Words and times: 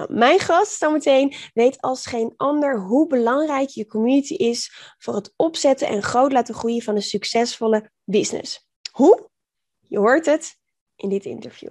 Nou, 0.00 0.14
mijn 0.14 0.38
gast 0.38 0.78
zometeen 0.78 1.34
weet 1.54 1.80
als 1.80 2.06
geen 2.06 2.34
ander 2.36 2.80
hoe 2.80 3.06
belangrijk 3.06 3.68
je 3.68 3.86
community 3.86 4.34
is 4.34 4.94
voor 4.98 5.14
het 5.14 5.32
opzetten 5.36 5.88
en 5.88 6.02
groot 6.02 6.32
laten 6.32 6.54
groeien 6.54 6.82
van 6.82 6.94
een 6.94 7.02
succesvolle 7.02 7.90
business. 8.04 8.68
Hoe? 8.92 9.30
Je 9.80 9.98
hoort 9.98 10.26
het 10.26 10.56
in 10.96 11.08
dit 11.08 11.24
interview. 11.24 11.70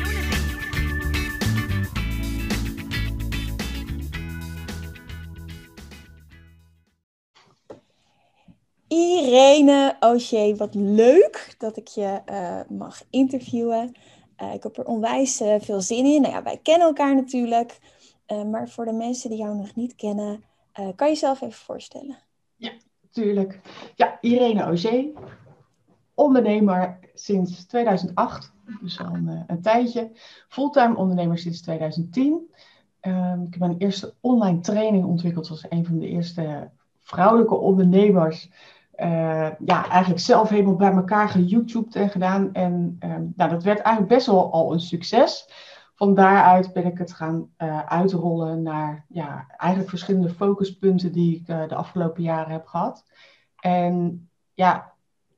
Irene 9.31 9.95
O'Shea, 9.99 10.55
wat 10.55 10.73
leuk 10.73 11.55
dat 11.57 11.77
ik 11.77 11.87
je 11.87 12.21
uh, 12.29 12.77
mag 12.77 13.03
interviewen. 13.09 13.91
Uh, 14.41 14.53
ik 14.53 14.63
heb 14.63 14.77
er 14.77 14.85
onwijs 14.85 15.41
uh, 15.41 15.55
veel 15.59 15.81
zin 15.81 16.05
in. 16.05 16.21
Nou 16.21 16.33
ja, 16.33 16.43
wij 16.43 16.59
kennen 16.63 16.87
elkaar 16.87 17.15
natuurlijk. 17.15 17.79
maar 18.51 18.69
voor 18.69 18.85
de 18.85 18.93
mensen 18.93 19.29
die 19.29 19.39
jou 19.39 19.55
nog 19.55 19.75
niet 19.75 19.95
kennen, 19.95 20.43
kan 20.73 21.07
je 21.07 21.13
jezelf 21.13 21.41
even 21.41 21.59
voorstellen? 21.59 22.17
Ja, 22.55 22.71
natuurlijk. 23.01 23.59
Ja, 23.95 24.17
Irene 24.21 24.71
O'Shea, 24.71 25.05
ondernemer 26.13 26.99
sinds 27.13 27.65
2008. 27.65 28.51
Dus 28.81 28.99
al 28.99 29.13
een, 29.13 29.43
een 29.47 29.61
tijdje. 29.61 30.11
Fulltime 30.47 30.95
ondernemer 30.95 31.37
sinds 31.37 31.61
2010. 31.61 32.51
Ehm, 32.99 33.41
ik 33.41 33.51
heb 33.51 33.59
mijn 33.59 33.77
eerste 33.77 34.13
online 34.21 34.59
training 34.59 35.05
ontwikkeld 35.05 35.49
als 35.49 35.65
een 35.69 35.85
van 35.85 35.99
de 35.99 36.07
eerste 36.07 36.71
vrouwelijke 36.99 37.55
ondernemers 37.55 38.49
uh, 39.01 39.49
ja, 39.65 39.89
eigenlijk 39.89 40.21
zelf 40.21 40.49
helemaal 40.49 40.75
bij 40.75 40.91
elkaar 40.91 41.29
geYouTubed 41.29 41.95
en 41.95 42.09
gedaan. 42.09 42.53
En 42.53 42.95
ehm, 42.99 43.25
nou, 43.35 43.49
dat 43.49 43.63
werd 43.63 43.79
eigenlijk 43.79 44.13
best 44.13 44.25
wel 44.25 44.51
al 44.51 44.73
een 44.73 44.79
succes. 44.79 45.49
Van 45.95 46.13
daaruit 46.13 46.73
ben 46.73 46.85
ik 46.85 46.97
het 46.97 47.13
gaan 47.13 47.49
uh, 47.57 47.85
uitrollen 47.85 48.61
naar 48.61 49.05
ja, 49.09 49.45
eigenlijk 49.57 49.89
verschillende 49.89 50.29
focuspunten 50.29 51.11
die 51.11 51.35
ik 51.35 51.47
uh, 51.47 51.67
de 51.67 51.75
afgelopen 51.75 52.23
jaren 52.23 52.51
heb 52.51 52.65
gehad. 52.65 53.05
En 53.59 54.29
ja, 54.53 54.93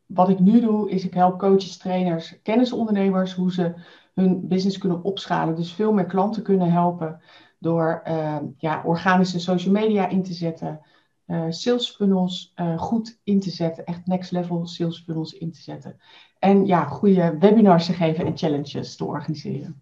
wat 0.05 0.30
ik 0.30 0.39
nu 0.39 0.61
doe, 0.61 0.89
is 0.89 1.05
ik 1.05 1.14
help 1.14 1.39
coaches, 1.39 1.77
trainers, 1.77 2.42
kennisondernemers 2.42 3.33
hoe 3.33 3.52
ze 3.52 3.73
hun 4.14 4.48
business 4.48 4.77
kunnen 4.77 5.03
opschalen. 5.03 5.55
Dus 5.55 5.73
veel 5.73 5.94
meer 5.94 6.05
klanten 6.05 6.44
kunnen 6.44 6.72
helpen 6.72 7.22
door 7.59 8.02
ehm, 8.03 8.45
ja, 8.58 8.81
organische 8.86 9.39
social 9.39 9.73
media 9.73 10.08
in 10.08 10.23
te 10.23 10.33
zetten 10.33 10.81
uh, 11.27 11.45
sales 11.49 11.89
funnels 11.89 12.53
uh, 12.55 12.79
goed 12.79 13.19
in 13.23 13.39
te 13.39 13.49
zetten. 13.49 13.85
Echt 13.85 14.05
next 14.05 14.31
level 14.31 14.67
sales 14.67 15.03
funnels 15.05 15.33
in 15.33 15.52
te 15.52 15.61
zetten. 15.61 15.99
En 16.39 16.65
ja, 16.65 16.83
goede 16.83 17.38
webinars 17.39 17.85
te 17.85 17.93
geven 17.93 18.25
en 18.25 18.38
challenges 18.38 18.95
te 18.95 19.05
organiseren. 19.05 19.81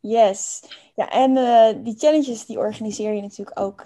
Yes. 0.00 0.62
Ja, 0.94 1.10
en 1.10 1.36
uh, 1.36 1.84
die 1.84 1.98
challenges 1.98 2.46
die 2.46 2.58
organiseer 2.58 3.14
je 3.14 3.22
natuurlijk 3.22 3.60
ook 3.60 3.82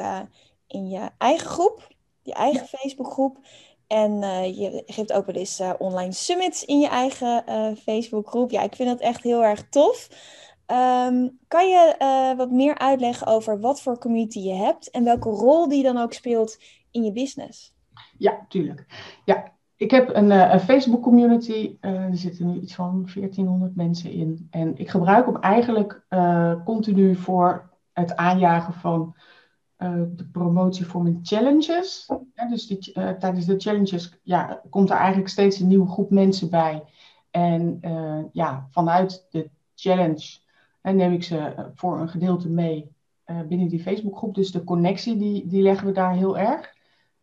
in 0.67 0.89
je 0.89 1.11
eigen 1.19 1.49
groep. 1.49 1.89
Je 2.23 2.33
eigen 2.33 2.69
ja. 2.71 2.79
Facebookgroep. 2.79 3.39
En 3.87 4.19
je 4.55 4.83
geeft 4.87 5.13
ook 5.13 5.27
wel 5.27 5.35
eens 5.35 5.63
online 5.79 6.13
summits 6.13 6.65
in 6.65 6.81
je 6.81 6.89
eigen 6.89 7.45
Facebookgroep. 7.79 8.51
Ja, 8.51 8.63
ik 8.63 8.75
vind 8.75 8.89
dat 8.89 9.01
echt 9.01 9.23
heel 9.23 9.45
erg 9.45 9.69
tof. 9.69 10.09
Um, 10.67 11.39
kan 11.49 11.69
je 11.69 11.95
uh, 11.99 12.37
wat 12.37 12.51
meer 12.51 12.79
uitleggen 12.79 13.27
over 13.27 13.61
wat 13.61 13.83
voor 13.83 13.99
community 13.99 14.39
je 14.39 14.55
hebt 14.55 14.91
en 14.91 15.05
welke 15.05 15.29
rol 15.29 15.69
die 15.69 15.83
dan 15.83 15.97
ook 15.97 16.13
speelt 16.13 16.59
in 16.91 17.05
je 17.05 17.13
business? 17.13 17.75
Ja, 18.19 18.47
tuurlijk. 18.49 18.87
Ja, 19.25 19.53
ik 19.77 19.91
heb 19.91 20.15
een, 20.15 20.31
uh, 20.31 20.53
een 20.53 20.61
Facebook 20.61 21.03
community. 21.03 21.77
Uh, 21.81 21.93
er 21.93 22.17
zitten 22.17 22.47
nu 22.47 22.61
iets 22.61 22.75
van 22.75 23.09
1400 23.15 23.77
mensen 23.77 24.11
in. 24.11 24.47
En 24.51 24.79
ik 24.79 24.89
gebruik 24.89 25.27
hem 25.27 25.37
eigenlijk 25.37 26.05
continu 26.65 27.17
voor 27.17 27.71
het 27.93 28.17
aanjagen 28.17 28.73
van 28.73 29.15
de 30.17 30.29
promotie 30.33 30.87
voor 30.87 31.03
mijn 31.03 31.19
challenges. 31.23 32.11
Dus 32.49 32.83
tijdens 33.19 33.45
de 33.45 33.59
challenges 33.59 34.19
ja, 34.23 34.63
komt 34.71 34.91
er 34.91 34.97
eigenlijk 34.97 35.29
steeds 35.29 35.61
een 35.61 35.67
nieuwe 35.67 35.89
groep 35.89 36.11
mensen 36.11 36.51
bij. 36.51 36.83
En 37.31 37.81
ja, 38.33 38.69
vanuit 38.71 39.27
de 39.31 39.51
challenge 39.75 40.42
en 40.83 40.97
neem 40.97 41.13
ik 41.13 41.25
ze 41.25 41.39
eh, 41.39 41.65
voor 41.75 42.01
een 42.01 42.09
gedeelte 42.09 42.49
mee 42.49 42.91
uh, 43.27 43.41
binnen 43.41 43.69
die 43.69 43.83
Facebookgroep. 43.83 44.35
Dus 44.35 44.51
de 44.51 44.65
connectie, 44.65 45.17
die, 45.17 45.47
die 45.47 45.63
leggen 45.63 45.87
we 45.87 45.93
daar 45.93 46.15
heel 46.15 46.39
erg. 46.39 46.75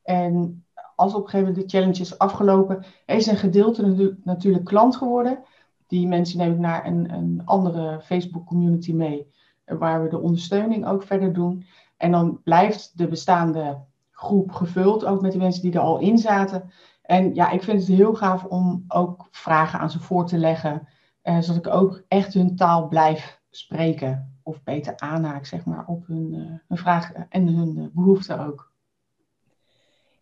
En 0.04 0.66
als 0.96 1.14
op 1.14 1.24
een 1.24 1.30
gegeven 1.30 1.48
moment 1.48 1.72
de 1.72 1.78
challenge 1.78 2.00
is 2.00 2.18
afgelopen, 2.18 2.86
is 3.06 3.28
een 3.28 3.38
gedeelte 3.38 4.18
natuurlijk 4.24 4.66
klant 4.66 4.96
geworden. 4.96 5.44
Die 5.88 6.08
mensen 6.08 6.38
neem 6.38 6.52
ik 6.52 6.60
naar 6.60 6.86
een, 6.86 7.14
een 7.14 7.42
andere 7.46 8.02
Facebook 8.02 8.46
community 8.46 8.94
mee, 8.94 9.32
eh, 9.64 9.78
waar 9.78 10.04
we 10.04 10.10
de 10.10 10.20
ondersteuning 10.20 10.88
ook 10.88 11.04
verder 11.04 11.34
doen. 11.34 11.66
En 11.98 12.12
dan 12.12 12.42
blijft 12.44 12.98
de 12.98 13.08
bestaande 13.08 13.82
groep 14.12 14.52
gevuld, 14.52 15.06
ook 15.06 15.22
met 15.22 15.32
de 15.32 15.38
mensen 15.38 15.62
die 15.62 15.74
er 15.74 15.80
al 15.80 16.00
in 16.00 16.18
zaten. 16.18 16.72
En 17.02 17.36
ja, 17.36 17.50
ik 17.50 17.64
vind 17.64 17.80
het 17.80 17.98
heel 17.98 18.14
gaaf 18.14 18.44
om 18.44 18.84
ook 18.88 19.28
vragen 19.32 19.80
aan 19.80 19.92
ze 19.92 20.00
voor 20.00 20.26
te 20.26 20.38
leggen, 20.38 20.88
eh, 21.22 21.40
zodat 21.40 21.66
ik 21.66 21.74
ook 21.74 22.04
echt 22.08 22.34
hun 22.34 22.56
taal 22.56 22.88
blijf 22.88 23.39
spreken 23.50 24.40
of 24.44 24.64
beter 24.64 24.98
aanhaak 24.98 25.46
zeg 25.46 25.66
maar, 25.66 25.88
op 25.88 26.08
hun, 26.08 26.34
uh, 26.34 26.54
hun 26.68 26.78
vragen 26.78 27.26
en 27.30 27.48
hun 27.48 27.78
uh, 27.78 27.86
behoeften 27.92 28.48
ook. 28.48 28.72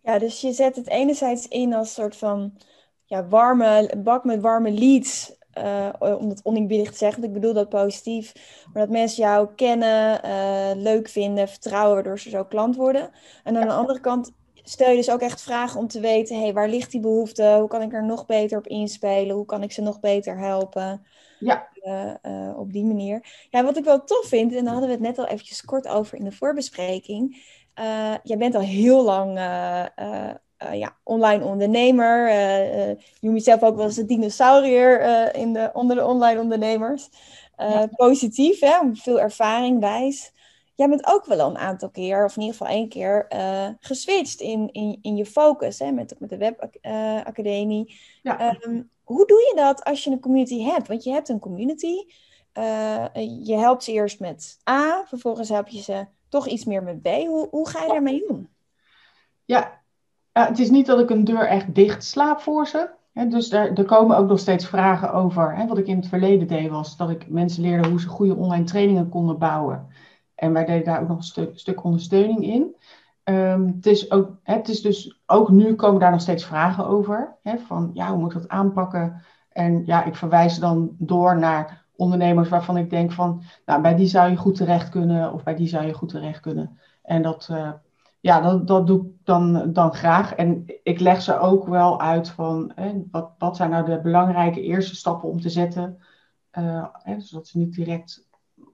Ja, 0.01 0.19
dus 0.19 0.41
je 0.41 0.51
zet 0.51 0.75
het 0.75 0.87
enerzijds 0.87 1.47
in 1.47 1.73
als 1.73 1.93
soort 1.93 2.15
van 2.15 2.57
ja, 3.05 3.27
warme 3.27 3.93
bak 3.97 4.23
met 4.23 4.41
warme 4.41 4.71
leads. 4.71 5.35
Uh, 5.57 5.89
om 5.99 6.29
het 6.29 6.45
oneerbiedig 6.45 6.91
te 6.91 6.97
zeggen, 6.97 7.23
ik 7.23 7.33
bedoel 7.33 7.53
dat 7.53 7.69
positief. 7.69 8.33
Maar 8.73 8.81
dat 8.83 8.91
mensen 8.91 9.23
jou 9.23 9.49
kennen, 9.55 10.21
leuk 10.81 11.09
vinden, 11.09 11.47
vertrouwen, 11.47 11.93
waardoor 11.93 12.19
ze 12.19 12.29
zo 12.29 12.45
klant 12.45 12.75
worden. 12.75 13.09
En 13.43 13.57
aan 13.57 13.67
de 13.67 13.73
andere 13.73 13.99
kant 13.99 14.31
stel 14.53 14.89
je 14.89 14.95
dus 14.95 15.11
ook 15.11 15.21
echt 15.21 15.41
vragen 15.41 15.79
om 15.79 15.87
te 15.87 15.99
weten: 15.99 16.39
hey, 16.39 16.53
waar 16.53 16.69
ligt 16.69 16.91
die 16.91 17.01
behoefte? 17.01 17.55
Hoe 17.59 17.67
kan 17.67 17.81
ik 17.81 17.93
er 17.93 18.05
nog 18.05 18.25
beter 18.25 18.57
op 18.57 18.67
inspelen? 18.67 19.35
Hoe 19.35 19.45
kan 19.45 19.63
ik 19.63 19.71
ze 19.71 19.81
nog 19.81 19.99
beter 19.99 20.37
helpen? 20.37 21.05
Ja. 21.39 21.67
Uh, 21.83 22.13
uh, 22.23 22.59
op 22.59 22.73
die 22.73 22.85
manier. 22.85 23.47
Ja, 23.49 23.63
wat 23.63 23.77
ik 23.77 23.83
wel 23.83 24.03
tof 24.03 24.25
vind, 24.25 24.55
en 24.55 24.63
daar 24.63 24.73
hadden 24.73 24.89
we 24.89 24.95
het 24.95 25.03
net 25.03 25.17
al 25.17 25.27
eventjes 25.27 25.65
kort 25.65 25.87
over 25.87 26.17
in 26.17 26.23
de 26.23 26.31
voorbespreking. 26.31 27.35
Uh, 27.79 28.13
jij 28.23 28.37
bent 28.37 28.55
al 28.55 28.61
heel 28.61 29.03
lang 29.03 29.37
ja, 30.71 30.97
online 31.03 31.43
ondernemer. 31.43 32.29
je 32.29 32.97
noemt 33.19 33.37
jezelf 33.37 33.63
ook 33.63 33.75
wel 33.75 33.85
eens 33.85 33.95
de 33.95 34.05
dinosaurier 34.05 35.35
in 35.35 35.53
de, 35.53 35.69
onder 35.73 35.95
de 35.95 36.05
online 36.05 36.41
ondernemers. 36.41 37.09
Ja. 37.57 37.87
Positief, 37.95 38.59
hè? 38.59 38.77
veel 38.93 39.19
ervaring, 39.19 39.79
wijs. 39.79 40.31
Jij 40.77 40.89
bent 40.89 41.07
ook 41.07 41.25
wel 41.25 41.49
een 41.49 41.57
aantal 41.57 41.89
keer, 41.89 42.23
of 42.23 42.35
in 42.35 42.41
ieder 42.41 42.57
geval 42.57 42.73
één 42.73 42.89
keer, 42.89 43.27
geswitcht 43.79 44.39
in, 44.39 44.71
in, 44.71 44.99
in 45.01 45.15
je 45.15 45.25
focus 45.25 45.79
hè? 45.79 45.91
Met, 45.91 46.15
met 46.19 46.29
de 46.29 46.37
webacademie. 46.37 47.99
Ja. 48.21 48.57
Um, 48.61 48.89
hoe 49.03 49.25
doe 49.25 49.37
je 49.37 49.53
dat 49.55 49.83
als 49.83 50.03
je 50.03 50.11
een 50.11 50.19
community 50.19 50.63
hebt? 50.63 50.87
Want 50.87 51.03
je 51.03 51.11
hebt 51.11 51.29
een 51.29 51.39
community. 51.39 51.95
Uh, 52.53 53.05
je 53.43 53.55
helpt 53.55 53.83
ze 53.83 53.91
eerst 53.91 54.19
met 54.19 54.59
A, 54.69 55.03
vervolgens 55.05 55.49
help 55.49 55.67
je 55.67 55.81
ze 55.81 56.05
toch 56.29 56.47
iets 56.47 56.65
meer 56.65 56.83
met 56.83 57.01
B. 57.01 57.07
Hoe, 57.07 57.47
hoe 57.49 57.69
ga 57.69 57.81
je 57.81 57.87
daarmee 57.87 58.25
doen? 58.27 58.49
Ja, 59.45 59.81
uh, 60.33 60.47
het 60.47 60.59
is 60.59 60.69
niet 60.69 60.85
dat 60.85 60.99
ik 60.99 61.09
een 61.09 61.23
deur 61.23 61.47
echt 61.47 61.75
dicht 61.75 62.03
slaap 62.03 62.39
voor 62.39 62.67
ze. 62.67 62.89
Dus 63.13 63.51
er, 63.51 63.77
er, 63.77 63.85
komen 63.85 64.17
ook 64.17 64.27
nog 64.27 64.39
steeds 64.39 64.67
vragen 64.67 65.13
over. 65.13 65.65
Wat 65.67 65.77
ik 65.77 65.87
in 65.87 65.95
het 65.95 66.07
verleden 66.07 66.47
deed 66.47 66.69
was 66.69 66.97
dat 66.97 67.09
ik 67.09 67.29
mensen 67.29 67.61
leerde 67.61 67.89
hoe 67.89 67.99
ze 67.99 68.07
goede 68.07 68.35
online 68.35 68.63
trainingen 68.63 69.09
konden 69.09 69.37
bouwen. 69.37 69.87
En 70.37 70.53
wij 70.53 70.65
deden 70.65 70.85
daar 70.85 71.01
ook 71.01 71.07
nog 71.07 71.17
een 71.17 71.23
stuk, 71.23 71.59
stuk 71.59 71.83
ondersteuning 71.83 72.43
in. 72.43 72.75
Um, 73.23 73.65
het, 73.75 73.85
is 73.85 74.11
ook, 74.11 74.37
het 74.43 74.69
is 74.69 74.81
dus 74.81 75.19
ook 75.25 75.49
nu 75.49 75.75
komen 75.75 75.99
daar 75.99 76.11
nog 76.11 76.21
steeds 76.21 76.45
vragen 76.45 76.87
over. 76.87 77.35
Hè, 77.43 77.57
van 77.57 77.89
ja, 77.93 78.09
hoe 78.09 78.19
moet 78.19 78.33
ik 78.33 78.39
dat 78.41 78.49
aanpakken? 78.49 79.21
En 79.49 79.85
ja, 79.85 80.03
ik 80.03 80.15
verwijs 80.15 80.59
dan 80.59 80.95
door 80.97 81.39
naar 81.39 81.85
ondernemers 81.95 82.49
waarvan 82.49 82.77
ik 82.77 82.89
denk 82.89 83.11
van, 83.11 83.43
nou, 83.65 83.81
bij 83.81 83.95
die 83.95 84.07
zou 84.07 84.29
je 84.29 84.35
goed 84.35 84.55
terecht 84.55 84.89
kunnen 84.89 85.33
of 85.33 85.43
bij 85.43 85.55
die 85.55 85.67
zou 85.67 85.85
je 85.85 85.93
goed 85.93 86.09
terecht 86.09 86.39
kunnen. 86.39 86.79
En 87.03 87.21
dat, 87.21 87.47
uh, 87.51 87.71
ja, 88.19 88.41
dat, 88.41 88.67
dat 88.67 88.87
doe 88.87 89.05
ik 89.05 89.11
dan, 89.23 89.73
dan 89.73 89.93
graag. 89.93 90.33
En 90.33 90.65
ik 90.83 90.99
leg 90.99 91.21
ze 91.21 91.39
ook 91.39 91.67
wel 91.67 92.01
uit 92.01 92.29
van 92.29 92.71
hè, 92.75 92.93
wat, 93.11 93.31
wat 93.37 93.55
zijn 93.55 93.69
nou 93.69 93.85
de 93.85 93.99
belangrijke 94.01 94.61
eerste 94.61 94.95
stappen 94.95 95.29
om 95.29 95.41
te 95.41 95.49
zetten. 95.49 95.99
Uh, 96.57 96.85
hè, 96.91 97.19
zodat 97.19 97.47
ze 97.47 97.57
niet 97.57 97.73
direct 97.73 98.26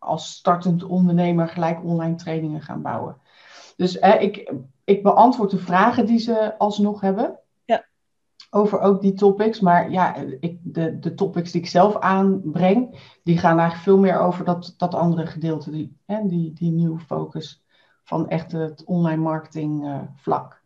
als 0.03 0.31
startend 0.31 0.83
ondernemer 0.83 1.47
gelijk 1.47 1.83
online 1.83 2.15
trainingen 2.15 2.61
gaan 2.61 2.81
bouwen. 2.81 3.17
Dus 3.77 3.95
ik, 3.95 4.53
ik 4.83 5.03
beantwoord 5.03 5.51
de 5.51 5.57
vragen 5.57 6.05
die 6.05 6.19
ze 6.19 6.57
alsnog 6.57 7.01
hebben. 7.01 7.39
Ja. 7.65 7.85
Over 8.49 8.79
ook 8.79 9.01
die 9.01 9.13
topics. 9.13 9.59
Maar 9.59 9.91
ja, 9.91 10.15
ik, 10.39 10.57
de, 10.61 10.99
de 10.99 11.13
topics 11.13 11.51
die 11.51 11.61
ik 11.61 11.67
zelf 11.67 11.97
aanbreng, 11.99 12.99
die 13.23 13.37
gaan 13.37 13.59
eigenlijk 13.59 13.89
veel 13.89 13.97
meer 13.97 14.19
over 14.19 14.45
dat, 14.45 14.73
dat 14.77 14.93
andere 14.93 15.25
gedeelte. 15.25 15.71
Die, 15.71 15.97
hè, 16.05 16.27
die, 16.27 16.53
die 16.53 16.71
nieuwe 16.71 16.99
focus 16.99 17.63
van 18.03 18.29
echt 18.29 18.51
het 18.51 18.83
online 18.83 19.21
marketing 19.21 19.85
uh, 19.85 19.99
vlak. 20.15 20.61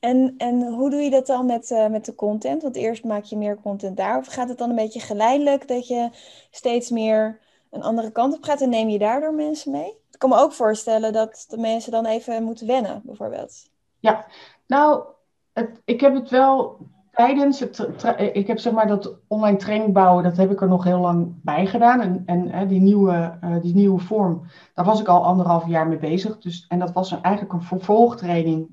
En, 0.00 0.34
en 0.36 0.72
hoe 0.72 0.90
doe 0.90 1.00
je 1.00 1.10
dat 1.10 1.26
dan 1.26 1.46
met, 1.46 1.70
uh, 1.70 1.88
met 1.88 2.04
de 2.04 2.14
content? 2.14 2.62
Want 2.62 2.76
eerst 2.76 3.04
maak 3.04 3.24
je 3.24 3.36
meer 3.36 3.60
content 3.60 3.96
daar. 3.96 4.18
Of 4.18 4.26
gaat 4.26 4.48
het 4.48 4.58
dan 4.58 4.70
een 4.70 4.76
beetje 4.76 5.00
geleidelijk 5.00 5.68
dat 5.68 5.88
je 5.88 6.08
steeds 6.50 6.90
meer 6.90 7.38
een 7.70 7.82
andere 7.82 8.10
kant 8.10 8.36
op 8.36 8.42
gaat 8.42 8.60
en 8.60 8.68
neem 8.68 8.88
je 8.88 8.98
daardoor 8.98 9.34
mensen 9.34 9.72
mee? 9.72 9.96
Ik 10.10 10.18
kan 10.18 10.28
me 10.28 10.36
ook 10.36 10.52
voorstellen 10.52 11.12
dat 11.12 11.44
de 11.48 11.58
mensen 11.58 11.92
dan 11.92 12.06
even 12.06 12.42
moeten 12.42 12.66
wennen, 12.66 13.02
bijvoorbeeld. 13.04 13.70
Ja, 13.98 14.26
nou, 14.66 15.04
het, 15.52 15.80
ik 15.84 16.00
heb 16.00 16.14
het 16.14 16.30
wel 16.30 16.78
tijdens 17.12 17.60
het, 17.60 17.88
ik 18.32 18.46
heb 18.46 18.58
zeg 18.58 18.72
maar 18.72 18.86
dat 18.86 19.18
online 19.26 19.56
training 19.56 19.92
bouwen, 19.92 20.24
dat 20.24 20.36
heb 20.36 20.50
ik 20.50 20.60
er 20.60 20.68
nog 20.68 20.84
heel 20.84 21.00
lang 21.00 21.34
bij 21.42 21.66
gedaan. 21.66 22.00
En, 22.00 22.22
en 22.26 22.50
hè, 22.50 22.66
die, 22.66 22.80
nieuwe, 22.80 23.38
uh, 23.44 23.60
die 23.60 23.74
nieuwe 23.74 23.98
vorm, 23.98 24.42
daar 24.74 24.84
was 24.84 25.00
ik 25.00 25.08
al 25.08 25.24
anderhalf 25.24 25.66
jaar 25.66 25.88
mee 25.88 25.98
bezig. 25.98 26.38
Dus, 26.38 26.64
en 26.68 26.78
dat 26.78 26.92
was 26.92 27.20
eigenlijk 27.20 27.52
een 27.52 27.62
vervolgtraining 27.62 28.68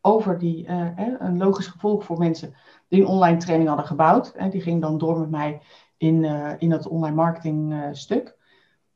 over 0.00 0.38
die, 0.38 0.66
uh, 0.66 0.70
hè, 0.94 1.18
een 1.18 1.38
logisch 1.38 1.66
gevolg 1.66 2.04
voor 2.04 2.18
mensen 2.18 2.54
die 2.88 3.00
een 3.00 3.06
online 3.06 3.36
training 3.36 3.68
hadden 3.68 3.86
gebouwd. 3.86 4.32
Hè, 4.36 4.48
die 4.48 4.60
ging 4.60 4.80
dan 4.80 4.98
door 4.98 5.18
met 5.18 5.30
mij 5.30 5.60
in, 5.96 6.22
uh, 6.22 6.52
in 6.58 6.68
dat 6.68 6.88
online 6.88 7.16
marketing 7.16 7.88
stuk. 7.92 8.36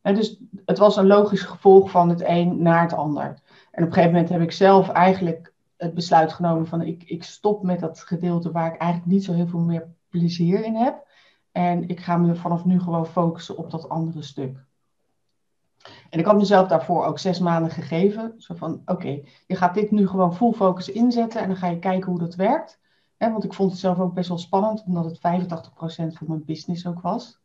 En 0.02 0.14
dus 0.14 0.40
het 0.64 0.78
was 0.78 0.96
een 0.96 1.06
logisch 1.06 1.42
gevolg 1.42 1.90
van 1.90 2.08
het 2.08 2.22
een 2.24 2.62
naar 2.62 2.82
het 2.82 2.92
ander. 2.92 3.24
En 3.70 3.82
op 3.82 3.88
een 3.88 3.92
gegeven 3.94 4.12
moment 4.12 4.28
heb 4.28 4.40
ik 4.40 4.52
zelf 4.52 4.88
eigenlijk 4.88 5.52
het 5.76 5.94
besluit 5.94 6.32
genomen 6.32 6.66
van 6.66 6.82
ik, 6.82 7.02
ik 7.06 7.24
stop 7.24 7.62
met 7.62 7.80
dat 7.80 8.00
gedeelte 8.00 8.50
waar 8.50 8.74
ik 8.74 8.80
eigenlijk 8.80 9.12
niet 9.12 9.24
zo 9.24 9.32
heel 9.32 9.46
veel 9.46 9.60
meer 9.60 9.88
plezier 10.08 10.64
in 10.64 10.74
heb. 10.74 11.06
En 11.52 11.88
ik 11.88 12.00
ga 12.00 12.16
me 12.16 12.34
vanaf 12.34 12.64
nu 12.64 12.80
gewoon 12.80 13.06
focussen 13.06 13.56
op 13.56 13.70
dat 13.70 13.88
andere 13.88 14.22
stuk. 14.22 14.64
En 16.10 16.18
ik 16.18 16.24
had 16.24 16.36
mezelf 16.36 16.68
daarvoor 16.68 17.04
ook 17.04 17.18
zes 17.18 17.38
maanden 17.38 17.70
gegeven. 17.70 18.34
Zo 18.36 18.54
van, 18.54 18.82
oké, 18.84 19.20
je 19.46 19.56
gaat 19.56 19.74
dit 19.74 19.90
nu 19.90 20.08
gewoon 20.08 20.34
full 20.34 20.52
focus 20.52 20.90
inzetten 20.90 21.40
en 21.40 21.48
dan 21.48 21.56
ga 21.56 21.66
je 21.66 21.78
kijken 21.78 22.10
hoe 22.10 22.18
dat 22.18 22.34
werkt. 22.34 22.80
Want 23.28 23.44
ik 23.44 23.54
vond 23.54 23.70
het 23.70 23.80
zelf 23.80 23.98
ook 23.98 24.14
best 24.14 24.28
wel 24.28 24.38
spannend, 24.38 24.84
omdat 24.86 25.04
het 25.04 25.18
85% 25.18 26.16
van 26.16 26.26
mijn 26.26 26.44
business 26.44 26.86
ook 26.86 27.00
was. 27.00 27.38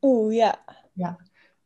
Oeh, 0.00 0.34
ja. 0.34 0.64
Ja, 0.92 1.16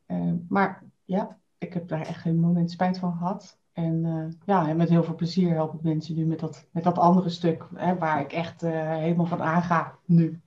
uh, 0.06 0.32
maar 0.48 0.84
ja, 1.04 1.38
ik 1.58 1.72
heb 1.72 1.88
daar 1.88 2.06
echt 2.06 2.20
geen 2.20 2.40
moment 2.40 2.70
spijt 2.70 2.98
van 2.98 3.12
gehad. 3.12 3.58
En 3.72 4.04
uh, 4.04 4.32
ja, 4.46 4.74
met 4.74 4.88
heel 4.88 5.04
veel 5.04 5.14
plezier 5.14 5.54
help 5.54 5.74
ik 5.74 5.82
mensen 5.82 6.14
nu 6.14 6.24
met 6.24 6.40
dat, 6.40 6.64
met 6.70 6.84
dat 6.84 6.98
andere 6.98 7.28
stuk, 7.28 7.64
hè, 7.74 7.98
waar 7.98 8.20
ik 8.20 8.32
echt 8.32 8.62
uh, 8.62 8.96
helemaal 8.96 9.26
van 9.26 9.42
aanga 9.42 9.98
nu. 10.04 10.40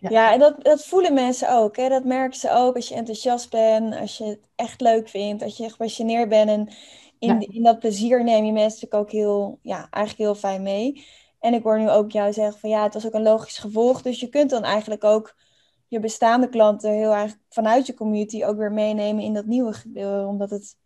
Ja, 0.00 0.10
ja 0.10 0.32
en 0.32 0.38
dat, 0.38 0.64
dat 0.64 0.86
voelen 0.86 1.14
mensen 1.14 1.52
ook. 1.52 1.76
Hè? 1.76 1.88
Dat 1.88 2.04
merken 2.04 2.38
ze 2.38 2.50
ook 2.50 2.74
als 2.74 2.88
je 2.88 2.94
enthousiast 2.94 3.50
bent, 3.50 3.94
als 3.94 4.18
je 4.18 4.24
het 4.24 4.48
echt 4.54 4.80
leuk 4.80 5.08
vindt, 5.08 5.42
als 5.42 5.56
je 5.56 5.70
gepassioneerd 5.70 6.28
bent. 6.28 6.50
En 6.50 6.68
in, 7.18 7.40
ja. 7.40 7.46
in 7.50 7.62
dat 7.62 7.78
plezier 7.78 8.24
neem 8.24 8.44
je 8.44 8.52
mensen 8.52 8.80
natuurlijk 8.80 9.02
ook 9.02 9.10
heel, 9.10 9.58
ja, 9.62 9.86
eigenlijk 9.90 10.30
heel 10.30 10.40
fijn 10.40 10.62
mee. 10.62 11.04
En 11.42 11.54
ik 11.54 11.62
hoor 11.62 11.78
nu 11.78 11.90
ook 11.90 12.10
jou 12.10 12.32
zeggen 12.32 12.60
van 12.60 12.70
ja, 12.70 12.82
het 12.82 12.94
was 12.94 13.06
ook 13.06 13.14
een 13.14 13.22
logisch 13.22 13.58
gevolg. 13.58 14.02
Dus 14.02 14.20
je 14.20 14.28
kunt 14.28 14.50
dan 14.50 14.62
eigenlijk 14.62 15.04
ook 15.04 15.34
je 15.88 16.00
bestaande 16.00 16.48
klanten 16.48 16.92
heel 16.92 17.14
erg 17.14 17.36
vanuit 17.48 17.86
je 17.86 17.94
community 17.94 18.44
ook 18.44 18.56
weer 18.56 18.72
meenemen 18.72 19.24
in 19.24 19.34
dat 19.34 19.46
nieuwe 19.46 19.72
gedeelte, 19.72 20.26
omdat 20.26 20.50
het 20.50 20.76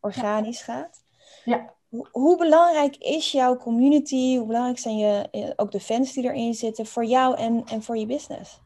organisch 0.00 0.62
gaat. 0.62 1.04
Ja. 1.44 1.74
Hoe, 1.88 2.08
hoe, 2.10 2.38
belangrijk 2.38 2.96
is 2.96 3.32
jouw 3.32 3.56
community? 3.56 4.36
Hoe 4.36 4.46
belangrijk 4.46 4.78
zijn 4.78 4.96
je, 4.96 5.28
eh, 5.30 5.50
ook 5.56 5.70
de 5.70 5.80
fans 5.80 6.12
die 6.12 6.24
erin 6.24 6.54
zitten 6.54 6.86
voor 6.86 7.04
jou 7.04 7.36
en, 7.36 7.64
en 7.66 7.82
voor 7.82 7.96
je 7.96 8.06
business? 8.06 8.60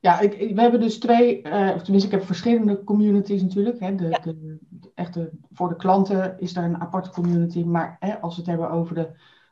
Ja, 0.00 0.20
ik, 0.20 0.54
we 0.54 0.60
hebben 0.60 0.80
dus 0.80 0.98
twee, 0.98 1.42
uh, 1.42 1.72
of 1.74 1.82
tenminste, 1.82 2.10
ik 2.10 2.14
heb 2.18 2.26
verschillende 2.26 2.84
communities 2.84 3.42
natuurlijk. 3.42 3.80
Hè. 3.80 3.94
De, 3.94 4.08
Ja. 4.08 4.18
de, 4.18 4.58
de 4.68 4.90
echte, 4.94 5.30
voor 5.52 5.68
de 5.68 5.76
klanten 5.76 6.38
is 6.38 6.56
er 6.56 6.64
een 6.64 6.80
aparte 6.80 7.10
community, 7.10 7.62
maar 7.62 7.96
hè, 8.00 8.20
als 8.20 8.34
we 8.34 8.40
het 8.40 8.50
hebben 8.50 8.70
over 8.70 8.94
de 8.94 9.08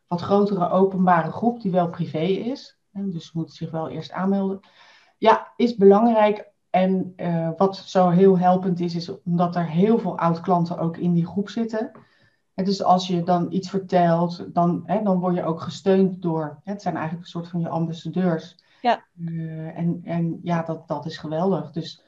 wat 0.07 0.21
grotere 0.21 0.71
openbare 0.71 1.31
groep 1.31 1.61
die 1.61 1.71
wel 1.71 1.89
privé 1.89 2.25
is, 2.25 2.79
hè, 2.93 3.09
dus 3.09 3.27
ze 3.27 3.31
moeten 3.35 3.55
zich 3.55 3.71
wel 3.71 3.89
eerst 3.89 4.13
aanmelden. 4.13 4.61
Ja, 5.19 5.53
is 5.57 5.77
belangrijk. 5.77 6.55
En 6.71 7.13
eh, 7.17 7.51
wat 7.57 7.77
zo 7.77 8.09
heel 8.09 8.39
helpend 8.39 8.81
is, 8.81 8.95
is 8.95 9.23
omdat 9.23 9.57
er 9.57 9.67
heel 9.67 9.99
veel 9.99 10.19
oud-klanten 10.19 10.79
ook 10.79 10.97
in 10.97 11.13
die 11.13 11.27
groep 11.27 11.49
zitten. 11.49 11.91
En 12.55 12.65
dus 12.65 12.83
als 12.83 13.07
je 13.07 13.23
dan 13.23 13.53
iets 13.53 13.71
vertelt, 13.71 14.55
dan, 14.55 14.83
hè, 14.85 15.03
dan 15.03 15.19
word 15.19 15.35
je 15.35 15.45
ook 15.45 15.61
gesteund 15.61 16.23
door. 16.23 16.61
Hè, 16.65 16.73
het 16.73 16.83
zijn 16.83 16.95
eigenlijk 16.95 17.25
een 17.25 17.31
soort 17.31 17.49
van 17.49 17.61
je 17.61 17.69
ambassadeurs. 17.69 18.57
Ja. 18.81 19.05
Eh, 19.27 19.79
en, 19.79 20.01
en 20.05 20.41
ja, 20.43 20.63
dat, 20.63 20.89
dat 20.89 21.07
is 21.07 21.19
geweldig. 21.19 21.71
Dus 21.71 22.05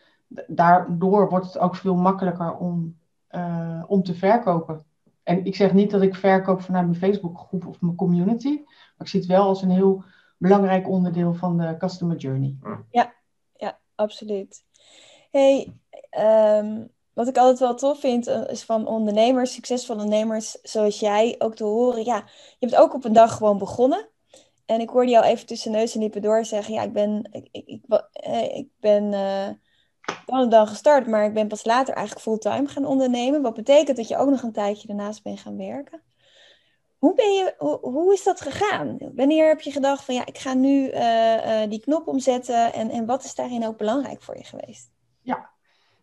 daardoor 0.47 1.29
wordt 1.29 1.47
het 1.47 1.59
ook 1.59 1.77
veel 1.77 1.97
makkelijker 1.97 2.57
om, 2.57 2.99
eh, 3.27 3.85
om 3.87 4.03
te 4.03 4.15
verkopen. 4.15 4.85
En 5.29 5.45
ik 5.45 5.57
zeg 5.57 5.73
niet 5.73 5.91
dat 5.91 6.03
ik 6.03 6.15
verkoop 6.15 6.61
vanuit 6.61 6.87
mijn 6.87 6.99
Facebookgroep 6.99 7.67
of 7.67 7.81
mijn 7.81 7.95
community. 7.95 8.55
Maar 8.65 9.07
ik 9.07 9.09
zie 9.09 9.21
het 9.21 9.29
wel 9.29 9.43
als 9.43 9.63
een 9.63 9.71
heel 9.71 10.05
belangrijk 10.37 10.89
onderdeel 10.89 11.35
van 11.35 11.59
de 11.59 11.77
customer 11.79 12.17
journey. 12.17 12.57
absoluut. 13.95 14.65
Hey, 15.31 15.73
ehm, 16.11 16.85
wat 17.13 17.29
ik 17.29 17.37
altijd 17.37 17.59
wel 17.59 17.75
tof 17.75 18.01
vind, 18.01 18.27
eh, 18.27 18.49
is 18.49 18.63
van 18.63 18.87
ondernemers, 18.87 19.53
succesvolle 19.53 20.03
ondernemers 20.03 20.59
zoals 20.63 21.01
jij, 21.01 21.35
ook 21.39 21.55
te 21.55 21.65
horen. 21.65 22.05
Ja, 22.05 22.25
je 22.59 22.67
hebt 22.67 22.77
ook 22.77 22.95
op 22.95 23.05
een 23.05 23.13
dag 23.13 23.37
gewoon 23.37 23.59
begonnen. 23.59 24.09
En 24.67 24.81
ik 24.81 24.89
hoorde 24.89 25.11
jou 25.11 25.25
even 25.25 25.47
tussen 25.47 25.73
neus 25.73 25.95
en 25.95 26.01
lippen 26.01 26.23
door 26.23 26.45
zeggen, 26.45 26.75
ja, 26.75 26.83
ik 26.83 26.93
ben, 26.93 27.29
ik, 27.33 27.49
ik, 27.53 27.67
ik, 27.67 27.85
eh, 28.13 28.57
ik 28.57 28.69
ben 28.81 29.13
eh, 29.13 29.49
wel 30.27 30.43
een 30.43 30.49
dag 30.49 30.69
gestart, 30.69 31.07
maar 31.07 31.25
ik 31.25 31.35
ben 31.35 31.49
pas 31.49 31.65
later 31.65 31.95
eigenlijk 31.95 32.27
fulltime 32.27 32.69
gaan 32.69 32.85
ondernemen. 32.85 33.43
Wat 33.43 33.55
betekent 33.55 33.97
dat 33.97 34.09
je 34.09 34.17
ook 34.17 34.31
nog 34.31 34.43
een 34.43 34.53
tijdje 34.53 34.87
daarnaast 34.87 35.23
bent 35.23 35.41
gaan 35.41 35.57
werken. 35.57 36.01
Hoe, 36.99 37.15
ben 37.15 37.33
je, 37.33 37.55
hoe, 37.59 37.79
hoe 37.81 38.13
is 38.13 38.25
dat 38.25 38.41
gegaan? 38.41 38.99
Wanneer 39.15 39.49
heb 39.49 39.61
je 39.61 39.71
gedacht 39.71 40.05
van 40.05 40.15
ja, 40.15 40.27
ik 40.27 40.39
ga 40.39 40.55
nu 40.55 40.89
eh, 40.89 41.63
eh, 41.63 41.71
die 41.71 41.81
knop 41.81 42.07
omzetten 42.07 42.73
en, 42.73 42.91
en 42.91 43.07
wat 43.07 43.25
is 43.25 43.35
daarin 43.35 43.67
ook 43.67 43.77
belangrijk 43.77 44.23
voor 44.23 44.37
je 44.37 44.45
geweest? 44.45 44.91
Ja, 45.21 45.51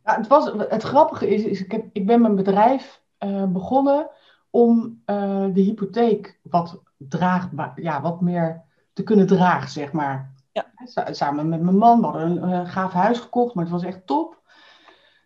het, 0.03 0.27
was, 0.27 0.51
het 0.69 0.83
grappige 0.83 1.27
is, 1.27 1.43
is 1.43 1.61
ik, 1.61 1.71
heb, 1.71 1.85
ik 1.91 2.05
ben 2.05 2.21
mijn 2.21 2.35
bedrijf 2.35 3.01
eh, 3.17 3.45
begonnen 3.45 4.09
om 4.49 5.01
de 5.05 5.61
hypotheek 5.61 6.39
wat 6.41 6.81
draagbaar, 6.97 7.81
ja, 7.81 8.01
wat 8.01 8.21
meer 8.21 8.63
te 8.93 9.03
kunnen 9.03 9.27
dragen, 9.27 9.69
zeg 9.69 9.91
maar. 9.91 10.34
Ja. 10.55 10.71
Sa- 10.85 11.13
Samen 11.13 11.49
met 11.49 11.61
mijn 11.61 11.77
man, 11.77 11.99
we 11.99 12.05
hadden 12.05 12.43
een 12.43 12.51
eh, 12.51 12.71
gaaf 12.71 12.91
huis 12.93 13.19
gekocht, 13.19 13.53
maar 13.53 13.63
het 13.63 13.73
was 13.73 13.83
echt 13.83 14.07
top 14.07 14.41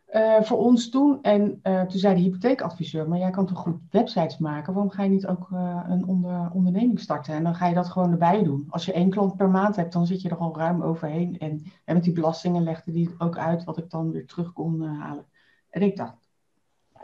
eh, 0.06 0.42
voor 0.42 0.58
ons 0.58 0.90
toen. 0.90 1.22
En 1.22 1.60
eh, 1.62 1.82
toen 1.82 2.00
zei 2.00 2.16
de 2.16 2.22
hypotheekadviseur, 2.22 3.08
maar 3.08 3.18
jij 3.18 3.30
kan 3.30 3.46
toch 3.46 3.58
goed 3.58 3.82
websites 3.90 4.38
maken? 4.38 4.74
Waarom 4.74 4.92
ga 4.92 5.04
je 5.04 5.10
niet 5.10 5.28
ook 5.28 5.48
een 5.88 6.06
onder, 6.06 6.50
onderneming 6.54 7.00
starten? 7.00 7.34
En 7.34 7.44
dan 7.44 7.56
ga 7.56 7.68
je 7.68 7.74
dat 7.74 7.90
gewoon 7.90 8.12
erbij 8.12 8.44
doen. 8.44 8.66
Als 8.70 8.86
je 8.86 8.94
één 8.94 9.10
klant 9.10 9.36
per 9.36 9.50
maand 9.50 9.76
hebt, 9.76 9.94
dan 9.94 10.06
zit 10.06 10.22
je 10.22 10.30
er 10.30 10.38
al 10.38 10.58
ruim 10.58 10.84
overheen. 10.84 11.40
En, 11.40 11.64
en 11.86 11.94
met 11.94 12.04
die 12.04 12.14
belastingen 12.14 12.64
legde 12.64 12.92
die 12.92 13.16
ook 13.18 13.38
uit 13.38 13.64
wat 13.64 13.78
ik 13.78 13.90
dan 13.90 14.12
weer 14.12 14.28
terug 14.28 14.54
kon 14.54 14.82
halen. 14.82 15.26
En 15.70 15.82
ik 15.82 15.98
dacht, 15.98 16.30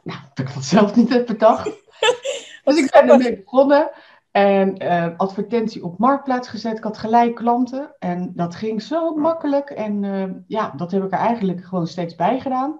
nou, 0.03 0.19
dat 0.33 0.47
ik 0.47 0.53
dat 0.53 0.63
zelf 0.63 0.95
niet 0.95 1.09
heb 1.09 1.25
bedacht. 1.25 1.65
dus 2.63 2.77
ik 2.77 2.91
ben 2.91 3.09
ermee 3.09 3.43
begonnen. 3.43 3.91
En 4.35 4.77
eh, 4.77 5.17
advertentie 5.17 5.83
op 5.83 5.97
Marktplaats 5.97 6.47
gezet. 6.47 6.77
Ik 6.77 6.83
had 6.83 6.97
gelijk 6.97 7.35
klanten. 7.35 7.95
En 7.99 8.31
dat 8.33 8.55
ging 8.55 8.81
zo 8.81 9.15
makkelijk. 9.15 9.69
En 9.69 10.03
eh, 10.03 10.31
ja, 10.47 10.69
dat 10.69 10.91
heb 10.91 11.03
ik 11.03 11.11
er 11.11 11.19
eigenlijk 11.19 11.63
gewoon 11.63 11.87
steeds 11.87 12.15
bij 12.15 12.39
gedaan. 12.39 12.79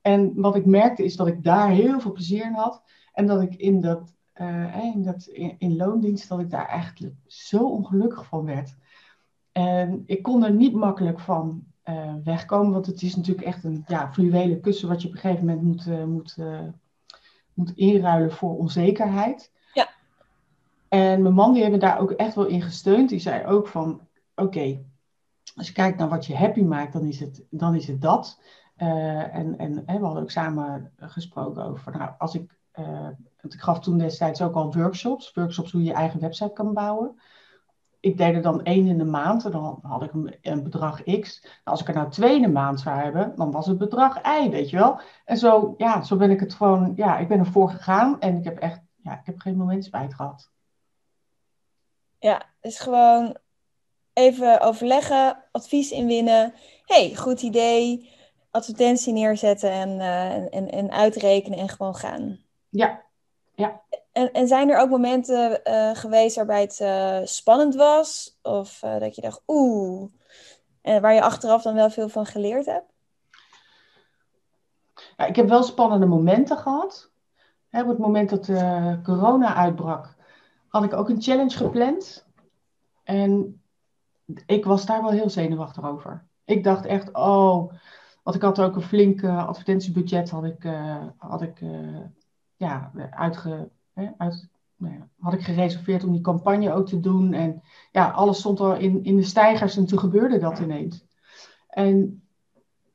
En 0.00 0.32
wat 0.40 0.56
ik 0.56 0.66
merkte 0.66 1.04
is 1.04 1.16
dat 1.16 1.26
ik 1.26 1.44
daar 1.44 1.68
heel 1.68 2.00
veel 2.00 2.12
plezier 2.12 2.44
in 2.44 2.54
had. 2.54 2.82
En 3.12 3.26
dat 3.26 3.42
ik 3.42 3.54
in 3.54 3.80
dat, 3.80 4.14
eh, 4.32 4.84
in, 4.94 5.02
dat 5.02 5.26
in, 5.58 5.76
loondienst, 5.76 6.28
dat 6.28 6.40
ik 6.40 6.50
daar 6.50 6.66
eigenlijk 6.66 7.14
zo 7.26 7.68
ongelukkig 7.68 8.26
van 8.26 8.44
werd. 8.44 8.76
En 9.52 10.02
ik 10.06 10.22
kon 10.22 10.44
er 10.44 10.52
niet 10.52 10.74
makkelijk 10.74 11.20
van 11.20 11.64
wegkomen. 12.24 12.72
Want 12.72 12.86
het 12.86 13.02
is 13.02 13.16
natuurlijk 13.16 13.46
echt 13.46 13.64
een 13.64 13.84
ja, 13.86 14.12
fluwelen 14.12 14.60
kussen 14.60 14.88
wat 14.88 15.02
je 15.02 15.08
op 15.08 15.14
een 15.14 15.20
gegeven 15.20 15.46
moment 15.46 15.62
moet, 15.62 16.06
moet, 16.06 16.36
moet 17.54 17.72
inruilen 17.74 18.32
voor 18.32 18.56
onzekerheid. 18.56 19.52
En 20.92 21.22
mijn 21.22 21.34
man 21.34 21.52
die 21.52 21.62
heeft 21.62 21.74
me 21.74 21.78
daar 21.78 22.00
ook 22.00 22.10
echt 22.10 22.34
wel 22.34 22.46
in 22.46 22.62
gesteund. 22.62 23.08
Die 23.08 23.18
zei 23.18 23.46
ook 23.46 23.68
van, 23.68 24.00
oké, 24.34 24.84
als 25.54 25.66
je 25.66 25.72
kijkt 25.72 25.98
naar 25.98 26.08
wat 26.08 26.26
je 26.26 26.36
happy 26.36 26.62
maakt, 26.62 26.92
dan 26.92 27.04
is 27.04 27.20
het, 27.20 27.44
dan 27.50 27.74
is 27.74 27.86
het 27.86 28.00
dat. 28.00 28.40
Eh, 28.76 29.36
en 29.36 29.58
en 29.58 29.82
hè, 29.86 29.98
we 29.98 30.04
hadden 30.04 30.22
ook 30.22 30.30
samen 30.30 30.92
gesproken 30.96 31.64
over, 31.64 31.98
nou, 31.98 32.10
als 32.18 32.34
ik 32.34 32.60
eh, 32.72 33.08
ik 33.40 33.60
gaf 33.60 33.80
toen 33.80 33.98
destijds 33.98 34.42
ook 34.42 34.54
al 34.54 34.74
workshops. 34.74 35.32
Workshops 35.34 35.72
hoe 35.72 35.82
je 35.82 35.86
je 35.86 35.94
eigen 35.94 36.20
website 36.20 36.52
kan 36.52 36.72
bouwen. 36.72 37.20
Ik 38.00 38.16
deed 38.16 38.34
er 38.34 38.42
dan 38.42 38.62
één 38.62 38.86
in 38.86 38.98
de 38.98 39.04
maand 39.04 39.44
en 39.44 39.50
dan 39.50 39.78
had 39.82 40.02
ik 40.02 40.12
een, 40.12 40.36
een 40.40 40.62
bedrag 40.62 41.02
X. 41.02 41.40
Nou, 41.42 41.52
als 41.64 41.80
ik 41.80 41.88
er 41.88 41.94
nou 41.94 42.10
twee 42.10 42.36
in 42.36 42.42
de 42.42 42.48
maand 42.48 42.80
zou 42.80 42.98
hebben, 42.98 43.32
dan 43.36 43.50
was 43.50 43.66
het 43.66 43.78
bedrag 43.78 44.18
Y, 44.42 44.50
weet 44.50 44.70
je 44.70 44.76
wel. 44.76 45.00
En 45.24 45.36
zo, 45.36 45.74
ja, 45.76 46.02
zo 46.02 46.16
ben 46.16 46.30
ik 46.30 46.40
het 46.40 46.54
gewoon, 46.54 46.92
ja, 46.96 47.18
ik 47.18 47.28
ben 47.28 47.38
ervoor 47.38 47.70
gegaan 47.70 48.20
en 48.20 48.36
ik 48.36 48.44
heb 48.44 48.58
echt, 48.58 48.80
ja, 48.96 49.12
ik 49.12 49.26
heb 49.26 49.38
geen 49.38 49.56
moment 49.56 49.84
spijt 49.84 50.14
gehad. 50.14 50.50
Ja, 52.22 52.42
dus 52.60 52.78
gewoon 52.78 53.36
even 54.12 54.60
overleggen, 54.60 55.44
advies 55.52 55.90
inwinnen. 55.90 56.54
hey, 56.84 57.14
goed 57.14 57.42
idee. 57.42 58.10
Advertentie 58.50 59.12
neerzetten 59.12 59.70
en, 59.70 59.88
uh, 59.88 60.54
en, 60.54 60.70
en 60.70 60.90
uitrekenen 60.90 61.58
en 61.58 61.68
gewoon 61.68 61.94
gaan. 61.94 62.38
Ja, 62.68 63.02
ja. 63.54 63.80
En, 64.12 64.32
en 64.32 64.46
zijn 64.46 64.70
er 64.70 64.78
ook 64.78 64.90
momenten 64.90 65.60
uh, 65.64 65.90
geweest 65.94 66.36
waarbij 66.36 66.60
het 66.60 66.78
uh, 66.82 67.18
spannend 67.24 67.74
was? 67.74 68.38
Of 68.42 68.78
dat 68.98 69.14
je 69.14 69.20
dacht, 69.20 69.42
oeh, 69.46 70.10
en 70.82 71.00
waar 71.00 71.14
je 71.14 71.22
achteraf 71.22 71.62
dan 71.62 71.74
wel 71.74 71.90
veel 71.90 72.08
van 72.08 72.26
geleerd 72.26 72.66
hebt? 72.66 72.92
Ja, 75.16 75.26
ik 75.26 75.36
heb 75.36 75.48
wel 75.48 75.62
spannende 75.62 76.06
momenten 76.06 76.56
gehad. 76.56 77.10
Hè, 77.68 77.82
op 77.82 77.88
het 77.88 77.98
moment 77.98 78.30
dat 78.30 78.46
corona 79.02 79.54
uitbrak, 79.54 80.14
had 80.72 80.84
ik 80.84 80.92
ook 80.92 81.08
een 81.08 81.22
challenge 81.22 81.56
gepland. 81.56 82.26
En 83.02 83.60
ik 84.46 84.64
was 84.64 84.86
daar 84.86 85.02
wel 85.02 85.10
heel 85.10 85.30
zenuwachtig 85.30 85.84
over. 85.84 86.26
Ik 86.44 86.64
dacht 86.64 86.84
echt, 86.84 87.14
oh, 87.14 87.72
want 88.22 88.36
ik 88.36 88.42
had 88.42 88.60
ook 88.60 88.76
een 88.76 88.82
flink 88.82 89.24
advertentiebudget 89.24 90.30
had 90.30 90.44
ik, 90.44 90.64
uh, 90.64 91.04
had 91.16 91.42
ik 91.42 91.60
uh, 91.60 91.98
ja, 92.56 92.92
uitge, 93.10 93.68
hè, 93.92 94.08
uit, 94.16 94.48
nou 94.76 94.94
ja, 94.94 95.08
had 95.18 95.32
ik 95.32 95.42
gereserveerd 95.42 96.04
om 96.04 96.12
die 96.12 96.20
campagne 96.20 96.72
ook 96.72 96.86
te 96.86 97.00
doen. 97.00 97.32
En 97.32 97.62
ja, 97.90 98.10
alles 98.10 98.38
stond 98.38 98.60
al 98.60 98.74
in, 98.76 99.04
in 99.04 99.16
de 99.16 99.22
stijgers 99.22 99.76
en 99.76 99.86
toen 99.86 99.98
gebeurde 99.98 100.38
dat 100.38 100.58
ineens. 100.58 101.04
En 101.68 102.22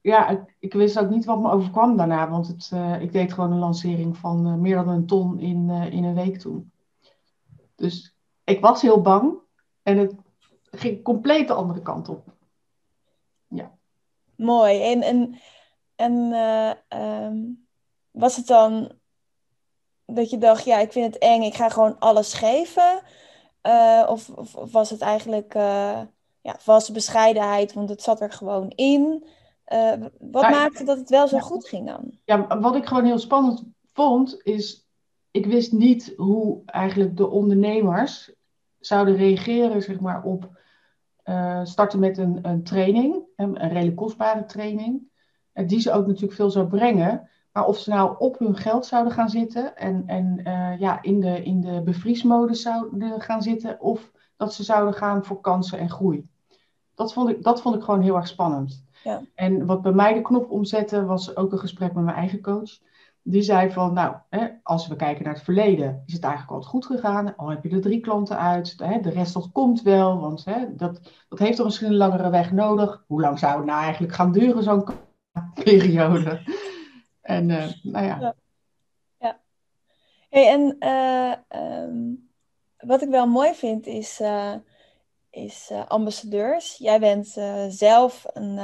ja, 0.02 0.30
ik, 0.30 0.56
ik 0.60 0.74
wist 0.74 1.00
ook 1.00 1.10
niet 1.10 1.26
wat 1.26 1.42
me 1.42 1.52
overkwam 1.52 1.98
daarna, 1.98 2.30
want 2.30 2.48
het, 2.48 2.72
uh, 2.74 3.02
ik 3.02 3.12
deed 3.12 3.34
gewoon 3.34 3.52
een 3.52 3.60
lancering 3.60 4.18
van 4.18 4.62
meer 4.62 4.76
dan 4.76 4.90
een 4.90 5.06
ton 5.06 5.40
in, 5.40 5.70
in 5.70 6.04
een 6.04 6.16
week 6.16 6.40
toen. 6.40 6.72
Dus 7.78 8.16
ik 8.44 8.62
was 8.62 8.82
heel 8.82 9.02
bang 9.02 9.38
en 9.84 9.98
het 9.98 10.14
ging 10.72 11.04
compleet 11.04 11.48
de 11.48 11.54
andere 11.54 11.82
kant 11.82 12.10
op. 12.10 12.36
Ja. 13.48 13.78
Mooi. 14.36 14.82
En, 14.82 15.02
en, 15.02 15.40
en 15.96 16.14
uh, 16.14 16.72
um, 17.24 17.68
was 18.12 18.36
het 18.36 18.48
dan 18.48 18.92
dat 20.06 20.30
je 20.30 20.38
dacht, 20.38 20.66
ja, 20.66 20.78
ik 20.78 20.92
vind 20.92 21.14
het 21.14 21.24
eng, 21.24 21.42
ik 21.42 21.56
ga 21.56 21.70
gewoon 21.70 22.00
alles 22.00 22.34
geven? 22.34 23.02
Uh, 23.64 24.06
of, 24.10 24.30
of, 24.30 24.56
of, 24.56 24.72
was 24.72 24.90
het 24.90 25.02
eigenlijk 25.02 25.56
uh, 25.56 26.02
ja, 26.42 26.56
valse 26.60 26.92
bescheidenheid, 26.92 27.74
want 27.74 27.90
het 27.90 28.02
zat 28.02 28.22
er 28.22 28.32
gewoon 28.32 28.70
in? 28.70 29.26
wat 30.20 30.42
ja, 30.42 30.50
maakte 30.50 30.84
dat 30.84 30.98
het 30.98 31.10
wel 31.10 31.28
zo 31.28 31.36
ja, 31.36 31.42
goed 31.42 31.68
ging 31.68 31.88
dan? 31.88 32.20
Ja, 32.26 32.60
wat 32.60 32.76
ik 32.76 32.86
gewoon 32.86 33.06
heel 33.06 33.20
spannend 33.20 33.64
vond, 33.94 34.40
is 34.44 34.87
ik 35.38 35.46
wist 35.46 35.72
niet 35.72 36.14
hoe 36.16 36.62
eigenlijk 36.66 37.18
de 37.18 37.30
ondernemers 37.30 38.32
zouden 38.80 39.16
reageren 39.16 39.82
zeg 39.82 40.00
maar, 40.00 40.24
op 40.24 40.50
uh, 41.26 41.60
starten 41.64 42.00
met 42.00 42.18
een, 42.18 42.40
een 42.42 42.64
training, 42.64 43.24
een 43.36 43.58
redelijk 43.58 43.96
kostbare 43.96 44.46
training, 44.46 45.02
uh, 45.54 45.68
die 45.68 45.80
ze 45.80 45.92
ook 45.92 46.08
natuurlijk 46.08 46.34
veel 46.34 46.50
zou 46.50 46.68
brengen. 46.68 47.30
Maar 47.52 47.66
of 47.66 47.78
ze 47.78 47.90
nou 47.90 48.16
op 48.18 48.40
hun 48.40 48.56
geld 48.56 48.86
zouden 48.86 49.14
gaan 49.14 49.30
zitten 49.30 49.78
en, 49.78 50.04
en 50.06 50.40
uh, 50.44 50.80
ja, 50.80 51.02
in 51.02 51.20
de, 51.20 51.44
in 51.44 51.62
de 51.62 51.82
bevriesmodus 51.82 52.62
zouden 52.62 53.22
gaan 53.22 53.42
zitten, 53.42 53.82
of 53.82 54.12
dat 54.36 54.54
ze 54.54 54.64
zouden 54.64 54.94
gaan 54.94 55.26
voor 55.26 55.42
kansen 55.42 55.80
en 55.80 55.90
groei. 55.90 56.30
Dat 56.96 57.14
vond 57.14 57.30
ik, 57.30 57.44
dat 57.44 57.62
vond 57.62 57.76
ik 57.76 57.84
gewoon 57.84 58.02
heel 58.02 58.16
erg 58.16 58.28
spannend. 58.28 58.84
Ja. 59.04 59.22
En 59.36 59.66
wat 59.66 59.82
bij 59.82 59.92
mij 59.92 60.14
de 60.14 60.22
knop 60.22 60.52
omzette, 60.52 61.06
was 61.06 61.36
ook 61.36 61.52
een 61.52 61.60
gesprek 61.60 61.94
met 61.94 62.04
mijn 62.04 62.18
eigen 62.18 62.42
coach 62.42 62.80
die 63.30 63.42
zei 63.42 63.72
van, 63.72 63.94
nou, 63.94 64.16
hè, 64.30 64.48
als 64.64 64.88
we 64.88 64.96
kijken 64.96 65.24
naar 65.24 65.34
het 65.34 65.44
verleden, 65.44 66.04
is 66.06 66.14
het 66.14 66.24
eigenlijk 66.24 66.54
altijd 66.54 66.72
goed 66.72 66.86
gegaan. 66.86 67.36
Al 67.36 67.50
heb 67.50 67.64
je 67.64 67.70
er 67.70 67.82
drie 67.82 68.00
klanten 68.00 68.38
uit, 68.38 68.74
hè, 68.78 69.00
de 69.00 69.10
rest 69.10 69.34
dat 69.34 69.52
komt 69.52 69.82
wel, 69.82 70.20
want 70.20 70.46
hè, 70.46 70.76
dat, 70.76 71.00
dat 71.30 71.40
heeft 71.40 71.56
toch 71.56 71.66
misschien 71.66 71.88
een 71.88 71.96
langere 71.96 72.30
weg 72.30 72.52
nodig. 72.52 73.04
Hoe 73.08 73.22
lang 73.22 73.40
zou 73.40 73.58
het 73.58 73.66
nou 73.66 73.82
eigenlijk 73.84 74.14
gaan 74.14 74.32
duren, 74.32 74.64
zo'n 74.64 74.88
periode? 75.54 76.40
En 77.22 77.50
uh, 77.50 77.72
nou 77.84 78.06
ja. 78.06 78.36
ja. 79.18 79.40
Hey, 80.30 80.48
en 80.48 80.76
uh, 80.80 81.62
um, 81.82 82.30
wat 82.78 83.02
ik 83.02 83.10
wel 83.10 83.28
mooi 83.28 83.54
vind 83.54 83.88
is, 83.88 84.20
uh, 84.22 84.54
is 85.30 85.72
ambassadeurs. 85.88 86.78
Jij 86.78 87.00
bent 87.00 87.28
zelf 87.70 88.26
een 88.34 88.60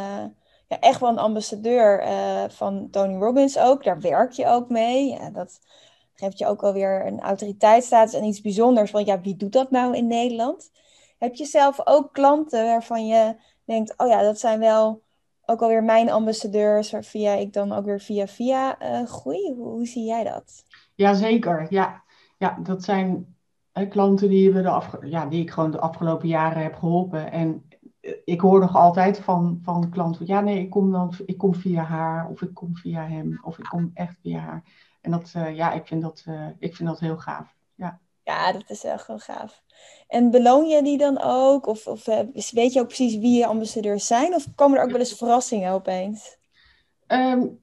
ja, 0.67 0.79
echt 0.79 0.99
wel 0.99 1.09
een 1.09 1.17
ambassadeur 1.17 2.03
uh, 2.03 2.43
van 2.47 2.87
Tony 2.91 3.15
Robbins 3.15 3.57
ook. 3.57 3.83
Daar 3.83 3.99
werk 3.99 4.31
je 4.31 4.47
ook 4.47 4.69
mee. 4.69 5.09
Ja, 5.09 5.29
dat 5.29 5.59
geeft 6.13 6.37
je 6.37 6.47
ook 6.47 6.63
alweer 6.63 7.05
een 7.05 7.19
autoriteitsstatus 7.19 8.13
en 8.13 8.23
iets 8.23 8.41
bijzonders. 8.41 8.91
Want 8.91 9.07
ja, 9.07 9.21
wie 9.21 9.35
doet 9.35 9.53
dat 9.53 9.71
nou 9.71 9.95
in 9.95 10.07
Nederland? 10.07 10.71
Heb 11.17 11.35
je 11.35 11.45
zelf 11.45 11.87
ook 11.87 12.13
klanten 12.13 12.65
waarvan 12.65 13.07
je 13.07 13.35
denkt, 13.65 13.93
oh 13.97 14.07
ja, 14.07 14.21
dat 14.21 14.39
zijn 14.39 14.59
wel 14.59 15.01
ook 15.45 15.61
alweer 15.61 15.83
mijn 15.83 16.09
ambassadeurs, 16.09 16.93
via 16.99 17.33
ik 17.33 17.53
dan 17.53 17.71
ook 17.71 17.85
weer 17.85 17.99
via 17.99 18.27
via 18.27 18.81
uh, 18.81 19.07
groei? 19.07 19.53
Hoe, 19.57 19.85
zie 19.85 20.03
jij 20.03 20.23
dat? 20.23 20.63
Jazeker, 20.95 21.65
ja. 21.69 22.03
Ja, 22.37 22.59
dat 22.63 22.83
zijn 22.83 23.35
klanten 23.89 24.29
die, 24.29 24.53
we 24.53 24.61
de 24.61 25.07
ja, 25.09 25.25
die 25.25 25.41
ik 25.41 25.51
gewoon 25.51 25.71
de 25.71 25.79
afgelopen 25.79 26.27
jaren 26.27 26.63
heb 26.63 26.75
geholpen. 26.75 27.31
En 27.31 27.69
ik 28.23 28.41
hoor 28.41 28.59
nog 28.59 28.75
altijd 28.75 29.19
van, 29.19 29.59
van 29.63 29.89
klanten, 29.89 30.27
ja 30.27 30.41
nee, 30.41 30.59
ik 30.59 30.69
kom, 30.69 30.91
dan, 30.91 31.13
ik 31.25 31.37
kom 31.37 31.55
via 31.55 31.83
haar 31.83 32.29
of 32.29 32.41
ik 32.41 32.53
kom 32.53 32.75
via 32.75 33.07
hem 33.07 33.39
of 33.43 33.57
ik 33.57 33.65
kom 33.65 33.91
echt 33.93 34.15
via 34.21 34.39
haar. 34.39 34.63
En 35.01 35.11
dat, 35.11 35.33
uh, 35.37 35.55
ja, 35.55 35.71
ik 35.71 35.87
vind 35.87 36.01
dat, 36.01 36.23
uh, 36.27 36.47
ik 36.59 36.75
vind 36.75 36.89
dat 36.89 36.99
heel 36.99 37.17
gaaf. 37.17 37.55
Ja. 37.75 37.99
ja, 38.23 38.51
dat 38.51 38.69
is 38.69 38.83
echt 38.83 39.07
heel 39.07 39.19
gaaf. 39.19 39.63
En 40.07 40.31
beloon 40.31 40.67
je 40.67 40.83
die 40.83 40.97
dan 40.97 41.21
ook? 41.21 41.67
Of, 41.67 41.87
of 41.87 42.07
uh, 42.07 42.19
weet 42.51 42.73
je 42.73 42.79
ook 42.79 42.87
precies 42.87 43.17
wie 43.17 43.37
je 43.37 43.45
ambassadeurs 43.45 44.07
zijn? 44.07 44.33
Of 44.33 44.55
komen 44.55 44.77
er 44.77 44.83
ook 44.83 44.91
wel 44.91 44.99
eens 44.99 45.17
verrassingen 45.17 45.71
opeens? 45.71 46.37
Um, 47.07 47.62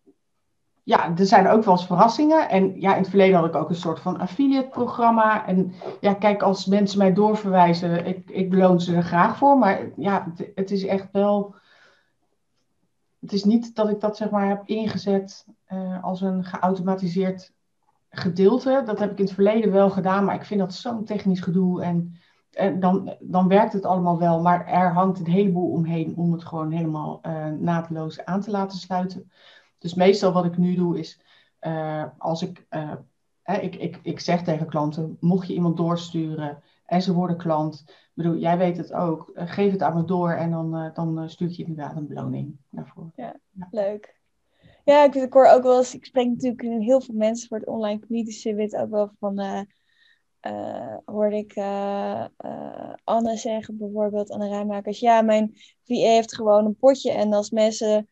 ja, 0.90 1.16
er 1.16 1.26
zijn 1.26 1.48
ook 1.48 1.64
wel 1.64 1.74
eens 1.74 1.86
verrassingen. 1.86 2.48
En 2.48 2.80
ja, 2.80 2.92
in 2.92 3.00
het 3.00 3.08
verleden 3.08 3.36
had 3.36 3.46
ik 3.46 3.54
ook 3.54 3.68
een 3.68 3.74
soort 3.74 4.00
van 4.00 4.18
affiliate-programma. 4.18 5.46
En 5.46 5.72
ja, 6.00 6.14
kijk, 6.14 6.42
als 6.42 6.66
mensen 6.66 6.98
mij 6.98 7.12
doorverwijzen, 7.12 8.06
ik, 8.06 8.30
ik 8.30 8.50
beloon 8.50 8.80
ze 8.80 8.94
er 8.94 9.02
graag 9.02 9.36
voor. 9.36 9.58
Maar 9.58 9.80
ja, 9.96 10.32
het, 10.36 10.50
het 10.54 10.70
is 10.70 10.86
echt 10.86 11.08
wel. 11.12 11.54
Het 13.20 13.32
is 13.32 13.44
niet 13.44 13.74
dat 13.74 13.88
ik 13.88 14.00
dat 14.00 14.16
zeg 14.16 14.30
maar 14.30 14.48
heb 14.48 14.62
ingezet 14.64 15.46
uh, 15.72 16.04
als 16.04 16.20
een 16.20 16.44
geautomatiseerd 16.44 17.52
gedeelte. 18.10 18.82
Dat 18.84 18.98
heb 18.98 19.10
ik 19.10 19.18
in 19.18 19.24
het 19.24 19.34
verleden 19.34 19.72
wel 19.72 19.90
gedaan, 19.90 20.24
maar 20.24 20.34
ik 20.34 20.44
vind 20.44 20.60
dat 20.60 20.74
zo'n 20.74 21.04
technisch 21.04 21.40
gedoe. 21.40 21.82
En, 21.82 22.16
en 22.52 22.80
dan, 22.80 23.16
dan 23.20 23.48
werkt 23.48 23.72
het 23.72 23.84
allemaal 23.84 24.18
wel, 24.18 24.40
maar 24.40 24.66
er 24.66 24.92
hangt 24.92 25.18
een 25.18 25.30
heleboel 25.30 25.70
omheen 25.70 26.16
om 26.16 26.32
het 26.32 26.44
gewoon 26.44 26.70
helemaal 26.70 27.20
uh, 27.26 27.46
naadloos 27.46 28.24
aan 28.24 28.40
te 28.40 28.50
laten 28.50 28.78
sluiten. 28.78 29.30
Dus 29.80 29.94
meestal 29.94 30.32
wat 30.32 30.44
ik 30.44 30.56
nu 30.56 30.74
doe 30.74 30.98
is, 30.98 31.20
uh, 31.60 32.04
als 32.18 32.42
ik, 32.42 32.66
uh, 32.70 32.92
ik, 33.60 33.76
ik, 33.76 33.98
ik 34.02 34.20
zeg 34.20 34.42
tegen 34.42 34.66
klanten, 34.66 35.16
mocht 35.20 35.46
je 35.46 35.54
iemand 35.54 35.76
doorsturen 35.76 36.62
en 36.86 37.02
ze 37.02 37.12
worden 37.12 37.36
klant, 37.36 37.84
bedoel, 38.14 38.36
jij 38.36 38.58
weet 38.58 38.76
het 38.76 38.92
ook, 38.92 39.30
uh, 39.34 39.50
geef 39.50 39.72
het 39.72 39.82
aan 39.82 39.94
me 39.94 40.04
door 40.04 40.30
en 40.30 40.50
dan, 40.50 40.90
dan 40.94 41.30
stuur 41.30 41.50
je 41.50 41.64
inderdaad 41.64 41.96
een 41.96 42.06
beloning 42.06 42.56
daarvoor. 42.70 43.10
Ja, 43.16 43.36
ja. 43.50 43.68
leuk. 43.70 44.18
Ja, 44.84 45.04
ik, 45.04 45.14
ik 45.14 45.32
hoor 45.32 45.46
ook 45.46 45.62
wel 45.62 45.78
eens, 45.78 45.94
ik 45.94 46.04
spreek 46.04 46.28
natuurlijk 46.28 46.62
heel 46.62 47.00
veel 47.00 47.14
mensen 47.14 47.48
voor 47.48 47.58
het 47.58 47.66
online 47.66 48.00
community 48.00 48.32
summit 48.32 48.76
ook 48.76 48.90
wel 48.90 49.12
van, 49.18 49.66
hoorde 51.04 51.36
ik 51.36 51.56
Anne 53.04 53.36
zeggen 53.36 53.76
bijvoorbeeld, 53.76 54.30
Anne 54.30 54.48
Rijmakers, 54.48 55.00
ja, 55.00 55.22
mijn 55.22 55.52
VA 55.84 55.94
heeft 55.94 56.34
gewoon 56.34 56.64
een 56.64 56.76
potje 56.76 57.12
en 57.12 57.32
als 57.32 57.50
mensen 57.50 58.08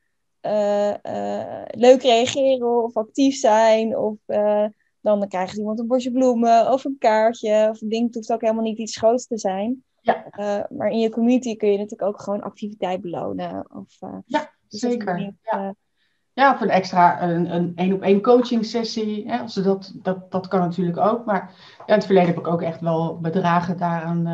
uh, 0.49 1.15
uh, 1.15 1.63
leuk 1.67 2.03
reageren 2.03 2.85
of 2.85 2.97
actief 2.97 3.37
zijn. 3.37 3.97
Of 3.97 4.17
uh, 4.27 4.67
dan 5.01 5.29
krijgt 5.29 5.57
iemand 5.57 5.79
een 5.79 5.87
bosje 5.87 6.11
bloemen 6.11 6.73
of 6.73 6.85
een 6.85 6.97
kaartje. 6.99 7.69
Of 7.71 7.81
een 7.81 7.89
ding. 7.89 8.07
Het 8.07 8.15
hoeft 8.15 8.33
ook 8.33 8.41
helemaal 8.41 8.63
niet 8.63 8.79
iets 8.79 8.97
groots 8.97 9.27
te 9.27 9.39
zijn. 9.39 9.83
Ja. 10.01 10.67
maar 10.71 10.91
in 10.91 10.99
je 10.99 11.11
community 11.11 11.57
kun 11.57 11.69
je 11.69 11.79
natuurlijk 11.79 12.11
ook 12.11 12.21
gewoon 12.21 12.43
activiteit 12.43 13.01
belonen. 13.01 13.67
Of, 13.75 13.99
ja, 14.27 14.51
zeker. 14.69 15.35
ja. 15.43 15.75
ja, 16.33 16.55
of 16.55 16.61
een 16.61 16.71
extra 16.71 17.23
een, 17.23 17.55
een 17.55 17.73
één 17.77 17.93
op 17.93 18.03
één 18.03 18.23
coaching 18.23 18.65
sessie. 18.65 19.31
Hè, 19.31 19.63
dat, 19.63 19.93
dat, 20.03 20.31
dat 20.31 20.49
kan 20.49 20.61
natuurlijk 20.61 20.99
ook. 20.99 21.25
Maar 21.25 21.55
ja, 21.79 21.87
in 21.87 21.95
het 21.95 22.05
verleden 22.05 22.29
heb 22.29 22.39
ik 22.39 22.47
ook 22.47 22.63
echt 22.63 22.81
wel 22.81 23.19
bedragen 23.21 23.79
daaraan 23.79 24.27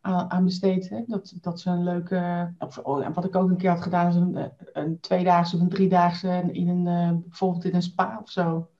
aan 0.00 0.44
besteed. 0.44 0.88
Hè? 0.88 1.02
Dat, 1.06 1.32
dat 1.40 1.60
ze 1.60 1.70
een 1.70 1.84
leuke. 1.84 2.52
Of, 2.58 2.78
oh, 2.78 3.14
wat 3.14 3.24
ik 3.24 3.36
ook 3.36 3.48
een 3.48 3.56
keer 3.56 3.70
had 3.70 3.82
gedaan, 3.82 4.08
is 4.08 4.14
een, 4.14 4.52
een 4.72 5.00
tweedaagse 5.00 5.56
of 5.56 5.62
een 5.62 5.68
driedaagse 5.68 6.48
in 6.52 6.68
een, 6.68 6.86
uh, 6.86 7.18
bijvoorbeeld 7.28 7.64
in 7.64 7.74
een 7.74 7.82
spa 7.82 8.18
of 8.22 8.30
zo. 8.30 8.70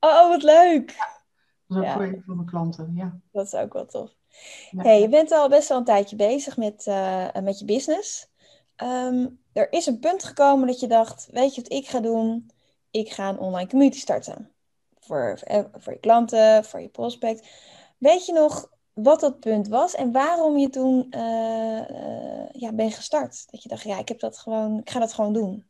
Oh, 0.00 0.28
wat 0.28 0.42
leuk! 0.42 0.96
Dat 1.66 1.82
is 1.82 1.88
ook 1.88 1.92
voor 1.92 2.02
een 2.02 2.22
van 2.26 2.36
mijn 2.36 2.48
klanten, 2.48 2.92
ja. 2.94 3.20
Dat 3.32 3.46
is 3.46 3.54
ook 3.54 3.72
wel 3.72 3.86
tof. 3.86 4.10
Hey, 4.76 5.00
je 5.00 5.08
bent 5.08 5.32
al 5.32 5.48
best 5.48 5.68
wel 5.68 5.78
een 5.78 5.84
tijdje 5.84 6.16
bezig 6.16 6.56
met, 6.56 6.86
uh, 6.86 7.32
met 7.42 7.58
je 7.58 7.64
business. 7.64 8.30
Ehm, 8.76 9.28
er 9.52 9.72
is 9.72 9.86
een 9.86 9.98
punt 9.98 10.24
gekomen 10.24 10.66
dat 10.66 10.80
je 10.80 10.86
dacht, 10.86 11.28
weet 11.30 11.54
je 11.54 11.62
wat 11.62 11.72
ik 11.72 11.88
ga 11.88 12.00
doen? 12.00 12.50
Ik 12.90 13.12
ga 13.12 13.28
een 13.28 13.38
online 13.38 13.68
community 13.68 13.98
starten. 13.98 14.50
Voor, 15.00 15.40
eh, 15.44 15.64
voor 15.72 15.92
je 15.92 15.98
klanten, 15.98 16.64
voor 16.64 16.80
je 16.80 16.88
prospect. 16.88 17.48
Weet 17.98 18.26
je 18.26 18.32
nog 18.32 18.71
wat 18.92 19.20
dat 19.20 19.40
punt 19.40 19.68
was 19.68 19.94
en 19.94 20.12
waarom 20.12 20.56
je 20.58 20.68
toen 20.68 21.06
uh, 21.10 21.20
uh, 21.90 22.48
ja, 22.52 22.72
bent 22.72 22.94
gestart? 22.94 23.46
Dat 23.50 23.62
je 23.62 23.68
dacht, 23.68 23.82
ja, 23.82 23.98
ik, 23.98 24.08
heb 24.08 24.20
dat 24.20 24.38
gewoon, 24.38 24.78
ik 24.78 24.90
ga 24.90 24.98
dat 24.98 25.12
gewoon 25.12 25.32
doen. 25.32 25.64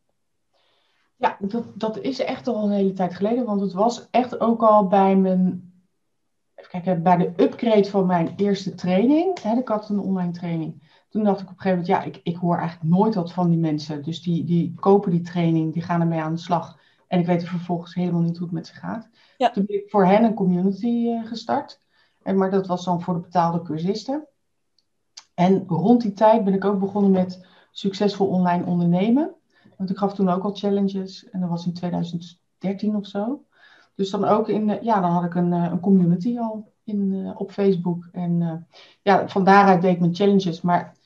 Ja, 1.17 1.37
dat, 1.41 1.64
dat 1.75 1.99
is 1.99 2.19
echt 2.19 2.49
al 2.49 2.64
een 2.64 2.71
hele 2.71 2.93
tijd 2.93 3.14
geleden. 3.14 3.45
Want 3.45 3.61
het 3.61 3.73
was 3.73 4.09
echt 4.11 4.41
ook 4.41 4.62
al 4.62 4.87
bij 4.87 5.17
mijn. 5.17 5.73
Even 6.55 6.71
kijken, 6.71 7.02
bij 7.02 7.17
de 7.17 7.33
upgrade 7.37 7.85
van 7.85 8.07
mijn 8.07 8.33
eerste 8.37 8.75
training. 8.75 9.43
Hè, 9.43 9.59
ik 9.59 9.69
had 9.69 9.88
een 9.88 9.99
online 9.99 10.33
training. 10.33 10.91
Toen 11.09 11.25
dacht 11.25 11.41
ik 11.41 11.47
op 11.47 11.55
een 11.55 11.61
gegeven 11.61 11.85
moment, 11.85 12.05
ja, 12.05 12.11
ik, 12.11 12.21
ik 12.23 12.37
hoor 12.37 12.57
eigenlijk 12.59 12.95
nooit 12.95 13.14
wat 13.14 13.33
van 13.33 13.50
die 13.50 13.59
mensen. 13.59 14.02
Dus 14.02 14.23
die, 14.23 14.45
die 14.45 14.75
kopen 14.75 15.11
die 15.11 15.21
training, 15.21 15.73
die 15.73 15.83
gaan 15.83 16.00
ermee 16.00 16.21
aan 16.21 16.35
de 16.35 16.41
slag. 16.41 16.79
En 17.09 17.21
ik 17.21 17.26
weet 17.26 17.43
er 17.43 17.49
vervolgens 17.49 17.95
helemaal 17.95 18.21
niet 18.21 18.37
hoe 18.37 18.47
het 18.47 18.55
met 18.55 18.67
ze 18.67 18.75
gaat. 18.75 19.09
Ja. 19.37 19.50
Toen 19.50 19.64
ben 19.67 19.76
ik 19.76 19.91
voor 19.91 20.07
hen 20.07 20.25
een 20.25 20.35
community 20.35 20.87
uh, 20.87 21.26
gestart. 21.26 21.81
En, 22.23 22.37
maar 22.37 22.50
dat 22.50 22.67
was 22.67 22.85
dan 22.85 23.02
voor 23.02 23.14
de 23.14 23.21
betaalde 23.21 23.62
cursisten. 23.62 24.26
En 25.35 25.64
rond 25.67 26.02
die 26.02 26.12
tijd 26.12 26.45
ben 26.45 26.55
ik 26.55 26.64
ook 26.64 26.79
begonnen 26.79 27.11
met 27.11 27.47
succesvol 27.71 28.26
online 28.26 28.64
ondernemen. 28.64 29.35
Want 29.76 29.91
ik 29.91 29.97
gaf 29.97 30.14
toen 30.14 30.29
ook 30.29 30.45
al 30.45 30.55
challenges. 30.55 31.31
En 31.31 31.41
dat 31.41 31.49
was 31.49 31.67
in 31.67 31.73
2013 31.73 32.97
of 32.97 33.07
zo. 33.07 33.45
Dus 33.95 34.11
dan 34.11 34.25
ook 34.25 34.49
in, 34.49 34.79
ja, 34.83 35.00
dan 35.00 35.11
had 35.11 35.25
ik 35.25 35.35
een, 35.35 35.52
eh, 35.52 35.69
een 35.71 35.81
community 35.81 36.38
al 36.38 36.73
in, 36.85 37.12
uh, 37.12 37.41
op 37.41 37.50
Facebook. 37.50 38.09
En 38.12 38.67
ja, 39.02 39.29
van 39.29 39.45
daaruit 39.45 39.83
deed 39.83 39.93
ik 39.95 40.00
mijn 40.00 40.14
challenges. 40.14 40.61
Maar 40.61 40.97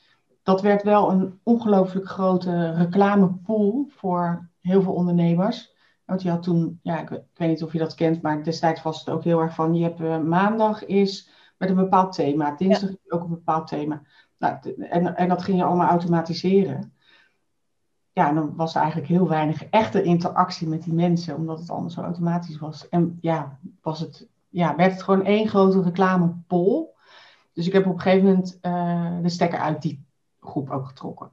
dat 0.43 0.61
werd 0.61 0.83
wel 0.83 1.11
een 1.11 1.39
ongelooflijk 1.43 2.07
grote 2.07 2.71
reclamepool 2.71 3.85
voor 3.89 4.49
heel 4.61 4.81
veel 4.81 4.93
ondernemers. 4.93 5.75
Want 6.07 6.21
je 6.21 6.29
had 6.29 6.43
toen, 6.43 6.79
ja, 6.81 6.99
ik, 6.99 7.09
ik, 7.09 7.23
weet 7.33 7.49
niet 7.49 7.63
of 7.63 7.73
je 7.73 7.79
dat 7.79 7.95
kent, 7.95 8.21
maar 8.21 8.43
destijds 8.43 8.81
was 8.81 8.99
het 8.99 9.09
ook 9.09 9.23
heel 9.23 9.41
erg 9.41 9.53
van, 9.53 9.75
je 9.75 9.83
hebt 9.83 9.99
uh, 9.99 10.19
maandag 10.19 10.85
is 10.85 11.29
met 11.57 11.69
een 11.69 11.75
bepaald 11.75 12.13
thema, 12.13 12.55
dinsdag 12.55 12.89
ja. 12.89 12.95
ook 13.09 13.23
een 13.23 13.29
bepaald 13.29 13.67
thema. 13.67 14.01
Nou, 14.37 14.57
en, 14.89 15.15
en 15.15 15.29
dat 15.29 15.43
ging 15.43 15.57
je 15.57 15.63
allemaal 15.63 15.87
automatiseren. 15.87 16.93
Ja, 18.13 18.29
en 18.29 18.35
dan 18.35 18.55
was 18.55 18.75
er 18.75 18.81
eigenlijk 18.81 19.09
heel 19.09 19.27
weinig 19.27 19.65
echte 19.69 20.03
interactie 20.03 20.67
met 20.67 20.83
die 20.83 20.93
mensen, 20.93 21.35
omdat 21.35 21.59
het 21.59 21.69
allemaal 21.69 21.89
zo 21.89 22.01
automatisch 22.01 22.57
was. 22.57 22.89
En 22.89 23.17
ja, 23.21 23.59
was 23.81 23.99
het, 23.99 24.27
ja 24.49 24.75
werd 24.75 24.91
het 24.91 25.03
gewoon 25.03 25.25
één 25.25 25.47
grote 25.47 25.81
reclamepol. 25.81 26.95
Dus 27.53 27.67
ik 27.67 27.73
heb 27.73 27.85
op 27.85 27.93
een 27.93 28.01
gegeven 28.01 28.25
moment 28.25 28.57
uh, 28.61 29.21
de 29.21 29.29
stekker 29.29 29.59
uit 29.59 29.81
die 29.81 30.05
groep 30.39 30.69
ook 30.69 30.85
getrokken. 30.85 31.31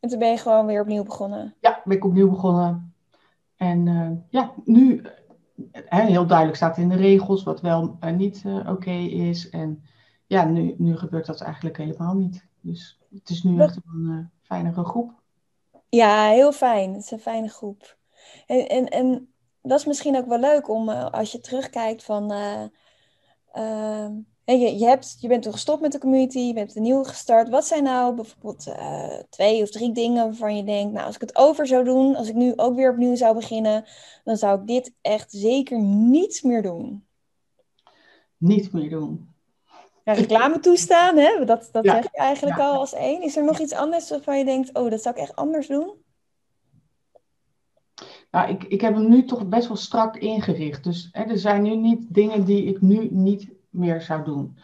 En 0.00 0.08
toen 0.08 0.18
ben 0.18 0.30
je 0.30 0.36
gewoon 0.36 0.66
weer 0.66 0.80
opnieuw 0.80 1.04
begonnen? 1.04 1.54
Ja, 1.60 1.80
ben 1.84 1.96
ik 1.96 2.04
opnieuw 2.04 2.30
begonnen. 2.30 2.91
En 3.62 3.86
uh, 3.86 4.10
ja, 4.28 4.52
nu 4.64 5.02
uh, 5.56 5.80
heel 5.90 6.26
duidelijk 6.26 6.56
staat 6.56 6.78
in 6.78 6.88
de 6.88 6.96
regels 6.96 7.42
wat 7.42 7.60
wel 7.60 7.96
en 8.00 8.16
niet 8.16 8.42
uh, 8.46 8.56
oké 8.56 8.70
okay 8.70 9.06
is. 9.06 9.50
En 9.50 9.84
ja, 10.26 10.44
nu, 10.44 10.74
nu 10.78 10.96
gebeurt 10.96 11.26
dat 11.26 11.40
eigenlijk 11.40 11.76
helemaal 11.76 12.14
niet. 12.14 12.46
Dus 12.60 13.00
het 13.14 13.30
is 13.30 13.42
nu 13.42 13.60
echt 13.60 13.76
een 13.76 14.30
fijnere 14.42 14.84
groep. 14.84 15.12
Ja, 15.88 16.28
heel 16.28 16.52
fijn. 16.52 16.92
Het 16.92 17.02
is 17.02 17.10
een 17.10 17.18
fijne 17.18 17.48
groep. 17.48 17.96
En, 18.46 18.68
en, 18.68 18.88
en 18.88 19.32
dat 19.62 19.78
is 19.78 19.86
misschien 19.86 20.16
ook 20.16 20.26
wel 20.26 20.40
leuk 20.40 20.68
om 20.68 20.88
als 20.88 21.32
je 21.32 21.40
terugkijkt 21.40 22.04
van. 22.04 22.32
Ehm, 23.52 24.12
je, 24.44 24.78
je, 24.78 24.86
hebt, 24.86 25.16
je 25.20 25.28
bent 25.28 25.42
toen 25.42 25.52
gestopt 25.52 25.80
met 25.80 25.92
de 25.92 25.98
community, 25.98 26.38
je 26.38 26.52
bent 26.52 26.76
een 26.76 26.82
nieuwe 26.82 27.04
gestart. 27.04 27.48
Wat 27.48 27.66
zijn 27.66 27.82
nou 27.82 28.14
bijvoorbeeld 28.14 28.66
uh, 28.66 29.18
twee 29.30 29.62
of 29.62 29.70
drie 29.70 29.92
dingen 29.92 30.24
waarvan 30.24 30.56
je 30.56 30.64
denkt, 30.64 30.92
nou 30.92 31.06
als 31.06 31.14
ik 31.14 31.20
het 31.20 31.36
over 31.36 31.66
zou 31.66 31.84
doen, 31.84 32.16
als 32.16 32.28
ik 32.28 32.34
nu 32.34 32.52
ook 32.56 32.76
weer 32.76 32.90
opnieuw 32.90 33.14
zou 33.14 33.34
beginnen, 33.34 33.84
dan 34.24 34.36
zou 34.36 34.60
ik 34.60 34.66
dit 34.66 34.94
echt 35.00 35.32
zeker 35.32 35.80
niets 35.82 36.42
meer 36.42 36.62
doen? 36.62 37.06
Niet 38.36 38.72
meer 38.72 38.90
doen. 38.90 39.30
Ja, 40.04 40.12
reclame 40.12 40.60
toestaan, 40.60 41.16
hè? 41.16 41.44
dat, 41.44 41.68
dat 41.72 41.84
ja. 41.84 41.92
zeg 41.92 42.02
je 42.02 42.18
eigenlijk 42.18 42.56
ja. 42.56 42.68
al 42.68 42.78
als 42.78 42.94
één. 42.94 43.22
Is 43.22 43.36
er 43.36 43.44
nog 43.44 43.58
iets 43.58 43.72
anders 43.72 44.10
waarvan 44.10 44.38
je 44.38 44.44
denkt, 44.44 44.74
oh 44.74 44.90
dat 44.90 45.02
zou 45.02 45.14
ik 45.14 45.20
echt 45.20 45.36
anders 45.36 45.66
doen? 45.66 45.92
Nou, 48.30 48.50
ik, 48.50 48.64
ik 48.64 48.80
heb 48.80 48.94
hem 48.94 49.08
nu 49.08 49.24
toch 49.24 49.46
best 49.46 49.68
wel 49.68 49.76
strak 49.76 50.16
ingericht. 50.16 50.84
Dus 50.84 51.08
hè, 51.12 51.22
er 51.22 51.38
zijn 51.38 51.62
nu 51.62 51.76
niet 51.76 52.14
dingen 52.14 52.44
die 52.44 52.64
ik 52.64 52.80
nu 52.80 53.08
niet 53.10 53.48
meer 53.72 54.02
zou 54.02 54.24
doen. 54.24 54.58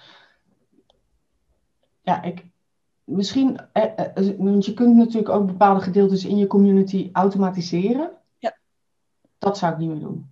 Ja, 2.00 2.22
ik, 2.22 2.46
misschien, 3.04 3.60
eh, 3.72 4.16
eh, 4.16 4.36
want 4.38 4.64
je 4.64 4.74
kunt 4.74 4.96
natuurlijk 4.96 5.28
ook 5.28 5.46
bepaalde 5.46 5.80
gedeeltes 5.80 6.24
in 6.24 6.36
je 6.36 6.46
community 6.46 7.08
automatiseren. 7.12 8.10
Ja. 8.38 8.56
Dat 9.38 9.58
zou 9.58 9.72
ik 9.72 9.78
niet 9.78 9.88
meer 9.88 10.00
doen. 10.00 10.30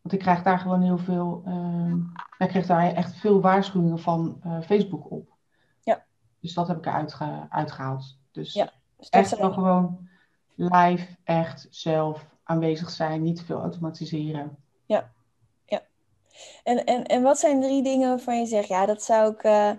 Want 0.00 0.14
ik 0.14 0.20
krijg 0.20 0.42
daar 0.42 0.58
gewoon 0.58 0.82
heel 0.82 0.98
veel, 0.98 1.42
uh, 1.46 1.94
ik 2.38 2.48
krijg 2.48 2.66
daar 2.66 2.92
echt 2.92 3.14
veel 3.14 3.40
waarschuwingen 3.40 3.98
van 3.98 4.40
uh, 4.46 4.60
Facebook 4.60 5.10
op. 5.10 5.36
Ja. 5.80 6.04
Dus 6.40 6.54
dat 6.54 6.68
heb 6.68 6.76
ik 6.76 6.86
eruit 6.86 7.14
ge, 7.14 7.46
uitgehaald. 7.48 8.18
Dus, 8.30 8.52
ja, 8.52 8.72
dus 8.96 9.08
echt 9.08 9.38
wel 9.38 9.52
gewoon 9.52 10.08
live, 10.54 11.16
echt 11.24 11.66
zelf 11.70 12.26
aanwezig 12.42 12.90
zijn, 12.90 13.22
niet 13.22 13.36
te 13.36 13.44
veel 13.44 13.60
automatiseren. 13.60 14.56
En, 16.62 16.84
en, 16.84 17.04
en 17.04 17.22
wat 17.22 17.38
zijn 17.38 17.60
drie 17.60 17.82
dingen 17.82 18.08
waarvan 18.08 18.38
je 18.38 18.46
zegt, 18.46 18.68
ja, 18.68 18.86
dat 18.86 19.02
zou 19.02 19.32
ik, 19.32 19.44
uh, 19.44 19.70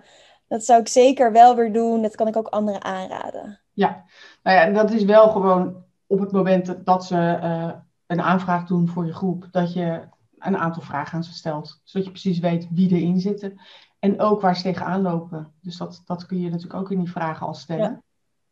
dat 0.48 0.64
zou 0.64 0.80
ik 0.80 0.88
zeker 0.88 1.32
wel 1.32 1.56
weer 1.56 1.72
doen. 1.72 2.02
Dat 2.02 2.16
kan 2.16 2.28
ik 2.28 2.36
ook 2.36 2.48
anderen 2.48 2.84
aanraden. 2.84 3.60
Ja, 3.72 4.04
nou 4.42 4.56
ja, 4.56 4.82
dat 4.82 4.90
is 4.90 5.04
wel 5.04 5.30
gewoon 5.30 5.84
op 6.06 6.18
het 6.18 6.32
moment 6.32 6.84
dat 6.84 7.04
ze 7.04 7.38
uh, 7.42 7.72
een 8.06 8.22
aanvraag 8.22 8.66
doen 8.66 8.88
voor 8.88 9.06
je 9.06 9.14
groep, 9.14 9.48
dat 9.50 9.72
je 9.72 10.00
een 10.38 10.56
aantal 10.56 10.82
vragen 10.82 11.14
aan 11.14 11.24
ze 11.24 11.32
stelt. 11.32 11.80
Zodat 11.84 12.06
je 12.06 12.12
precies 12.12 12.38
weet 12.38 12.66
wie 12.70 12.90
erin 12.90 13.20
zitten. 13.20 13.60
En 13.98 14.20
ook 14.20 14.40
waar 14.40 14.56
ze 14.56 14.62
tegenaan 14.62 15.02
lopen. 15.02 15.52
Dus 15.60 15.76
dat, 15.76 16.02
dat 16.04 16.26
kun 16.26 16.40
je 16.40 16.50
natuurlijk 16.50 16.80
ook 16.80 16.90
in 16.90 16.98
die 16.98 17.10
vragen 17.10 17.46
al 17.46 17.54
stellen. 17.54 18.02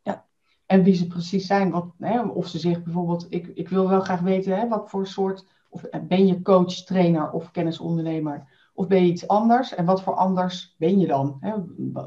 Ja. 0.01 0.11
ja. 0.11 0.25
En 0.65 0.83
wie 0.83 0.93
ze 0.93 1.07
precies 1.07 1.47
zijn. 1.47 1.71
Wat, 1.71 1.85
hè, 1.99 2.21
of 2.21 2.47
ze 2.47 2.59
zich 2.59 2.83
bijvoorbeeld, 2.83 3.25
ik, 3.29 3.47
ik 3.47 3.69
wil 3.69 3.89
wel 3.89 4.01
graag 4.01 4.19
weten 4.19 4.57
hè, 4.57 4.67
wat 4.67 4.89
voor 4.89 5.07
soort 5.07 5.45
of 5.71 5.83
ben 6.01 6.27
je 6.27 6.41
coach, 6.41 6.73
trainer 6.73 7.31
of 7.31 7.51
kennisondernemer? 7.51 8.47
Of 8.73 8.87
ben 8.87 9.05
je 9.05 9.11
iets 9.11 9.27
anders? 9.27 9.75
En 9.75 9.85
wat 9.85 10.01
voor 10.01 10.15
anders 10.15 10.75
ben 10.77 10.99
je 10.99 11.07
dan? 11.07 11.39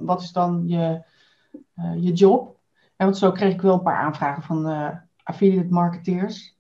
Wat 0.01 0.21
is 0.21 0.33
dan 0.33 0.63
je, 0.67 1.03
uh, 1.77 2.05
je 2.05 2.13
job? 2.13 2.59
En 2.97 3.07
want 3.07 3.19
zo 3.19 3.33
kreeg 3.33 3.53
ik 3.53 3.61
wel 3.61 3.75
een 3.75 3.83
paar 3.83 3.99
aanvragen 3.99 4.43
van 4.43 4.71
uh, 4.71 4.89
affiliate 5.23 5.73
marketeers. 5.73 6.59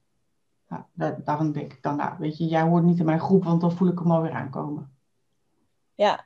Nou, 0.69 0.83
daar, 0.93 1.25
daarvan 1.25 1.53
denk 1.53 1.73
ik 1.73 1.83
dan, 1.83 1.97
nou, 1.97 2.15
weet 2.19 2.37
je, 2.37 2.47
jij 2.47 2.63
hoort 2.63 2.85
niet 2.85 2.99
in 2.99 3.05
mijn 3.05 3.21
groep, 3.21 3.45
want 3.45 3.61
dan 3.61 3.73
voel 3.73 3.89
ik 3.89 3.99
hem 3.99 4.11
alweer 4.11 4.33
aankomen. 4.33 4.93
Ja, 5.95 6.25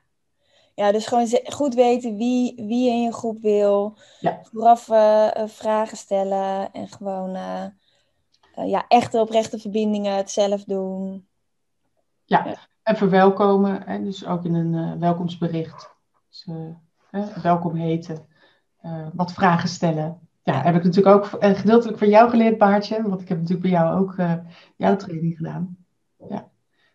ja, 0.74 0.92
dus 0.92 1.06
gewoon 1.06 1.28
goed 1.44 1.74
weten 1.74 2.16
wie, 2.16 2.54
wie 2.56 2.84
je 2.84 2.90
in 2.90 3.02
je 3.02 3.12
groep 3.12 3.40
wil. 3.40 3.96
Ja. 4.20 4.38
Vooraf 4.42 4.88
uh, 4.88 5.28
vragen 5.46 5.96
stellen 5.96 6.72
en 6.72 6.88
gewoon 6.88 7.36
uh, 7.36 7.64
uh, 8.58 8.68
ja, 8.68 8.84
echte 8.88 9.20
oprechte 9.20 9.58
verbindingen, 9.58 10.16
het 10.16 10.30
zelf 10.30 10.64
doen. 10.64 11.26
Ja, 12.24 12.56
en 12.82 12.96
verwelkomen. 12.96 13.82
Hè, 13.82 14.02
dus 14.02 14.26
ook 14.26 14.44
in 14.44 14.54
een 14.54 14.72
uh, 14.72 14.92
welkomstbericht. 15.00 15.90
Dus, 16.28 16.46
uh, 17.10 17.42
welkom 17.42 17.74
heten. 17.74 18.26
wat 19.12 19.32
vragen 19.32 19.68
stellen. 19.68 20.28
Ja, 20.42 20.62
heb 20.62 20.74
ik 20.74 20.84
natuurlijk 20.84 21.16
ook 21.16 21.26
gedeeltelijk 21.56 21.98
van 21.98 22.08
jou 22.08 22.30
geleerd, 22.30 22.58
Baartje. 22.58 23.02
Want 23.02 23.20
ik 23.20 23.28
heb 23.28 23.38
natuurlijk 23.38 23.62
bij 23.62 23.80
jou 23.80 24.00
ook 24.00 24.14
jouw 24.76 24.96
training 24.96 25.36
gedaan. 25.36 25.76
Ja. 26.28 26.50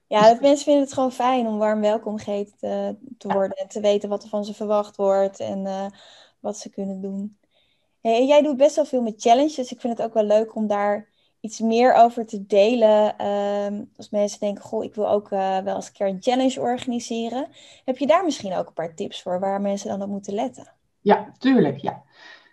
Ja, 0.08 0.22
dat 0.22 0.42
mensen 0.42 0.66
vinden 0.66 0.84
het 0.84 0.94
gewoon 0.94 1.12
fijn 1.12 1.48
om 1.48 1.58
warm 1.58 1.82
welkom 1.82 2.18
geheten 2.18 2.58
te, 2.58 2.96
te 3.18 3.28
worden. 3.28 3.58
En 3.58 3.68
te 3.68 3.80
weten 3.80 4.10
wat 4.10 4.24
er 4.24 4.30
van 4.30 4.46
ze 4.46 4.54
verwacht 4.54 4.96
wordt 4.96 5.40
en 5.40 5.92
wat 6.40 6.58
ze 6.58 6.70
kunnen 6.70 7.02
doen. 7.02 7.38
Hey, 8.02 8.26
jij 8.26 8.42
doet 8.42 8.58
best 8.58 8.76
wel 8.76 8.86
veel 8.86 9.02
met 9.02 9.22
challenges. 9.22 9.56
Dus 9.56 9.72
ik 9.72 9.82
vind 9.82 9.98
het 9.98 10.08
ook 10.08 10.14
wel 10.14 10.26
leuk 10.26 10.56
om 10.56 10.68
daar 10.68 11.13
iets 11.44 11.60
meer 11.60 11.94
over 11.94 12.26
te 12.26 12.46
delen. 12.46 13.28
Um, 13.28 13.90
als 13.96 14.10
mensen 14.10 14.40
denken, 14.40 14.64
goh, 14.64 14.84
ik 14.84 14.96
wil 14.96 15.10
ook 15.10 15.32
uh, 15.32 15.58
wel 15.58 15.76
eens 15.76 15.88
een 15.88 15.94
keer 15.94 16.08
een 16.08 16.22
challenge 16.22 16.60
organiseren. 16.62 17.48
Heb 17.86 17.98
je 17.98 18.08
daar 18.08 18.24
misschien 18.24 18.56
ook 18.56 18.68
een 18.68 18.74
paar 18.74 18.96
tips 18.96 19.22
voor 19.22 19.40
waar 19.40 19.62
mensen 19.62 19.90
dan 19.90 20.02
op 20.02 20.10
moeten 20.10 20.34
letten? 20.34 20.68
Ja, 21.02 21.32
tuurlijk, 21.38 21.78
ja. 21.78 22.04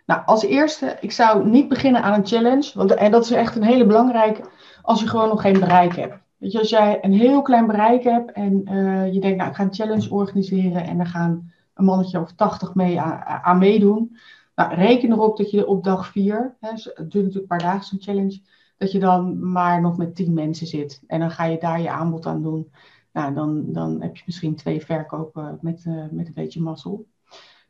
Nou, 0.05 0.21
als 0.25 0.43
eerste, 0.43 0.97
ik 0.99 1.11
zou 1.11 1.49
niet 1.49 1.67
beginnen 1.67 2.01
aan 2.01 2.13
een 2.13 2.27
challenge. 2.27 2.71
Want, 2.73 2.93
en 2.93 3.11
dat 3.11 3.23
is 3.23 3.31
echt 3.31 3.55
een 3.55 3.63
hele 3.63 3.85
belangrijke 3.85 4.43
als 4.81 4.99
je 4.99 5.07
gewoon 5.07 5.27
nog 5.27 5.41
geen 5.41 5.59
bereik 5.59 5.95
hebt. 5.95 6.15
Weet 6.37 6.51
je, 6.51 6.59
als 6.59 6.69
jij 6.69 6.97
een 7.01 7.13
heel 7.13 7.41
klein 7.41 7.67
bereik 7.67 8.03
hebt 8.03 8.31
en 8.31 8.69
uh, 8.71 9.13
je 9.13 9.19
denkt, 9.19 9.37
nou, 9.37 9.49
ik 9.49 9.55
ga 9.55 9.63
een 9.63 9.73
challenge 9.73 10.11
organiseren 10.11 10.83
en 10.83 10.99
er 10.99 11.05
gaan 11.05 11.51
een 11.73 11.85
mannetje 11.85 12.19
of 12.19 12.31
80 12.31 12.75
mee 12.75 12.99
aan, 12.99 13.57
meedoen. 13.57 14.17
Nou, 14.55 14.73
reken 14.73 15.11
erop 15.11 15.37
dat 15.37 15.51
je 15.51 15.67
op 15.67 15.83
dag 15.83 16.07
4, 16.07 16.55
hè, 16.59 16.69
het 16.69 16.83
duurt 16.83 16.97
natuurlijk 16.97 17.35
een 17.35 17.47
paar 17.47 17.59
dagen 17.59 17.85
zo'n 17.85 18.01
challenge, 18.01 18.41
dat 18.81 18.91
je 18.91 18.99
dan 18.99 19.51
maar 19.51 19.81
nog 19.81 19.97
met 19.97 20.15
tien 20.15 20.33
mensen 20.33 20.67
zit. 20.67 21.01
En 21.07 21.19
dan 21.19 21.31
ga 21.31 21.43
je 21.43 21.57
daar 21.57 21.81
je 21.81 21.89
aanbod 21.89 22.25
aan 22.25 22.41
doen. 22.41 22.71
Nou, 23.13 23.33
dan, 23.33 23.71
dan 23.71 24.01
heb 24.01 24.15
je 24.15 24.23
misschien 24.25 24.55
twee 24.55 24.85
verkopen 24.85 25.57
met, 25.61 25.85
met 26.11 26.27
een 26.27 26.33
beetje 26.33 26.61
mazzel. 26.61 27.07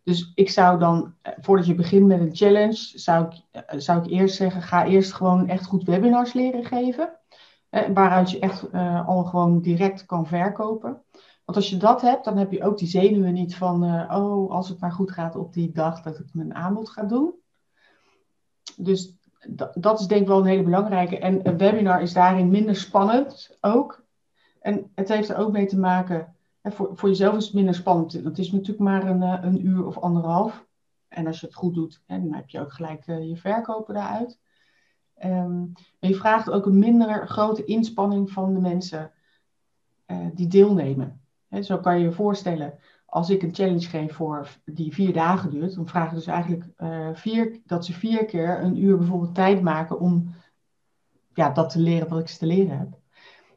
Dus 0.03 0.31
ik 0.35 0.49
zou 0.49 0.79
dan, 0.79 1.13
voordat 1.41 1.65
je 1.65 1.75
begint 1.75 2.07
met 2.07 2.19
een 2.19 2.35
challenge, 2.35 2.91
zou 2.99 3.25
ik, 3.25 3.63
zou 3.81 4.03
ik 4.03 4.11
eerst 4.11 4.35
zeggen, 4.35 4.61
ga 4.61 4.85
eerst 4.85 5.13
gewoon 5.13 5.47
echt 5.47 5.65
goed 5.65 5.83
webinars 5.83 6.33
leren 6.33 6.65
geven. 6.65 7.19
waaruit 7.93 8.31
je 8.31 8.39
echt 8.39 8.71
al 9.05 9.23
gewoon 9.23 9.61
direct 9.61 10.05
kan 10.05 10.27
verkopen. 10.27 11.01
Want 11.45 11.57
als 11.57 11.69
je 11.69 11.77
dat 11.77 12.01
hebt, 12.01 12.25
dan 12.25 12.37
heb 12.37 12.51
je 12.51 12.63
ook 12.63 12.77
die 12.77 12.87
zenuwen 12.87 13.33
niet 13.33 13.55
van, 13.55 13.83
oh, 14.11 14.51
als 14.51 14.69
het 14.69 14.79
maar 14.79 14.91
goed 14.91 15.11
gaat 15.11 15.35
op 15.35 15.53
die 15.53 15.71
dag 15.71 16.01
dat 16.01 16.19
ik 16.19 16.27
mijn 16.33 16.55
aanbod 16.55 16.89
ga 16.89 17.03
doen. 17.03 17.33
Dus 18.77 19.15
dat 19.73 19.99
is 19.99 20.07
denk 20.07 20.21
ik 20.21 20.27
wel 20.27 20.39
een 20.39 20.45
hele 20.45 20.63
belangrijke. 20.63 21.19
En 21.19 21.47
een 21.47 21.57
webinar 21.57 22.01
is 22.01 22.13
daarin 22.13 22.49
minder 22.49 22.75
spannend 22.75 23.57
ook. 23.61 24.03
En 24.59 24.91
het 24.95 25.09
heeft 25.09 25.29
er 25.29 25.37
ook 25.37 25.51
mee 25.51 25.65
te 25.65 25.79
maken, 25.79 26.35
hè, 26.61 26.71
voor, 26.71 26.89
voor 26.93 27.09
jezelf 27.09 27.35
is 27.35 27.45
het 27.45 27.53
minder 27.53 27.75
spannend. 27.75 28.13
Het 28.13 28.37
is 28.37 28.51
natuurlijk 28.51 28.79
maar 28.79 29.07
een, 29.07 29.23
eh, 29.23 29.37
een 29.41 29.65
uur 29.65 29.85
of 29.85 29.97
anderhalf. 29.97 30.65
En 31.07 31.27
als 31.27 31.39
je 31.39 31.45
het 31.45 31.55
goed 31.55 31.73
doet, 31.73 32.01
hè, 32.05 32.19
dan 32.19 32.33
heb 32.33 32.49
je 32.49 32.59
ook 32.59 32.73
gelijk 32.73 33.07
uh, 33.07 33.29
je 33.29 33.37
verkopen 33.37 33.93
daaruit. 33.93 34.39
Um, 35.23 35.71
maar 35.99 36.09
je 36.09 36.15
vraagt 36.15 36.49
ook 36.49 36.65
een 36.65 36.79
minder 36.79 37.27
grote 37.27 37.63
inspanning 37.63 38.31
van 38.31 38.53
de 38.53 38.59
mensen 38.59 39.11
uh, 40.07 40.17
die 40.33 40.47
deelnemen. 40.47 41.21
Zo 41.61 41.77
kan 41.77 41.97
je 41.97 42.03
je 42.03 42.11
voorstellen, 42.11 42.79
als 43.11 43.29
ik 43.29 43.43
een 43.43 43.55
challenge 43.55 43.87
geef 43.87 44.13
voor 44.13 44.47
die 44.65 44.93
vier 44.93 45.13
dagen 45.13 45.49
duurt, 45.49 45.75
dan 45.75 45.87
vragen 45.87 46.15
dus 46.15 46.27
eigenlijk 46.27 46.65
uh, 46.77 47.09
vier, 47.13 47.59
dat 47.65 47.85
ze 47.85 47.93
vier 47.93 48.25
keer 48.25 48.63
een 48.63 48.83
uur 48.83 48.97
bijvoorbeeld 48.97 49.35
tijd 49.35 49.61
maken 49.61 49.99
om 49.99 50.35
ja, 51.33 51.49
dat 51.49 51.69
te 51.69 51.79
leren 51.79 52.09
wat 52.09 52.19
ik 52.19 52.27
ze 52.27 52.37
te 52.37 52.45
leren 52.45 52.77
heb. 52.77 52.99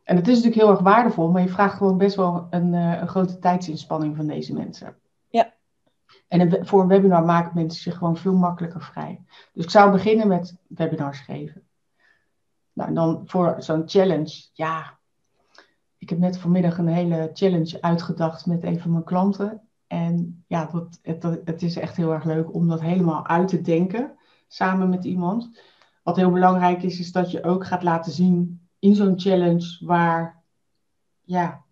En 0.03 0.17
het 0.17 0.29
is 0.29 0.35
natuurlijk 0.35 0.63
heel 0.63 0.71
erg 0.71 0.81
waardevol, 0.81 1.31
maar 1.31 1.43
je 1.43 1.49
vraagt 1.49 1.77
gewoon 1.77 1.99
best 1.99 2.17
wel 2.17 2.47
een, 2.51 2.73
uh, 2.73 3.01
een 3.01 3.09
grote 3.09 3.39
tijdsinspanning 3.39 4.17
van 4.17 4.27
deze 4.27 4.55
mensen. 4.55 4.97
Ja. 5.29 5.55
En 6.29 6.41
een, 6.41 6.67
voor 6.67 6.81
een 6.81 6.89
webinar 6.89 7.25
maken 7.25 7.51
mensen 7.55 7.83
zich 7.83 7.97
gewoon 7.97 8.17
veel 8.17 8.37
makkelijker 8.37 8.83
vrij. 8.83 9.25
Dus 9.53 9.65
ik 9.65 9.71
zou 9.71 9.93
beginnen 9.93 10.29
met 10.29 10.57
webinars 10.69 11.21
geven. 11.21 11.63
Nou, 12.73 12.95
dan 12.95 13.23
voor 13.27 13.55
zo'n 13.59 13.83
challenge, 13.87 14.49
ja, 14.53 14.99
ik 16.05 16.11
heb 16.11 16.19
net 16.19 16.39
vanmiddag 16.39 16.79
een 16.79 16.89
hele 16.89 17.31
challenge 17.33 17.81
uitgedacht 17.81 18.47
met 18.47 18.65
een 18.65 18.81
van 18.81 18.91
mijn 18.91 19.05
klanten. 19.05 19.61
En 19.87 20.45
ja, 20.47 20.67
dat, 20.67 20.99
het, 21.03 21.23
het 21.45 21.63
is 21.63 21.77
echt 21.77 21.97
heel 21.97 22.13
erg 22.13 22.25
leuk 22.25 22.55
om 22.55 22.69
dat 22.69 22.81
helemaal 22.81 23.27
uit 23.27 23.49
te 23.49 23.61
denken 23.61 24.19
samen 24.49 24.89
met 24.89 25.05
iemand. 25.05 25.61
Wat 26.03 26.17
heel 26.17 26.31
belangrijk 26.31 26.83
is, 26.83 26.99
is 26.99 27.13
dat 27.13 27.31
je 27.31 27.45
ook 27.45 27.67
gaat 27.67 27.83
laten 27.83 28.13
zien 28.13 28.69
in 28.79 28.95
zo'n 28.95 29.21
challenge 29.21 29.87
waar 29.87 30.43
ja, 31.23 31.65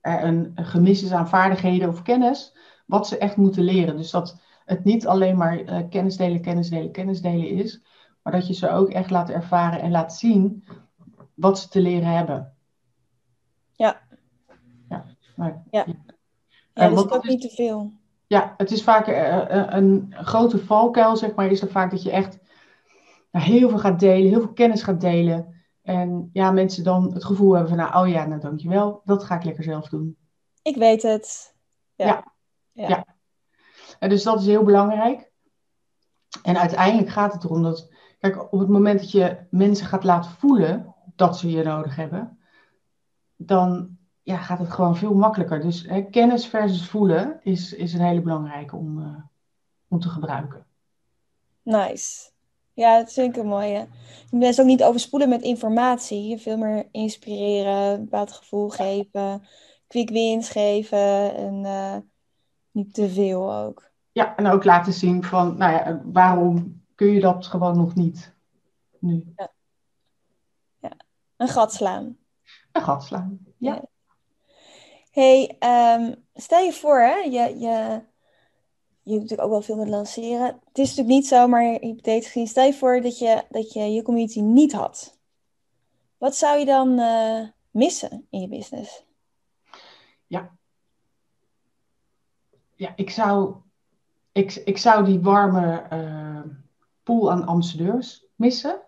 er 0.00 0.24
een, 0.24 0.52
gemis 0.54 1.02
is 1.02 1.12
aan 1.12 1.28
vaardigheden 1.28 1.88
of 1.88 2.02
kennis, 2.02 2.56
wat 2.86 3.08
ze 3.08 3.18
echt 3.18 3.36
moeten 3.36 3.62
leren. 3.62 3.96
Dus 3.96 4.10
dat 4.10 4.40
het 4.64 4.84
niet 4.84 5.06
alleen 5.06 5.36
maar 5.36 5.60
uh, 5.60 5.88
kennis 5.90 6.16
delen, 6.16 6.40
kennis 6.40 6.68
delen, 6.68 6.92
kennis 6.92 7.20
delen 7.20 7.48
is, 7.48 7.82
maar 8.22 8.32
dat 8.32 8.46
je 8.46 8.54
ze 8.54 8.70
ook 8.70 8.90
echt 8.90 9.10
laat 9.10 9.30
ervaren 9.30 9.80
en 9.80 9.90
laat 9.90 10.14
zien 10.14 10.64
wat 11.34 11.58
ze 11.58 11.68
te 11.68 11.80
leren 11.80 12.16
hebben. 12.16 12.55
Ja. 13.76 14.00
Ja. 14.88 15.04
Maar, 15.36 15.62
ja. 15.70 15.84
ja. 15.86 15.94
ja 16.74 16.88
dus 16.88 17.10
ook 17.10 17.24
niet 17.24 17.40
te 17.40 17.48
veel. 17.48 17.92
Ja, 18.26 18.54
het 18.56 18.70
is 18.70 18.82
vaak 18.82 19.08
uh, 19.08 19.44
een 19.68 20.14
grote 20.16 20.58
valkuil, 20.58 21.16
zeg 21.16 21.34
maar, 21.34 21.50
is 21.50 21.62
er 21.62 21.70
vaak 21.70 21.90
dat 21.90 22.02
je 22.02 22.10
echt 22.10 22.38
nou, 23.30 23.44
heel 23.44 23.68
veel 23.68 23.78
gaat 23.78 24.00
delen, 24.00 24.28
heel 24.28 24.40
veel 24.40 24.52
kennis 24.52 24.82
gaat 24.82 25.00
delen. 25.00 25.54
En 25.82 26.30
ja, 26.32 26.50
mensen 26.50 26.84
dan 26.84 27.12
het 27.12 27.24
gevoel 27.24 27.52
hebben 27.52 27.68
van, 27.68 27.78
nou, 27.78 28.04
oh 28.04 28.12
ja, 28.12 28.26
nou 28.26 28.40
dankjewel, 28.40 29.00
dat 29.04 29.24
ga 29.24 29.36
ik 29.36 29.44
lekker 29.44 29.64
zelf 29.64 29.88
doen. 29.88 30.16
Ik 30.62 30.76
weet 30.76 31.02
het. 31.02 31.54
Ja. 31.94 32.32
ja. 32.72 32.88
ja. 32.88 33.06
En 33.98 34.08
dus 34.08 34.22
dat 34.22 34.40
is 34.40 34.46
heel 34.46 34.62
belangrijk. 34.64 35.30
En 36.42 36.58
uiteindelijk 36.58 37.08
gaat 37.08 37.32
het 37.32 37.44
erom 37.44 37.62
dat, 37.62 37.92
kijk, 38.18 38.52
op 38.52 38.58
het 38.58 38.68
moment 38.68 39.00
dat 39.00 39.10
je 39.10 39.36
mensen 39.50 39.86
gaat 39.86 40.04
laten 40.04 40.30
voelen 40.30 40.94
dat 41.16 41.38
ze 41.38 41.50
je 41.50 41.62
nodig 41.62 41.96
hebben, 41.96 42.38
dan 43.36 43.96
ja, 44.22 44.36
gaat 44.36 44.58
het 44.58 44.70
gewoon 44.70 44.96
veel 44.96 45.14
makkelijker. 45.14 45.60
Dus 45.60 45.82
hè, 45.82 46.02
kennis 46.02 46.46
versus 46.46 46.88
voelen 46.88 47.40
is, 47.42 47.72
is 47.72 47.94
een 47.94 48.00
hele 48.00 48.20
belangrijke 48.20 48.76
om, 48.76 48.98
uh, 48.98 49.16
om 49.88 50.00
te 50.00 50.08
gebruiken. 50.08 50.66
Nice. 51.62 52.30
Ja, 52.72 52.98
dat 52.98 53.12
vind 53.12 53.36
ik 53.36 53.42
een 53.42 53.48
mooie. 53.48 53.88
Je 54.30 54.38
bent 54.38 54.60
ook 54.60 54.66
niet 54.66 54.82
overspoelen 54.82 55.28
met 55.28 55.42
informatie. 55.42 56.28
Je 56.28 56.38
veel 56.38 56.56
meer 56.56 56.88
inspireren, 56.90 57.92
een 57.92 58.04
bepaald 58.04 58.32
gevoel 58.32 58.68
geven, 58.68 59.46
quick 59.86 60.10
wins 60.10 60.50
geven 60.50 61.34
en 61.34 61.64
uh, 61.64 61.96
niet 62.70 62.94
te 62.94 63.08
veel 63.08 63.54
ook. 63.54 63.90
Ja, 64.12 64.36
en 64.36 64.46
ook 64.46 64.64
laten 64.64 64.92
zien 64.92 65.24
van, 65.24 65.56
nou 65.56 65.72
ja, 65.72 66.00
waarom 66.04 66.82
kun 66.94 67.06
je 67.06 67.20
dat 67.20 67.46
gewoon 67.46 67.76
nog 67.76 67.94
niet 67.94 68.34
nu? 68.98 69.32
Ja. 69.36 69.52
ja. 70.80 70.92
Een 71.36 71.48
gat 71.48 71.72
slaan 71.72 72.16
een 72.76 72.82
gat 72.82 73.04
slaan. 73.04 73.38
Ja. 73.58 73.84
hey, 75.10 75.56
um, 75.98 76.14
stel 76.34 76.60
je 76.60 76.72
voor, 76.72 77.00
hè, 77.00 77.14
je, 77.14 77.58
je, 77.58 78.02
je 79.02 79.12
doet 79.12 79.20
natuurlijk 79.20 79.42
ook 79.42 79.50
wel 79.50 79.62
veel 79.62 79.76
met 79.76 79.88
lanceren. 79.88 80.46
Het 80.46 80.78
is 80.78 80.88
natuurlijk 80.88 81.08
niet 81.08 81.26
zo, 81.26 81.48
maar 81.48 81.62
hypothetisch 81.62 82.26
gezien, 82.26 82.46
stel 82.46 82.64
je 82.64 82.74
voor 82.74 83.00
dat 83.00 83.18
je, 83.18 83.44
dat 83.50 83.72
je 83.72 83.80
je 83.80 84.02
community 84.02 84.40
niet 84.40 84.72
had. 84.72 85.18
Wat 86.18 86.36
zou 86.36 86.58
je 86.58 86.64
dan 86.64 86.98
uh, 86.98 87.48
missen 87.70 88.26
in 88.30 88.40
je 88.40 88.48
business? 88.48 89.04
Ja. 90.26 90.56
Ja, 92.74 92.92
ik 92.96 93.10
zou, 93.10 93.54
ik, 94.32 94.54
ik 94.54 94.78
zou 94.78 95.04
die 95.04 95.20
warme 95.20 95.86
uh, 95.92 96.52
pool 97.02 97.30
aan 97.30 97.46
ambassadeurs 97.46 98.26
missen 98.34 98.86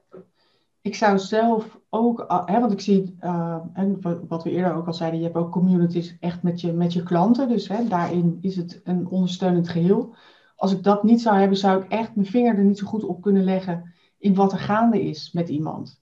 ik 0.89 0.95
zou 0.95 1.19
zelf 1.19 1.78
ook, 1.91 2.21
ah, 2.21 2.47
hè, 2.49 2.61
want 2.61 2.73
ik 2.73 2.81
zie, 2.81 3.17
uh, 3.21 3.59
en 3.73 4.01
wat 4.29 4.45
we 4.45 4.51
eerder 4.51 4.75
ook 4.75 4.87
al 4.87 4.95
zeiden, 4.95 5.19
je 5.19 5.25
hebt 5.25 5.37
ook 5.37 5.53
communities 5.53 6.17
echt 6.21 6.43
met 6.43 6.61
je, 6.61 6.73
met 6.73 6.93
je 6.93 7.03
klanten. 7.03 7.49
Dus 7.49 7.69
hè, 7.69 7.89
daarin 7.89 8.39
is 8.41 8.57
het 8.57 8.81
een 8.85 9.09
ondersteunend 9.09 9.69
geheel. 9.69 10.15
Als 10.57 10.73
ik 10.73 10.83
dat 10.83 11.03
niet 11.03 11.21
zou 11.21 11.37
hebben, 11.37 11.59
zou 11.59 11.83
ik 11.83 11.91
echt 11.91 12.15
mijn 12.15 12.27
vinger 12.27 12.57
er 12.57 12.65
niet 12.65 12.79
zo 12.79 12.87
goed 12.87 13.05
op 13.05 13.23
kunnen 13.23 13.45
leggen 13.45 13.95
in 14.19 14.35
wat 14.35 14.53
er 14.53 14.59
gaande 14.59 15.03
is 15.03 15.33
met 15.33 15.49
iemand. 15.49 16.01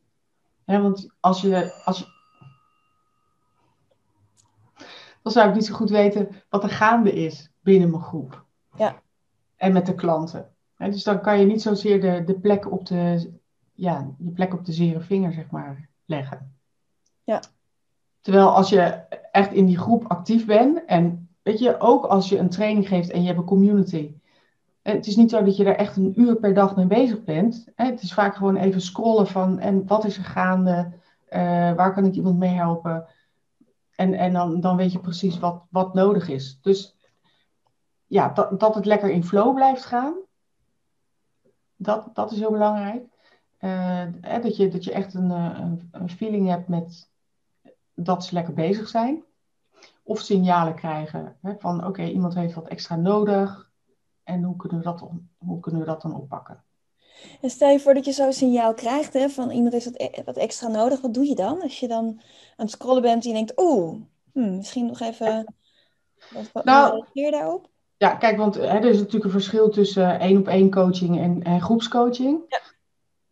Hè, 0.65 0.83
want 0.83 1.15
als 1.21 1.41
je, 1.41 1.83
als 1.85 1.99
je, 1.99 2.07
dan 5.23 5.33
zou 5.33 5.49
ik 5.49 5.55
niet 5.55 5.67
zo 5.67 5.75
goed 5.75 5.91
weten 5.91 6.29
wat 6.49 6.63
er 6.63 6.71
gaande 6.71 7.13
is 7.13 7.51
binnen 7.63 7.91
mijn 7.91 8.03
groep. 8.03 8.45
Ja. 8.77 9.03
En 9.57 9.73
met 9.73 9.87
de 9.87 9.95
klanten. 9.95 10.55
dus 10.77 11.05
dan 11.05 11.21
kan 11.21 11.39
je 11.39 11.47
niet 11.47 11.63
zozeer 11.63 12.01
de, 12.01 12.23
de 12.25 12.41
plek 12.41 12.71
op 12.73 12.87
de, 12.87 13.33
ja, 13.77 14.11
je 14.19 14.31
plek 14.31 14.55
op 14.55 14.65
de 14.65 14.73
zere 14.73 15.01
vinger, 15.01 15.33
zeg 15.33 15.51
maar, 15.51 15.89
leggen. 16.05 16.55
Ja. 17.25 17.43
Terwijl 18.21 18.55
als 18.55 18.69
je 18.69 18.81
echt 19.33 19.53
in 19.53 19.67
die 19.67 19.79
groep 19.79 20.05
actief 20.07 20.47
bent 20.47 20.85
en 20.85 21.29
weet 21.43 21.59
je, 21.59 21.81
ook 21.81 22.05
als 22.05 22.29
je 22.29 22.39
een 22.39 22.51
training 22.51 22.89
geeft 22.89 23.11
en 23.11 23.21
je 23.21 23.27
hebt 23.27 23.39
een 23.39 23.45
community. 23.45 24.15
Het 24.83 25.07
is 25.07 25.17
niet 25.17 25.31
zo 25.31 25.45
dat 25.45 25.57
je 25.57 25.65
daar 25.65 25.75
echt 25.75 25.97
een 25.97 26.21
uur 26.21 26.37
per 26.37 26.55
dag 26.55 26.77
mee 26.77 26.87
bezig 26.87 27.25
bent. 27.25 27.67
Het 27.75 28.03
is 28.03 28.15
vaak 28.15 28.35
gewoon 28.35 28.57
even 28.57 28.81
scrollen 28.81 29.27
van 29.27 29.59
en 29.59 29.87
wat 29.87 30.05
is 30.05 30.17
er 30.17 30.25
gaande, 30.25 30.93
uh, 31.31 31.73
waar 31.73 31.95
kan 31.95 32.05
ik 32.05 32.15
iemand 32.15 32.39
mee 32.39 32.55
helpen. 32.55 33.07
En, 33.95 34.15
en 34.15 34.33
dan, 34.33 34.61
dan 34.61 34.77
weet 34.77 34.93
je 34.93 34.99
precies 34.99 35.39
wat, 35.39 35.63
wat 35.71 35.95
nodig 35.95 36.29
is. 36.29 36.59
Dus 36.63 36.97
ja, 38.07 38.29
dat, 38.29 38.61
dat 38.61 38.75
het 38.75 38.85
lekker 38.85 39.11
in 39.11 39.25
flow 39.25 39.55
blijft 39.55 39.85
gaan. 39.85 40.15
Dat, 41.77 42.11
dat 42.15 42.33
is 42.33 42.39
heel 42.39 42.51
belangrijk. 42.51 43.05
Uh, 43.61 44.03
dat, 44.43 44.57
je, 44.57 44.69
dat 44.69 44.85
je 44.85 44.93
echt 44.93 45.15
een, 45.15 45.31
eh, 45.31 45.59
een, 45.61 45.89
een, 45.93 46.11
feeling 46.11 46.49
hebt 46.49 46.69
met 46.69 47.11
dat 47.95 48.25
ze 48.25 48.35
lekker 48.35 48.55
bezig 48.55 48.89
zijn. 48.89 49.25
Of 50.03 50.21
signalen 50.21 50.75
krijgen 50.75 51.37
hè, 51.43 51.55
van 51.59 51.87
oké, 51.87 52.05
iemand 52.05 52.35
heeft 52.35 52.55
wat 52.55 52.69
extra 52.69 52.97
nodig. 52.97 53.71
En 54.23 54.43
hoe 54.43 54.57
kunnen, 54.57 54.79
we 54.79 54.85
dat, 54.85 55.09
hoe 55.39 55.61
kunnen 55.61 55.81
we 55.81 55.87
dat 55.87 56.03
dan 56.03 56.15
oppakken? 56.15 56.65
En 57.41 57.51
stel 57.51 57.71
je 57.71 57.81
voor 57.81 57.95
dat 57.95 58.05
je 58.05 58.13
zo'n 58.13 58.33
signaal 58.33 58.75
krijgt 58.75 59.13
hè, 59.13 59.29
van 59.29 59.51
iemand 59.51 59.73
heeft 59.73 59.85
wat, 59.85 60.01
e-, 60.01 60.23
wat, 60.25 60.37
extra 60.37 60.69
nodig. 60.69 61.01
Wat 61.01 61.15
doe 61.15 61.27
je 61.27 61.35
dan? 61.35 61.63
Als 61.63 61.81
je 61.81 61.89
dan 61.89 62.05
aan 62.05 62.21
het 62.57 62.71
scrollen 62.71 63.03
bent 63.03 63.23
en 63.25 63.29
je 63.29 63.35
denkt, 63.35 63.61
oeh, 63.61 63.97
hmm, 64.33 64.57
misschien 64.57 64.87
nog 64.87 65.01
even... 65.01 65.55
Wat, 66.31 66.53
wat 66.53 66.65
nou, 66.65 66.93
reageer 66.93 67.31
daarop? 67.31 67.69
Ja, 67.97 68.15
kijk, 68.15 68.37
want 68.37 68.55
hè, 68.55 68.63
er 68.63 68.85
is 68.85 68.99
natuurlijk 68.99 69.25
een 69.25 69.31
verschil 69.31 69.71
tussen 69.71 70.21
één 70.21 70.39
op 70.39 70.49
één 70.49 70.71
coaching 70.71 71.19
en, 71.21 71.43
en 71.43 71.61
groepscoaching. 71.61 72.41
Ja. 72.49 72.61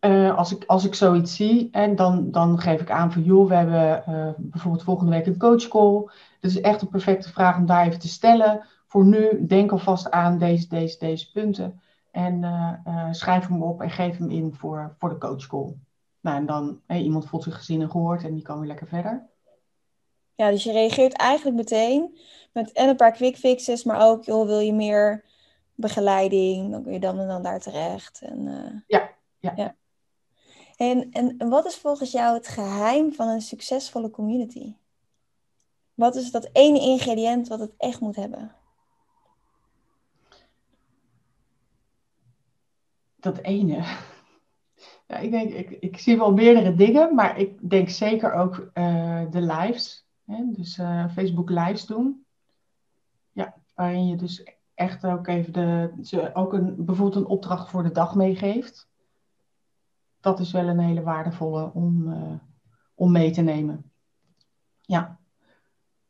Uh, 0.04 0.36
als, 0.36 0.52
ik, 0.52 0.64
als 0.66 0.84
ik 0.84 0.94
zoiets 0.94 1.36
zie, 1.36 1.68
en 1.72 1.96
dan, 1.96 2.30
dan 2.30 2.58
geef 2.58 2.80
ik 2.80 2.90
aan 2.90 3.12
van 3.12 3.22
joh, 3.22 3.48
we 3.48 3.54
hebben 3.54 4.04
uh, 4.08 4.28
bijvoorbeeld 4.38 4.82
volgende 4.82 5.12
week 5.12 5.26
een 5.26 5.38
coachcall. 5.38 5.94
Dat 6.40 6.50
is 6.50 6.60
echt 6.60 6.82
een 6.82 6.88
perfecte 6.88 7.32
vraag 7.32 7.56
om 7.56 7.66
daar 7.66 7.86
even 7.86 7.98
te 7.98 8.08
stellen. 8.08 8.66
Voor 8.86 9.04
nu, 9.04 9.46
denk 9.46 9.72
alvast 9.72 10.10
aan 10.10 10.38
deze, 10.38 10.68
deze, 10.68 10.98
deze 10.98 11.30
punten. 11.32 11.80
En 12.10 12.42
uh, 12.86 13.06
schrijf 13.10 13.46
hem 13.48 13.62
op 13.62 13.80
en 13.80 13.90
geef 13.90 14.18
hem 14.18 14.30
in 14.30 14.54
voor, 14.54 14.94
voor 14.98 15.08
de 15.08 15.18
coachcall. 15.18 15.74
Nou, 16.20 16.36
en 16.36 16.46
dan, 16.46 16.80
hey, 16.86 17.02
iemand 17.02 17.26
voelt 17.28 17.42
zich 17.42 17.56
gezien 17.56 17.80
en 17.80 17.90
gehoord 17.90 18.24
en 18.24 18.34
die 18.34 18.42
kan 18.42 18.58
weer 18.58 18.68
lekker 18.68 18.86
verder. 18.86 19.26
Ja, 20.34 20.50
dus 20.50 20.64
je 20.64 20.72
reageert 20.72 21.16
eigenlijk 21.16 21.56
meteen 21.56 22.18
met 22.52 22.72
en 22.72 22.88
een 22.88 22.96
paar 22.96 23.12
quick 23.12 23.36
fixes, 23.36 23.84
maar 23.84 24.08
ook, 24.08 24.24
joh, 24.24 24.46
wil 24.46 24.58
je 24.58 24.72
meer 24.72 25.24
begeleiding, 25.74 26.70
dan 26.70 26.82
kun 26.82 26.92
je 26.92 27.00
dan 27.00 27.18
en 27.18 27.28
dan 27.28 27.42
daar 27.42 27.60
terecht. 27.60 28.22
En, 28.22 28.84
ja, 28.86 29.10
ja. 29.38 29.52
ja. 29.56 29.74
En, 30.76 31.10
en 31.10 31.48
wat 31.48 31.66
is 31.66 31.76
volgens 31.76 32.10
jou 32.10 32.34
het 32.34 32.48
geheim 32.48 33.12
van 33.12 33.28
een 33.28 33.42
succesvolle 33.42 34.10
community? 34.10 34.74
Wat 35.94 36.14
is 36.14 36.30
dat 36.30 36.48
ene 36.52 36.80
ingrediënt 36.80 37.48
wat 37.48 37.60
het 37.60 37.72
echt 37.78 38.00
moet 38.00 38.16
hebben? 38.16 38.54
Dat 43.16 43.38
ene. 43.38 43.84
Ja, 45.06 45.16
ik 45.16 45.30
denk, 45.30 45.50
ik, 45.52 45.70
ik 45.70 45.98
zie 45.98 46.16
wel 46.18 46.32
meerdere 46.32 46.74
dingen, 46.74 47.14
maar 47.14 47.38
ik 47.38 47.70
denk 47.70 47.88
zeker 47.88 48.32
ook 48.32 48.70
uh, 48.74 49.22
de 49.30 49.40
lives. 49.40 50.06
Hè? 50.24 50.42
Dus 50.46 50.78
uh, 50.78 51.12
Facebook 51.12 51.50
lives 51.50 51.86
doen. 51.86 52.24
Ja, 53.32 53.54
waarin 53.74 54.06
je 54.06 54.16
dus 54.16 54.44
echt 54.74 55.04
ook 55.06 55.26
even 55.26 55.52
de, 55.52 56.30
ook 56.34 56.52
een, 56.52 56.84
bijvoorbeeld 56.84 57.24
een 57.24 57.30
opdracht 57.30 57.70
voor 57.70 57.82
de 57.82 57.92
dag 57.92 58.14
meegeeft. 58.14 58.88
Dat 60.24 60.40
is 60.40 60.52
wel 60.52 60.68
een 60.68 60.78
hele 60.78 61.02
waardevolle 61.02 61.70
om, 61.72 62.08
uh, 62.08 62.34
om 62.94 63.12
mee 63.12 63.30
te 63.30 63.40
nemen. 63.40 63.92
Ja. 64.80 65.18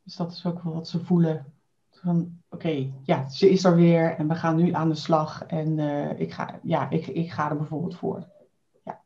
Dus 0.02 0.16
dat 0.16 0.32
is 0.32 0.46
ook 0.46 0.62
wel 0.62 0.72
wat 0.72 0.88
ze 0.88 1.04
voelen. 1.04 1.52
Van 1.90 2.40
oké, 2.48 2.92
ja, 3.02 3.28
ze 3.28 3.50
is 3.50 3.64
er 3.64 3.76
weer 3.76 4.16
en 4.16 4.28
we 4.28 4.34
gaan 4.34 4.56
nu 4.56 4.72
aan 4.72 4.88
de 4.88 4.94
slag. 4.94 5.44
En 5.46 5.78
uh, 5.78 6.20
ik, 6.20 6.32
ga, 6.32 6.60
ja, 6.62 6.90
ik, 6.90 7.06
ik 7.06 7.30
ga 7.32 7.50
er 7.50 7.56
bijvoorbeeld 7.56 7.96
voor. 7.96 8.28
Ja. 8.84 9.02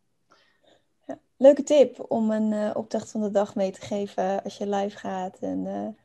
ja 1.06 1.18
leuke 1.36 1.62
tip 1.62 2.04
om 2.10 2.30
een 2.30 2.52
uh, 2.52 2.70
opdracht 2.74 3.10
van 3.10 3.20
de 3.20 3.30
dag 3.30 3.54
mee 3.54 3.70
te 3.70 3.80
geven 3.80 4.42
als 4.42 4.56
je 4.56 4.68
live 4.68 4.96
gaat. 4.96 5.38
En 5.38 5.96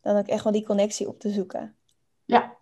dan 0.00 0.16
ook 0.16 0.26
echt 0.26 0.44
wel 0.44 0.52
die 0.52 0.66
connectie 0.66 1.08
op 1.08 1.18
te 1.18 1.30
zoeken. 1.30 1.76
Ja. 2.24 2.56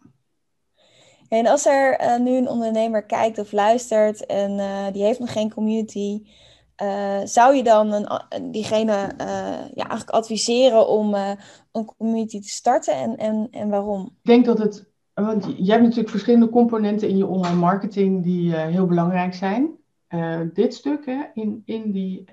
En 1.31 1.47
als 1.47 1.66
er 1.66 2.21
nu 2.21 2.37
een 2.37 2.49
ondernemer 2.49 3.03
kijkt 3.03 3.38
of 3.38 3.53
luistert 3.53 4.27
en 4.27 4.57
die 4.93 5.03
heeft 5.03 5.19
nog 5.19 5.33
geen 5.33 5.53
community 5.53 6.23
uh, 6.83 7.21
zou 7.25 7.55
je 7.55 7.62
dan 7.62 7.93
een, 7.93 8.53
diegene 8.53 9.12
ja, 9.75 9.88
eigenlijk 9.88 10.11
adviseren 10.11 10.88
om 10.88 11.14
een 11.73 11.85
community 11.97 12.40
te 12.40 12.49
starten 12.49 12.95
en, 12.95 13.16
en, 13.16 13.49
en 13.51 13.69
waarom? 13.69 14.05
Ik 14.05 14.31
denk 14.31 14.45
dat 14.45 14.59
het, 14.59 14.90
want 15.14 15.45
je 15.45 15.71
hebt 15.71 15.83
natuurlijk 15.83 16.11
verschillende 16.11 16.49
componenten 16.49 17.09
in 17.09 17.16
je 17.16 17.27
online 17.27 17.57
marketing 17.57 18.23
die 18.23 18.57
heel 18.57 18.87
belangrijk 18.87 19.35
zijn. 19.35 19.71
dit 20.55 20.75
stuk, 20.75 21.07
hè, 21.07 21.23
in, 21.35 21.62
in 21.64 21.90
die, 21.93 22.25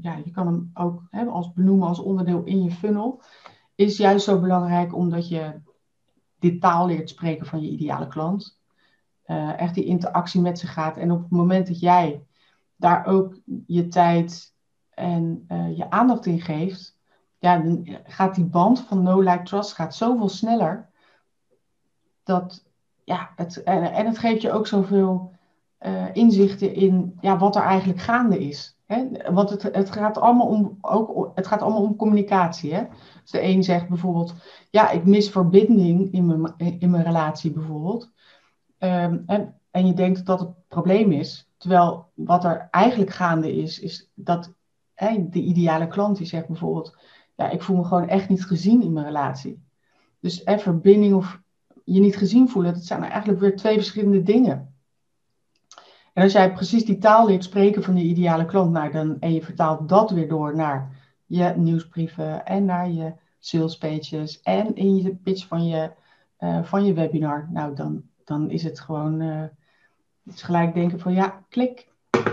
ja, 0.00 0.20
je 0.24 0.30
kan 0.30 0.46
hem 0.46 0.70
ook 0.74 1.02
hè, 1.10 1.24
als 1.24 1.52
benoemen 1.52 1.88
als 1.88 1.98
onderdeel 1.98 2.42
in 2.44 2.62
je 2.62 2.70
funnel, 2.70 3.20
is 3.74 3.96
juist 3.96 4.24
zo 4.24 4.40
belangrijk 4.40 4.94
omdat 4.94 5.28
je 5.28 5.52
dit 6.38 6.60
taal 6.60 6.86
leert 6.86 7.08
spreken 7.08 7.46
van 7.46 7.60
je 7.60 7.68
ideale 7.68 8.08
klant. 8.08 8.56
echt 9.56 9.74
die 9.74 9.84
interactie 9.84 10.40
met 10.40 10.58
ze 10.58 10.66
gaat. 10.66 10.96
En 10.96 11.10
op 11.12 11.20
het 11.20 11.30
moment 11.30 11.66
dat 11.66 11.80
jij 11.80 12.22
daar 12.76 13.06
ook 13.06 13.38
je 13.66 13.88
tijd 13.88 14.54
en 14.90 15.44
uh, 15.48 15.76
je 15.76 15.90
aandacht 15.90 16.26
in 16.26 16.40
geeft, 16.40 16.98
ja, 17.38 17.58
dan 17.58 17.98
gaat 18.04 18.34
die 18.34 18.44
band 18.44 18.80
van 18.80 19.02
no 19.02 19.20
like 19.20 19.42
trust 19.42 19.72
gaat 19.72 19.94
zoveel 19.94 20.28
sneller. 20.28 20.88
Dat, 22.22 22.64
ja, 23.04 23.30
het, 23.36 23.62
en, 23.62 23.92
en 23.92 24.06
het 24.06 24.18
geeft 24.18 24.42
je 24.42 24.52
ook 24.52 24.66
zoveel 24.66 25.32
uh, 25.80 26.14
inzichten 26.14 26.74
in 26.74 27.18
ja, 27.20 27.38
wat 27.38 27.56
er 27.56 27.62
eigenlijk 27.62 28.00
gaande 28.00 28.38
is. 28.38 28.77
Want 29.30 29.50
het, 29.50 29.62
het, 29.62 29.90
gaat 29.90 30.18
allemaal 30.18 30.46
om, 30.46 30.78
ook, 30.80 31.32
het 31.34 31.46
gaat 31.46 31.62
allemaal 31.62 31.82
om 31.82 31.96
communicatie. 31.96 32.74
Hè? 32.74 32.84
Dus 33.22 33.30
de 33.30 33.42
een 33.42 33.62
zegt 33.62 33.88
bijvoorbeeld, 33.88 34.34
ja, 34.70 34.90
ik 34.90 35.04
mis 35.04 35.30
verbinding 35.30 36.12
in 36.12 36.26
mijn, 36.26 36.54
in 36.78 36.90
mijn 36.90 37.04
relatie 37.04 37.50
bijvoorbeeld. 37.50 38.12
Um, 38.78 39.22
en, 39.26 39.60
en 39.70 39.86
je 39.86 39.92
denkt 39.92 40.26
dat 40.26 40.38
dat 40.38 40.40
het 40.40 40.68
probleem 40.68 41.12
is. 41.12 41.50
Terwijl 41.56 42.10
wat 42.14 42.44
er 42.44 42.68
eigenlijk 42.70 43.10
gaande 43.10 43.56
is, 43.56 43.78
is 43.78 44.10
dat 44.14 44.54
hè, 44.94 45.28
de 45.28 45.40
ideale 45.40 45.88
klant 45.88 46.16
die 46.16 46.26
zegt 46.26 46.46
bijvoorbeeld, 46.46 46.96
ja, 47.36 47.50
ik 47.50 47.62
voel 47.62 47.76
me 47.76 47.84
gewoon 47.84 48.08
echt 48.08 48.28
niet 48.28 48.44
gezien 48.44 48.82
in 48.82 48.92
mijn 48.92 49.06
relatie. 49.06 49.62
Dus 50.20 50.40
hè, 50.44 50.58
verbinding 50.58 51.14
of 51.14 51.40
je 51.84 52.00
niet 52.00 52.16
gezien 52.16 52.48
voelen, 52.48 52.74
dat 52.74 52.84
zijn 52.84 53.02
eigenlijk 53.02 53.40
weer 53.40 53.56
twee 53.56 53.74
verschillende 53.74 54.22
dingen. 54.22 54.77
En 56.18 56.24
als 56.24 56.32
jij 56.32 56.52
precies 56.52 56.84
die 56.84 56.98
taal 56.98 57.26
leert 57.26 57.44
spreken 57.44 57.82
van 57.82 57.94
die 57.94 58.04
ideale 58.04 58.44
klant, 58.44 58.72
nou, 58.72 58.90
dan, 58.90 59.16
en 59.20 59.32
je 59.32 59.42
vertaalt 59.42 59.88
dat 59.88 60.10
weer 60.10 60.28
door 60.28 60.56
naar 60.56 60.96
je 61.26 61.52
nieuwsbrieven 61.56 62.46
en 62.46 62.64
naar 62.64 62.90
je 62.90 63.12
sales 63.38 63.78
pages 63.78 64.40
en 64.42 64.74
in 64.74 64.96
je 64.96 65.14
pitch 65.14 65.46
van 65.46 65.66
je, 65.66 65.90
uh, 66.40 66.64
van 66.64 66.84
je 66.84 66.92
webinar, 66.92 67.48
nou, 67.50 67.74
dan, 67.74 68.02
dan 68.24 68.50
is 68.50 68.62
het 68.62 68.80
gewoon 68.80 69.20
uh, 69.20 69.44
dus 70.22 70.42
gelijk 70.42 70.74
denken 70.74 71.00
van 71.00 71.12
ja, 71.12 71.44
klik. 71.48 71.88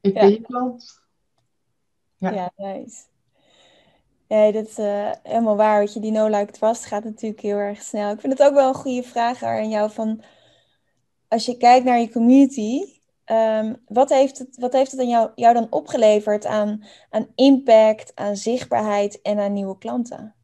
ik 0.00 0.14
ben 0.14 0.30
je 0.30 0.40
klant. 0.40 1.02
Ja, 2.16 2.30
ja 2.30 2.52
nice. 2.56 3.02
Ja, 4.26 4.52
dat 4.52 4.66
is 4.66 4.78
uh, 4.78 5.10
helemaal 5.22 5.56
waar. 5.56 5.78
Weet 5.78 5.92
je, 5.92 6.00
die 6.00 6.12
no 6.12 6.26
like 6.26 6.52
trust 6.52 6.86
gaat 6.86 7.04
natuurlijk 7.04 7.42
heel 7.42 7.56
erg 7.56 7.82
snel. 7.82 8.12
Ik 8.12 8.20
vind 8.20 8.38
het 8.38 8.48
ook 8.48 8.54
wel 8.54 8.68
een 8.68 8.74
goede 8.74 9.02
vraag 9.02 9.42
aan 9.42 9.68
jou 9.68 9.90
van... 9.90 10.22
Als 11.32 11.46
je 11.46 11.56
kijkt 11.56 11.84
naar 11.84 11.98
je 11.98 12.10
community... 12.10 13.00
Um, 13.26 13.76
wat, 13.86 14.08
heeft 14.08 14.38
het, 14.38 14.56
wat 14.56 14.72
heeft 14.72 14.90
het 14.90 15.00
aan 15.00 15.08
jou, 15.08 15.30
jou 15.34 15.54
dan 15.54 15.66
opgeleverd 15.70 16.46
aan, 16.46 16.84
aan 17.10 17.26
impact, 17.34 18.12
aan 18.14 18.36
zichtbaarheid 18.36 19.22
en 19.22 19.38
aan 19.38 19.52
nieuwe 19.52 19.78
klanten? 19.78 20.34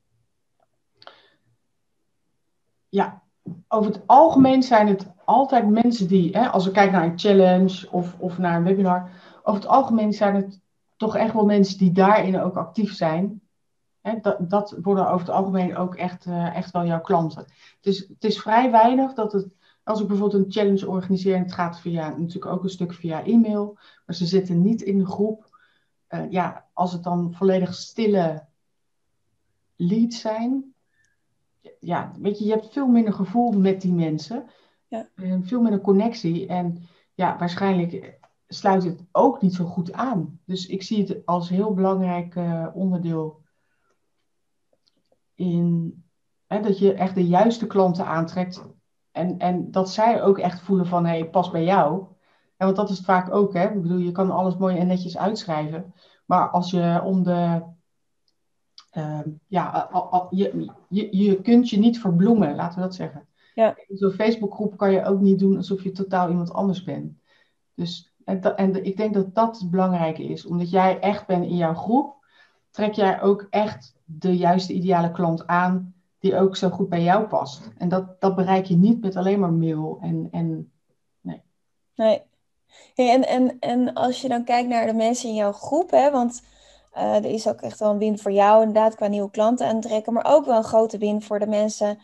Ja, 2.88 3.22
over 3.68 3.92
het 3.92 4.02
algemeen 4.06 4.62
zijn 4.62 4.86
het 4.86 5.06
altijd 5.24 5.68
mensen 5.68 6.08
die, 6.08 6.36
hè, 6.36 6.48
als 6.48 6.64
we 6.64 6.70
kijken 6.70 6.92
naar 6.92 7.04
een 7.04 7.18
challenge 7.18 7.88
of, 7.90 8.14
of 8.18 8.38
naar 8.38 8.56
een 8.56 8.64
webinar, 8.64 9.10
over 9.42 9.60
het 9.60 9.70
algemeen 9.70 10.12
zijn 10.12 10.34
het 10.34 10.60
toch 10.96 11.16
echt 11.16 11.32
wel 11.32 11.44
mensen 11.44 11.78
die 11.78 11.92
daarin 11.92 12.40
ook 12.40 12.56
actief 12.56 12.94
zijn. 12.94 13.40
Hè, 14.00 14.20
dat, 14.20 14.50
dat 14.50 14.76
worden 14.82 15.06
over 15.06 15.26
het 15.26 15.36
algemeen 15.36 15.76
ook 15.76 15.94
echt, 15.94 16.26
uh, 16.26 16.56
echt 16.56 16.70
wel 16.70 16.84
jouw 16.84 17.00
klanten. 17.00 17.44
Dus 17.80 17.98
het 17.98 18.24
is 18.24 18.40
vrij 18.40 18.70
weinig 18.70 19.14
dat 19.14 19.32
het, 19.32 19.48
als 19.88 20.00
ik 20.00 20.06
bijvoorbeeld 20.06 20.44
een 20.44 20.52
challenge 20.52 20.88
organiseer, 20.88 21.34
en 21.34 21.42
het 21.42 21.52
gaat 21.52 21.80
via, 21.80 22.08
natuurlijk 22.08 22.52
ook 22.52 22.62
een 22.62 22.70
stuk 22.70 22.94
via 22.94 23.24
e-mail, 23.24 23.78
maar 24.06 24.16
ze 24.16 24.26
zitten 24.26 24.62
niet 24.62 24.82
in 24.82 24.98
de 24.98 25.06
groep. 25.06 25.56
Uh, 26.08 26.30
ja, 26.30 26.68
als 26.72 26.92
het 26.92 27.02
dan 27.02 27.34
volledig 27.34 27.74
stille 27.74 28.46
leads 29.76 30.20
zijn, 30.20 30.74
ja, 31.80 32.12
weet 32.20 32.38
je, 32.38 32.44
je 32.44 32.50
hebt 32.50 32.72
veel 32.72 32.86
minder 32.86 33.12
gevoel 33.12 33.52
met 33.52 33.80
die 33.80 33.92
mensen. 33.92 34.46
Ja. 34.88 35.08
En 35.14 35.44
veel 35.44 35.60
minder 35.60 35.80
connectie. 35.80 36.46
En 36.46 36.82
ja, 37.14 37.38
waarschijnlijk 37.38 38.18
sluit 38.48 38.84
het 38.84 39.04
ook 39.12 39.42
niet 39.42 39.54
zo 39.54 39.64
goed 39.64 39.92
aan. 39.92 40.40
Dus 40.44 40.66
ik 40.66 40.82
zie 40.82 41.06
het 41.06 41.26
als 41.26 41.48
heel 41.48 41.74
belangrijk 41.74 42.34
uh, 42.34 42.66
onderdeel 42.74 43.42
in 45.34 46.02
hè, 46.46 46.60
dat 46.60 46.78
je 46.78 46.92
echt 46.92 47.14
de 47.14 47.26
juiste 47.26 47.66
klanten 47.66 48.06
aantrekt. 48.06 48.62
En, 49.18 49.38
en 49.38 49.70
dat 49.70 49.90
zij 49.90 50.22
ook 50.22 50.38
echt 50.38 50.60
voelen 50.60 50.86
van 50.86 51.06
hé, 51.06 51.18
hey, 51.18 51.28
pas 51.28 51.50
bij 51.50 51.64
jou. 51.64 52.04
En 52.56 52.66
want 52.66 52.76
dat 52.76 52.90
is 52.90 52.96
het 52.96 53.06
vaak 53.06 53.34
ook, 53.34 53.52
hè. 53.52 53.68
Ik 53.68 53.82
bedoel, 53.82 53.98
je 53.98 54.12
kan 54.12 54.30
alles 54.30 54.56
mooi 54.56 54.78
en 54.78 54.86
netjes 54.86 55.18
uitschrijven. 55.18 55.94
Maar 56.26 56.50
als 56.50 56.70
je 56.70 57.00
om 57.04 57.22
de 57.22 57.62
uh, 58.96 59.20
ja, 59.46 59.88
je, 60.30 60.70
je, 60.88 61.16
je 61.16 61.40
kunt 61.40 61.70
je 61.70 61.78
niet 61.78 62.00
verbloemen, 62.00 62.54
laten 62.54 62.78
we 62.78 62.84
dat 62.84 62.94
zeggen. 62.94 63.26
Ja. 63.54 63.74
In 63.86 63.96
zo'n 63.96 64.10
Facebookgroep 64.10 64.76
kan 64.76 64.92
je 64.92 65.04
ook 65.04 65.20
niet 65.20 65.38
doen 65.38 65.56
alsof 65.56 65.82
je 65.82 65.92
totaal 65.92 66.28
iemand 66.28 66.52
anders 66.52 66.84
bent. 66.84 67.12
Dus, 67.74 68.12
en, 68.24 68.56
en 68.56 68.84
ik 68.84 68.96
denk 68.96 69.14
dat 69.14 69.34
dat 69.34 69.58
het 69.58 69.70
belangrijke 69.70 70.22
is. 70.24 70.46
Omdat 70.46 70.70
jij 70.70 71.00
echt 71.00 71.26
bent 71.26 71.44
in 71.44 71.56
jouw 71.56 71.74
groep, 71.74 72.24
trek 72.70 72.92
jij 72.92 73.22
ook 73.22 73.46
echt 73.50 73.96
de 74.04 74.36
juiste 74.36 74.72
ideale 74.72 75.10
klant 75.10 75.46
aan 75.46 75.94
die 76.18 76.36
ook 76.36 76.56
zo 76.56 76.68
goed 76.68 76.88
bij 76.88 77.02
jou 77.02 77.26
past. 77.26 77.70
En 77.78 77.88
dat, 77.88 78.20
dat 78.20 78.34
bereik 78.34 78.64
je 78.64 78.76
niet 78.76 79.00
met 79.00 79.16
alleen 79.16 79.40
maar 79.40 79.52
mail 79.52 79.98
en, 80.00 80.28
en 80.30 80.72
nee. 81.20 81.42
Nee. 81.94 82.22
en, 82.94 83.26
en, 83.26 83.58
en 83.58 83.94
als 83.94 84.20
je 84.20 84.28
dan 84.28 84.44
kijkt 84.44 84.68
naar 84.68 84.86
de 84.86 84.94
mensen 84.94 85.28
in 85.28 85.34
jouw 85.34 85.52
groep, 85.52 85.90
hè, 85.90 86.10
want 86.10 86.42
uh, 86.96 87.14
er 87.14 87.24
is 87.24 87.48
ook 87.48 87.60
echt 87.60 87.78
wel 87.78 87.90
een 87.90 87.98
win 87.98 88.18
voor 88.18 88.32
jou, 88.32 88.58
inderdaad, 88.62 88.94
qua 88.94 89.06
nieuwe 89.06 89.30
klanten 89.30 89.66
aantrekken. 89.66 90.12
Maar 90.12 90.34
ook 90.34 90.44
wel 90.44 90.56
een 90.56 90.64
grote 90.64 90.98
win 90.98 91.22
voor 91.22 91.38
de 91.38 91.46
mensen 91.46 91.98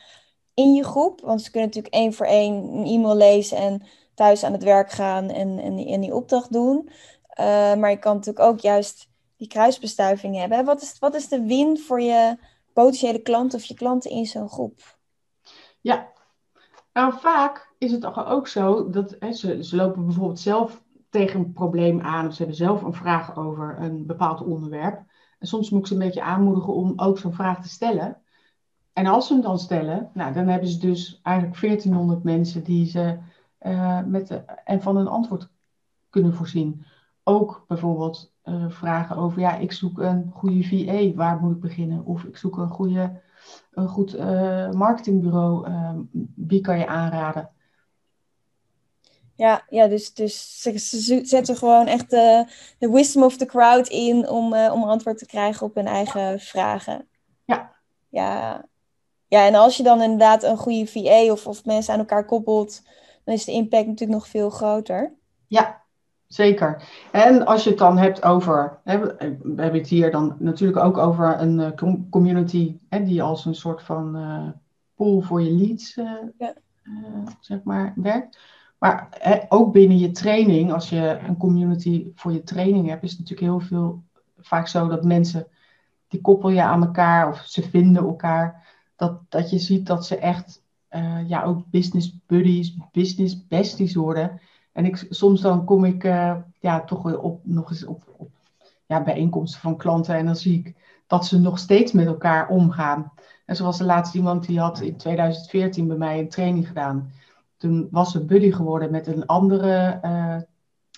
in 0.55 0.75
je 0.75 0.85
groep. 0.85 1.21
Want 1.21 1.43
ze 1.43 1.51
kunnen 1.51 1.69
natuurlijk 1.69 1.95
één 1.95 2.13
voor 2.13 2.27
één 2.27 2.55
een 2.55 2.85
e-mail 2.87 3.17
lezen 3.17 3.57
en 3.57 3.83
thuis 4.15 4.45
aan 4.45 4.53
het 4.53 4.63
werk 4.63 4.91
gaan 4.91 5.31
en, 5.31 5.59
en, 5.59 5.75
die, 5.75 5.89
en 5.93 6.01
die 6.01 6.15
opdracht 6.15 6.53
doen. 6.53 6.89
Uh, 7.41 7.75
maar 7.75 7.91
je 7.91 7.99
kan 7.99 8.15
natuurlijk 8.15 8.47
ook 8.47 8.61
juist 8.61 9.09
die 9.37 9.49
kruisbestuiving 9.49 10.37
hebben. 10.37 10.65
Wat 10.65 10.83
is, 10.83 10.99
wat 10.99 11.15
is 11.15 11.29
de 11.29 11.43
win 11.43 11.79
voor 11.79 12.01
je 12.01 12.37
potentiële 12.75 13.23
klanten 13.23 13.59
of 13.59 13.65
je 13.65 13.75
klanten 13.75 14.11
in 14.11 14.27
zo'n 14.27 14.49
groep? 14.49 14.99
Ja, 15.81 16.13
nou 16.93 17.13
vaak 17.13 17.75
is 17.79 17.93
het 17.93 18.01
toch 18.01 18.27
ook 18.27 18.49
zo 18.49 18.91
dat 18.91 19.17
hè, 19.19 19.33
ze, 19.33 19.65
ze 19.65 19.77
lopen 19.77 20.05
bijvoorbeeld 20.05 20.41
zelf 20.41 20.83
tegen 21.11 21.41
een 21.41 21.53
probleem 21.53 22.01
aan 22.01 22.27
of 22.27 22.33
ze 22.33 22.39
hebben 22.39 22.57
zelf 22.57 22.83
een 22.83 22.95
vraag 22.95 23.37
over 23.37 23.77
een 23.81 24.07
bepaald 24.07 24.41
onderwerp. 24.41 25.03
En 25.39 25.47
soms 25.47 25.71
moet 25.71 25.81
ik 25.81 25.87
ze 25.87 25.93
een 25.93 25.99
beetje 25.99 26.23
aanmoedigen 26.23 26.75
om 26.75 26.93
ook 26.97 27.19
zo'n 27.19 27.35
vraag 27.35 27.63
te 27.63 27.69
stellen. 27.69 28.23
En 28.93 29.07
als 29.07 29.27
ze 29.27 29.33
hem 29.33 29.43
dan 29.43 29.59
stellen, 29.59 30.11
nou, 30.15 30.33
dan 30.33 30.47
hebben 30.47 30.69
ze 30.69 30.79
dus 30.79 31.21
eigenlijk 31.23 31.61
1400 31.61 32.23
mensen 32.23 32.65
die 32.65 32.87
ze 32.87 33.19
uh, 33.61 34.03
met 34.03 34.45
en 34.65 34.83
van 34.83 34.97
een 34.97 35.09
antwoord 35.09 35.49
kunnen 36.11 36.35
voorzien. 36.35 36.85
Ook 37.23 37.65
bijvoorbeeld 37.69 38.34
uh, 38.45 38.71
vragen 38.71 39.17
over, 39.17 39.41
ja, 39.41 39.57
ik 39.57 39.73
zoek 39.73 39.99
een 39.99 40.31
goede 40.35 40.63
VA, 40.63 41.15
waar 41.15 41.41
moet 41.41 41.55
ik 41.55 41.61
beginnen? 41.61 42.05
Of 42.05 42.25
ik 42.25 42.37
zoek 42.37 42.57
een, 42.57 42.69
goede, 42.69 43.21
een 43.71 43.89
goed 43.89 44.15
uh, 44.15 44.71
marketingbureau, 44.71 45.69
wie 46.35 46.61
kan 46.61 46.79
je 46.79 46.87
aanraden? 46.87 47.51
Ja, 49.37 49.65
ja 49.69 49.87
dus, 49.87 50.15
dus 50.15 50.61
ze, 50.61 50.79
ze 50.79 51.21
zetten 51.25 51.57
gewoon 51.57 51.87
echt 51.87 52.11
de, 52.11 52.47
de 52.79 52.91
wisdom 52.91 53.23
of 53.23 53.37
the 53.37 53.47
crowd 53.47 53.89
in 53.89 54.29
om, 54.29 54.55
om 54.55 54.85
antwoord 54.85 55.19
te 55.19 55.27
krijgen 55.27 55.67
op 55.67 55.75
hun 55.75 55.87
eigen 55.87 56.41
vragen. 56.41 57.09
Ja. 57.45 57.73
Ja, 58.09 58.65
ja, 59.35 59.47
en 59.47 59.55
als 59.55 59.77
je 59.77 59.83
dan 59.83 60.03
inderdaad 60.03 60.43
een 60.43 60.57
goede 60.57 60.87
VA 60.87 61.33
of, 61.33 61.47
of 61.47 61.65
mensen 61.65 61.93
aan 61.93 61.99
elkaar 61.99 62.25
koppelt, 62.25 62.83
dan 63.25 63.35
is 63.35 63.45
de 63.45 63.53
impact 63.53 63.87
natuurlijk 63.87 64.19
nog 64.19 64.29
veel 64.29 64.51
groter. 64.51 65.15
Ja, 65.47 65.84
zeker. 66.35 66.83
En 67.13 67.47
als 67.47 67.65
je 67.65 67.71
het 67.71 67.79
dan 67.79 67.99
hebt 67.99 68.25
over, 68.25 68.79
hè, 68.85 68.99
we 68.99 69.55
hebben 69.57 69.81
het 69.81 69.89
hier 69.89 70.11
dan 70.11 70.37
natuurlijk 70.39 70.85
ook 70.85 70.99
over 70.99 71.41
een 71.41 71.59
uh, 71.59 72.01
community 72.11 72.79
hè, 72.89 73.05
die 73.05 73.23
als 73.23 73.45
een 73.45 73.55
soort 73.55 73.83
van 73.83 74.17
uh, 74.17 74.49
pool 74.95 75.21
voor 75.21 75.43
je 75.43 75.53
leads, 75.53 75.97
uh, 75.97 76.11
ja. 76.39 76.55
zeg 77.41 77.63
maar, 77.63 77.93
werkt. 77.97 78.39
Maar 78.79 79.07
hè, 79.11 79.39
ook 79.49 79.73
binnen 79.73 79.99
je 79.99 80.11
training, 80.11 80.73
als 80.73 80.89
je 80.89 81.19
een 81.27 81.37
community 81.37 82.07
voor 82.15 82.33
je 82.33 82.43
training 82.43 82.89
hebt, 82.89 83.03
is 83.03 83.11
het 83.11 83.19
natuurlijk 83.19 83.49
heel 83.49 83.69
veel 83.69 84.03
vaak 84.39 84.69
zo 84.69 84.89
dat 84.89 85.05
mensen, 85.05 85.47
die 86.09 86.21
koppel 86.21 86.51
je 86.51 86.63
aan 86.63 86.85
elkaar 86.85 87.29
of 87.29 87.39
ze 87.39 87.63
vinden 87.63 88.03
elkaar 88.03 88.67
dat, 88.97 89.21
dat 89.29 89.51
je 89.51 89.59
ziet 89.59 89.87
dat 89.87 90.07
ze 90.07 90.17
echt 90.17 90.63
ja, 91.27 91.43
ook 91.43 91.71
business 91.71 92.19
buddies, 92.27 92.77
business 92.93 93.47
besties 93.47 93.95
worden. 93.95 94.41
En 94.75 94.85
ik, 94.85 95.07
soms 95.11 95.41
dan 95.41 95.65
kom 95.65 95.85
ik 95.85 96.05
uh, 96.05 96.37
ja, 96.59 96.81
toch 96.81 97.17
op, 97.17 97.41
nog 97.43 97.71
eens 97.71 97.85
op, 97.85 98.03
op 98.17 98.31
ja, 98.87 99.03
bijeenkomsten 99.03 99.61
van 99.61 99.77
klanten 99.77 100.15
en 100.15 100.27
dan 100.27 100.37
zie 100.37 100.59
ik 100.59 100.75
dat 101.07 101.27
ze 101.27 101.41
nog 101.41 101.59
steeds 101.59 101.93
met 101.93 102.07
elkaar 102.07 102.49
omgaan. 102.49 103.13
En 103.47 103.57
zoals 103.57 103.79
de 103.79 103.85
laatste 103.85 104.17
iemand 104.17 104.47
die 104.47 104.61
had 104.61 104.81
in 104.81 104.97
2014 104.97 105.89
bij 105.89 105.97
mij 105.97 106.19
een 106.19 106.29
training 106.29 106.67
gedaan. 106.67 107.13
Toen 107.57 107.89
was 107.91 108.13
ze 108.13 108.25
buddy 108.25 108.53
geworden 108.53 108.91
met 108.91 109.07
een 109.07 109.27
andere 109.27 110.01
uh, 110.05 110.37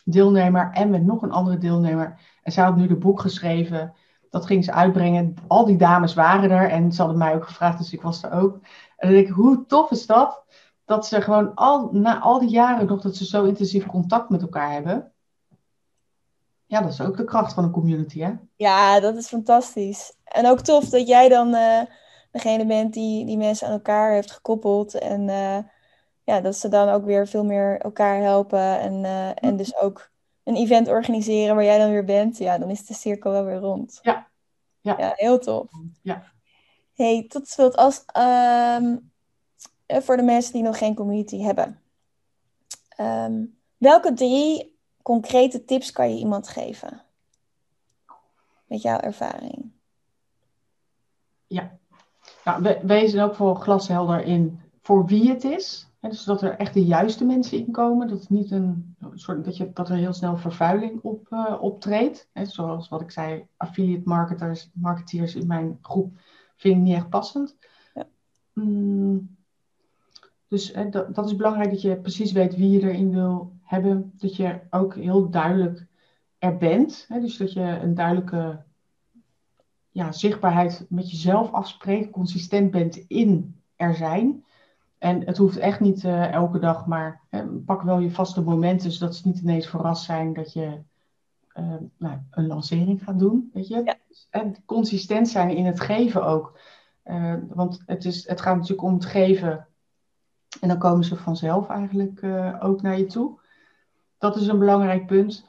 deelnemer 0.05 0.71
en 0.73 0.91
met 0.91 1.05
nog 1.05 1.23
een 1.23 1.33
andere 1.33 1.59
deelnemer. 1.59 2.21
En 2.43 2.53
zij 2.53 2.65
had 2.65 2.77
nu 2.77 2.87
de 2.87 2.97
boek 2.97 3.21
geschreven 3.21 3.95
dat 4.31 4.47
ging 4.47 4.65
ze 4.65 4.73
uitbrengen. 4.73 5.35
Al 5.47 5.65
die 5.65 5.77
dames 5.77 6.15
waren 6.15 6.51
er 6.51 6.71
en 6.71 6.93
ze 6.93 7.01
hadden 7.01 7.19
mij 7.19 7.35
ook 7.35 7.47
gevraagd, 7.47 7.79
dus 7.79 7.93
ik 7.93 8.03
was 8.03 8.23
er 8.23 8.33
ook. 8.33 8.55
En 8.97 9.09
dan 9.09 9.11
denk 9.11 9.29
ik, 9.29 9.35
hoe 9.35 9.67
tof 9.67 9.91
is 9.91 10.07
dat? 10.07 10.45
Dat 10.87 11.07
ze 11.07 11.21
gewoon 11.21 11.55
al, 11.55 11.89
na 11.93 12.21
al 12.21 12.39
die 12.39 12.49
jaren 12.49 12.87
nog 12.87 13.03
dat 13.03 13.17
ze 13.17 13.25
zo 13.25 13.45
intensief 13.45 13.87
contact 13.87 14.29
met 14.29 14.43
elkaar 14.43 14.73
hebben. 14.73 15.13
Ja, 16.67 16.81
dat 16.81 16.93
is 16.93 17.01
ook 17.01 17.17
de 17.17 17.25
kracht 17.25 17.53
van 17.53 17.65
een 17.65 17.71
community, 17.71 18.21
hè? 18.21 18.33
Ja, 18.57 19.01
dat 19.01 19.17
is 19.17 19.27
fantastisch. 19.27 20.17
En 20.25 20.47
ook 20.47 20.61
tof 20.61 20.85
dat 20.89 21.09
jij 21.09 21.29
dan 21.29 21.55
uh, 21.55 21.81
degene 22.31 22.67
bent 22.67 22.95
die, 22.95 23.27
die 23.27 23.37
mensen 23.37 23.67
aan 23.67 23.73
elkaar 23.73 24.13
heeft 24.13 24.31
gekoppeld. 24.31 24.95
En 24.95 25.29
uh, 25.29 25.59
ja, 26.25 26.41
dat 26.41 26.57
ze 26.57 26.69
dan 26.69 26.89
ook 26.89 27.05
weer 27.05 27.29
veel 27.29 27.45
meer 27.45 27.81
elkaar 27.81 28.21
helpen. 28.21 28.81
En, 28.81 29.05
uh, 29.05 29.45
en 29.45 29.57
dus 29.57 29.77
ook 29.77 30.11
een 30.43 30.57
event 30.57 30.89
organiseren 30.89 31.55
waar 31.55 31.65
jij 31.65 31.79
dan 31.79 31.91
weer 31.91 32.05
bent, 32.05 32.39
ja, 32.39 32.59
dan 32.59 32.71
is 32.71 32.87
de 32.87 32.95
cirkel 32.95 33.31
wel 33.31 33.45
weer 33.45 33.59
rond. 33.59 33.99
Ja, 34.03 34.29
ja. 34.81 34.95
ja 34.99 35.13
heel 35.15 35.39
tof. 35.39 35.71
Ja. 36.03 36.23
Hey, 36.95 37.25
tot 37.29 37.49
slot, 37.49 37.77
als, 37.77 38.05
um, 38.81 39.13
voor 39.87 40.17
de 40.17 40.23
mensen 40.23 40.53
die 40.53 40.63
nog 40.63 40.79
geen 40.79 40.95
community 40.95 41.39
hebben. 41.39 41.81
Um, 43.01 43.59
welke 43.77 44.13
drie 44.13 44.79
concrete 45.03 45.65
tips 45.65 45.93
kan 45.93 46.11
je 46.11 46.19
iemand 46.19 46.49
geven? 46.49 47.03
Met 48.67 48.83
jouw 48.83 48.99
ervaring. 48.99 49.71
Ja, 51.47 51.79
nou, 52.45 52.77
wees 52.83 53.17
ook 53.17 53.35
voor 53.35 53.57
glashelder 53.57 54.25
in 54.25 54.61
voor 54.83 55.07
wie 55.07 55.29
het 55.29 55.45
is 55.45 55.87
dus 56.09 56.25
dat 56.25 56.43
er 56.43 56.57
echt 56.57 56.75
de 56.75 56.85
juiste 56.85 57.25
mensen 57.25 57.59
in 57.59 57.71
komen. 57.71 58.09
Dat, 58.09 58.21
het 58.21 58.31
niet 58.31 58.51
een, 58.51 58.97
soort, 59.15 59.45
dat, 59.45 59.57
je, 59.57 59.73
dat 59.73 59.89
er 59.89 59.97
heel 59.97 60.13
snel 60.13 60.37
vervuiling 60.37 61.01
op, 61.03 61.27
uh, 61.31 61.57
optreedt. 61.61 62.29
Hè, 62.33 62.45
zoals 62.45 62.89
wat 62.89 63.01
ik 63.01 63.11
zei, 63.11 63.47
affiliate 63.57 64.09
marketers, 64.09 64.71
marketeers 64.75 65.35
in 65.35 65.47
mijn 65.47 65.79
groep 65.83 66.19
vind 66.57 66.77
ik 66.77 66.83
niet 66.83 66.95
echt 66.95 67.09
passend. 67.09 67.57
Ja. 67.95 68.07
Mm, 68.53 69.36
dus 70.49 70.73
hè, 70.73 70.89
dat, 70.89 71.15
dat 71.15 71.27
is 71.27 71.37
belangrijk 71.37 71.71
dat 71.71 71.83
je 71.83 71.97
precies 71.97 72.33
weet 72.33 72.57
wie 72.57 72.71
je 72.71 72.83
erin 72.83 73.11
wil 73.11 73.53
hebben. 73.63 74.13
Dat 74.17 74.37
je 74.37 74.61
ook 74.71 74.95
heel 74.95 75.31
duidelijk 75.31 75.87
er 76.39 76.57
bent. 76.57 77.05
Hè, 77.09 77.21
dus 77.21 77.37
dat 77.37 77.53
je 77.53 77.61
een 77.61 77.95
duidelijke 77.95 78.65
ja, 79.91 80.13
zichtbaarheid 80.13 80.87
met 80.89 81.11
jezelf 81.11 81.53
afspreekt. 81.53 82.11
Consistent 82.11 82.71
bent 82.71 82.97
in 82.97 83.61
er 83.77 83.95
zijn. 83.95 84.45
En 84.99 85.27
het 85.27 85.37
hoeft 85.37 85.57
echt 85.57 85.81
niet 85.81 86.05
uh, 86.05 86.33
elke 86.33 86.59
dag, 86.59 86.87
maar 86.87 87.21
hè, 87.29 87.45
pak 87.45 87.83
wel 87.83 87.99
je 87.99 88.11
vaste 88.11 88.43
momenten, 88.43 88.93
zodat 88.93 89.17
ze 89.17 89.29
niet 89.29 89.39
ineens 89.39 89.67
verrast 89.67 90.05
zijn 90.05 90.33
dat 90.33 90.53
je 90.53 90.79
uh, 91.55 91.75
nou, 91.97 92.19
een 92.31 92.47
lancering 92.47 93.05
gaat 93.05 93.19
doen. 93.19 93.51
Weet 93.53 93.69
je? 93.69 93.83
Ja. 93.85 93.97
En 94.31 94.57
consistent 94.65 95.29
zijn 95.29 95.51
in 95.51 95.67
het 95.67 95.81
geven 95.81 96.27
ook. 96.27 96.59
Uh, 97.05 97.35
want 97.49 97.83
het, 97.87 98.05
is, 98.05 98.29
het 98.29 98.41
gaat 98.41 98.55
natuurlijk 98.55 98.83
om 98.83 98.95
het 98.95 99.05
geven. 99.05 99.67
En 100.61 100.69
dan 100.69 100.79
komen 100.79 101.05
ze 101.05 101.17
vanzelf 101.17 101.69
eigenlijk 101.69 102.23
ook 102.61 102.83
naar 102.83 102.99
je 102.99 103.07
toe. 103.07 103.39
Dat 104.19 104.37
is 104.37 104.47
een 104.47 104.59
belangrijk 104.59 105.07
punt. 105.07 105.49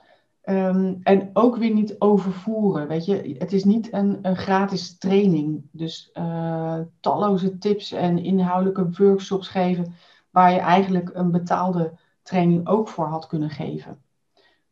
Um, 0.50 1.00
en 1.04 1.30
ook 1.34 1.58
weer 1.58 1.74
niet 1.74 2.00
overvoeren. 2.00 2.88
Weet 2.88 3.06
je, 3.06 3.36
het 3.38 3.54
is 3.54 3.64
niet 3.64 3.94
een, 3.94 4.20
een 4.22 4.36
gratis 4.36 4.98
training. 4.98 5.68
Dus 5.72 6.10
uh, 6.14 6.80
talloze 7.00 7.58
tips 7.58 7.92
en 7.92 8.18
inhoudelijke 8.18 8.90
workshops 8.92 9.48
geven, 9.48 9.94
waar 10.30 10.52
je 10.52 10.60
eigenlijk 10.60 11.10
een 11.14 11.32
betaalde 11.32 11.94
training 12.22 12.68
ook 12.68 12.88
voor 12.88 13.06
had 13.06 13.28
kunnen 13.28 13.50
geven. 13.50 14.02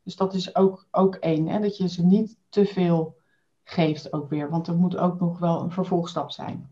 Dus 0.04 0.16
dat 0.16 0.34
is 0.34 0.56
ook, 0.56 0.88
ook 0.92 1.16
één. 1.16 1.48
Hè? 1.48 1.60
Dat 1.60 1.78
je 1.78 1.90
ze 1.90 2.06
niet 2.06 2.38
te 2.50 2.66
veel 2.66 3.18
geeft 3.64 4.14
ook 4.14 4.30
weer. 4.30 4.50
Want 4.50 4.68
er 4.68 4.76
moet 4.76 4.98
ook 4.98 5.20
nog 5.20 5.40
wel 5.40 5.62
een 5.62 5.72
vervolgstap 5.72 6.32
zijn. 6.32 6.70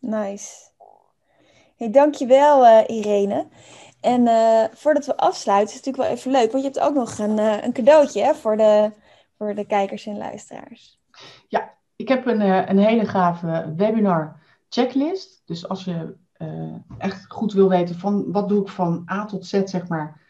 Nice. 0.00 0.70
Hey, 1.84 1.92
dankjewel 1.92 2.64
uh, 2.64 2.80
Irene. 2.86 3.46
En 4.00 4.20
uh, 4.20 4.64
voordat 4.72 5.06
we 5.06 5.16
afsluiten, 5.16 5.68
is 5.68 5.74
het 5.74 5.86
natuurlijk 5.86 6.04
wel 6.04 6.16
even 6.16 6.30
leuk, 6.30 6.52
want 6.52 6.64
je 6.64 6.70
hebt 6.70 6.88
ook 6.88 6.94
nog 6.94 7.18
een, 7.18 7.38
uh, 7.38 7.64
een 7.64 7.72
cadeautje 7.72 8.22
hè, 8.22 8.34
voor, 8.34 8.56
de, 8.56 8.92
voor 9.38 9.54
de 9.54 9.66
kijkers 9.66 10.06
en 10.06 10.16
luisteraars. 10.16 11.00
Ja, 11.48 11.74
ik 11.96 12.08
heb 12.08 12.26
een, 12.26 12.40
een 12.70 12.78
hele 12.78 13.06
gave 13.06 13.74
webinar 13.76 14.40
checklist. 14.68 15.42
Dus 15.44 15.68
als 15.68 15.84
je 15.84 16.16
echt 16.98 17.24
goed 17.32 17.52
wil 17.52 17.68
weten 17.68 17.94
van 17.94 18.32
wat 18.32 18.48
doe 18.48 18.62
ik 18.62 18.68
van 18.68 19.08
A 19.10 19.24
tot 19.24 19.46
Z, 19.46 19.62
zeg 19.64 19.88
maar, 19.88 20.20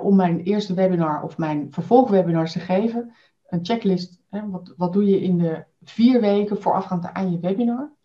om 0.00 0.16
mijn 0.16 0.40
eerste 0.40 0.74
webinar 0.74 1.22
of 1.22 1.38
mijn 1.38 1.66
vervolgwebinars 1.70 2.52
te 2.52 2.60
geven, 2.60 3.14
een 3.46 3.64
checklist. 3.64 4.20
Hè, 4.30 4.50
wat, 4.50 4.74
wat 4.76 4.92
doe 4.92 5.04
je 5.04 5.20
in 5.20 5.38
de 5.38 5.64
vier 5.82 6.20
weken 6.20 6.62
voorafgaand 6.62 7.12
aan 7.12 7.32
je 7.32 7.38
webinar? 7.38 7.98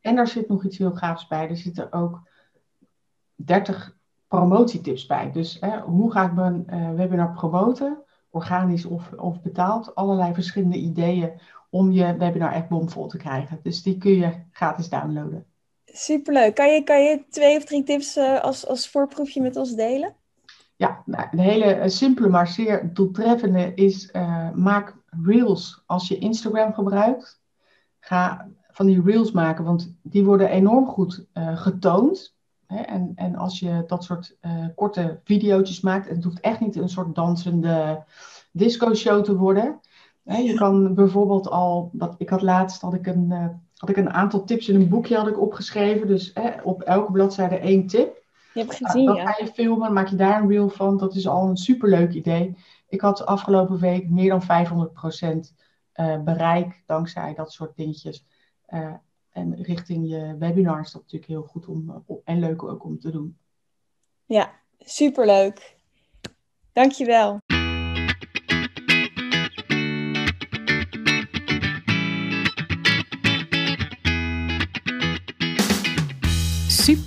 En 0.00 0.16
daar 0.16 0.28
zit 0.28 0.48
nog 0.48 0.64
iets 0.64 0.78
heel 0.78 0.92
gaafs 0.92 1.26
bij. 1.26 1.48
Er 1.48 1.56
zitten 1.56 1.92
ook 1.92 2.20
30 3.34 3.96
promotietips 4.28 5.06
bij. 5.06 5.32
Dus 5.32 5.56
hè, 5.60 5.80
hoe 5.80 6.12
ga 6.12 6.26
ik 6.26 6.32
mijn 6.32 6.66
uh, 6.70 6.94
webinar 6.94 7.32
promoten? 7.32 8.02
Organisch 8.30 8.84
of, 8.84 9.12
of 9.12 9.42
betaald. 9.42 9.94
Allerlei 9.94 10.34
verschillende 10.34 10.76
ideeën 10.76 11.40
om 11.70 11.90
je 11.90 12.16
webinar 12.16 12.52
echt 12.52 12.68
bomvol 12.68 13.06
te 13.06 13.16
krijgen. 13.16 13.60
Dus 13.62 13.82
die 13.82 13.98
kun 13.98 14.16
je 14.16 14.32
gratis 14.52 14.88
downloaden. 14.88 15.44
Superleuk. 15.84 16.54
Kan 16.54 16.72
je, 16.72 16.82
kan 16.82 17.02
je 17.02 17.24
twee 17.30 17.56
of 17.56 17.64
drie 17.64 17.82
tips 17.82 18.16
uh, 18.16 18.40
als, 18.40 18.66
als 18.66 18.90
voorproefje 18.90 19.40
met 19.40 19.56
ons 19.56 19.74
delen? 19.74 20.14
Ja, 20.76 21.02
nou, 21.06 21.28
een 21.30 21.38
hele 21.38 21.76
uh, 21.76 21.82
simpele, 21.86 22.28
maar 22.28 22.48
zeer 22.48 22.94
doeltreffende 22.94 23.74
is 23.74 24.12
maak 24.54 24.96
reels 25.24 25.82
als 25.86 26.08
je 26.08 26.18
Instagram 26.18 26.74
gebruikt. 26.74 27.40
Ga 28.00 28.48
van 28.80 28.88
die 28.88 29.02
reels 29.02 29.30
maken, 29.30 29.64
want 29.64 29.94
die 30.02 30.24
worden 30.24 30.48
enorm 30.48 30.86
goed 30.86 31.26
getoond. 31.34 32.34
En, 32.66 33.12
en 33.14 33.36
als 33.36 33.58
je 33.58 33.84
dat 33.86 34.04
soort 34.04 34.36
uh, 34.42 34.66
korte 34.74 35.20
video's 35.24 35.80
maakt, 35.80 36.08
en 36.08 36.14
het 36.14 36.24
hoeft 36.24 36.40
echt 36.40 36.60
niet 36.60 36.76
een 36.76 36.88
soort 36.88 37.14
dansende 37.14 38.04
disco-show 38.52 39.24
te 39.24 39.36
worden. 39.36 39.80
je 40.24 40.54
kan 40.54 40.94
bijvoorbeeld 40.94 41.48
al, 41.48 41.90
dat, 41.92 42.14
ik 42.18 42.28
had 42.28 42.42
laatst 42.42 42.80
had 42.80 42.94
ik 42.94 43.06
een, 43.06 43.26
uh, 43.30 43.46
had 43.76 43.88
ik 43.88 43.96
een 43.96 44.10
aantal 44.10 44.44
tips 44.44 44.68
in 44.68 44.74
een 44.74 44.88
boekje 44.88 45.16
had 45.16 45.28
ik 45.28 45.40
opgeschreven. 45.40 46.06
Dus 46.06 46.32
op 46.62 46.82
elke 46.82 47.12
bladzijde 47.12 47.58
één 47.58 47.86
tip. 47.86 48.22
Je 48.54 48.60
hebt 48.60 48.74
gezien, 48.74 49.04
nou, 49.04 49.16
Dan 49.16 49.26
ga 49.26 49.44
je 49.44 49.52
filmen, 49.52 49.92
maak 49.92 50.08
je 50.08 50.16
daar 50.16 50.42
een 50.42 50.48
reel 50.48 50.68
van. 50.68 50.96
Dat 50.96 51.14
is 51.14 51.28
al 51.28 51.48
een 51.48 51.56
superleuk 51.56 52.12
idee. 52.12 52.56
Ik 52.88 53.00
had 53.00 53.26
afgelopen 53.26 53.78
week 53.78 54.08
meer 54.08 54.28
dan 54.28 54.42
500% 54.42 56.24
bereik 56.24 56.82
dankzij 56.86 57.34
dat 57.34 57.52
soort 57.52 57.76
dingetjes. 57.76 58.24
En 59.30 59.62
richting 59.62 60.08
je 60.08 60.36
webinar 60.38 60.80
is 60.80 60.90
dat 60.90 61.02
natuurlijk 61.02 61.30
heel 61.30 61.42
goed 61.42 61.66
om, 61.66 62.04
en 62.24 62.38
leuk 62.38 62.62
ook 62.62 62.84
om 62.84 62.98
te 62.98 63.10
doen. 63.10 63.38
Ja, 64.24 64.50
superleuk. 64.78 65.76
Dankjewel. 66.72 67.38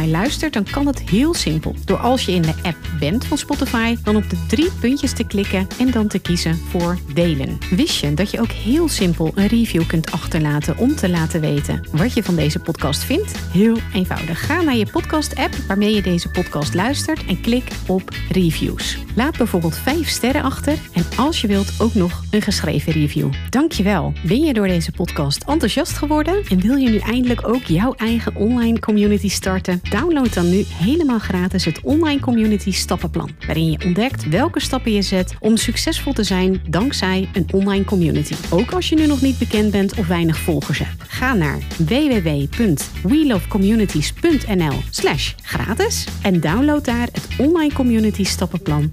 luistert, 0.00 0.52
dan 0.52 0.64
kan 0.70 0.86
het 0.86 1.00
heel 1.10 1.34
simpel. 1.34 1.74
Door 1.84 1.98
als 1.98 2.24
je 2.24 2.32
in 2.32 2.42
de 2.42 2.54
app 2.62 2.76
bent 2.98 3.24
van 3.24 3.38
Spotify, 3.38 3.96
dan 4.04 4.16
op 4.16 4.30
de 4.30 4.36
drie 4.48 4.70
puntjes 4.80 5.12
te 5.12 5.24
klikken 5.24 5.66
en 5.78 5.90
dan 5.90 6.06
te 6.08 6.18
kiezen 6.18 6.56
voor 6.56 6.98
delen. 7.14 7.58
Wist 7.70 8.00
je 8.00 8.14
dat 8.14 8.30
je 8.30 8.40
ook 8.40 8.50
heel 8.50 8.88
simpel 8.88 9.32
een 9.34 9.46
review 9.46 9.86
kunt 9.86 10.10
achterlaten 10.10 10.76
om 10.76 10.96
te 10.96 11.08
laten 11.08 11.40
weten 11.40 11.88
wat 11.92 12.14
je 12.14 12.22
van 12.22 12.34
deze 12.34 12.58
podcast 12.58 13.04
vindt? 13.04 13.38
Heel 13.52 13.76
eenvoudig. 13.94 14.46
Ga 14.46 14.60
naar 14.60 14.76
je 14.76 14.86
podcast-app 14.92 15.54
waarmee 15.66 15.94
je 15.94 16.02
deze 16.02 16.28
podcast 16.28 16.74
luistert 16.74 17.24
en 17.24 17.40
klik 17.40 17.68
op 17.86 18.10
reviews. 18.30 18.98
Laat 19.16 19.36
bijvoorbeeld 19.36 19.76
5 19.76 20.08
sterren 20.08 20.42
achter 20.42 20.78
en 20.92 21.04
als 21.16 21.40
je 21.40 21.46
wilt 21.46 21.72
ook 21.78 21.94
nog 21.94 22.24
een 22.30 22.42
geschreven 22.42 22.92
review. 22.92 23.32
Dankjewel. 23.50 24.12
Ben 24.26 24.40
je 24.40 24.52
door 24.52 24.66
deze 24.66 24.92
podcast 24.92 25.44
enthousiast 25.44 25.96
geworden 25.96 26.42
en 26.48 26.60
wil 26.60 26.76
je 26.76 26.88
nu 26.88 26.98
eindelijk 26.98 27.48
ook 27.48 27.64
jouw 27.64 27.94
eigen 27.94 28.34
online 28.34 28.78
community 28.78 29.28
starten? 29.28 29.80
Download 29.90 30.34
dan 30.34 30.50
nu 30.50 30.64
helemaal 30.68 31.18
gratis 31.18 31.64
het 31.64 31.80
Online 31.82 32.20
Community 32.20 32.72
Stappenplan. 32.72 33.30
Waarin 33.46 33.70
je 33.70 33.84
ontdekt 33.84 34.28
welke 34.28 34.60
stappen 34.60 34.92
je 34.92 35.02
zet 35.02 35.34
om 35.40 35.56
succesvol 35.56 36.12
te 36.12 36.24
zijn 36.24 36.62
dankzij 36.68 37.28
een 37.32 37.46
online 37.52 37.84
community. 37.84 38.34
Ook 38.50 38.72
als 38.72 38.88
je 38.88 38.96
nu 38.96 39.06
nog 39.06 39.20
niet 39.20 39.38
bekend 39.38 39.70
bent 39.70 39.94
of 39.94 40.06
weinig 40.06 40.36
volgers 40.36 40.78
hebt. 40.78 41.02
Ga 41.06 41.34
naar 41.34 41.58
www.welovecommunities.nl 41.76 44.76
slash 44.90 45.32
gratis 45.42 46.06
en 46.22 46.40
download 46.40 46.84
daar 46.84 47.08
het 47.12 47.28
Online 47.38 47.72
Community 47.72 48.24
Stappenplan 48.24 48.92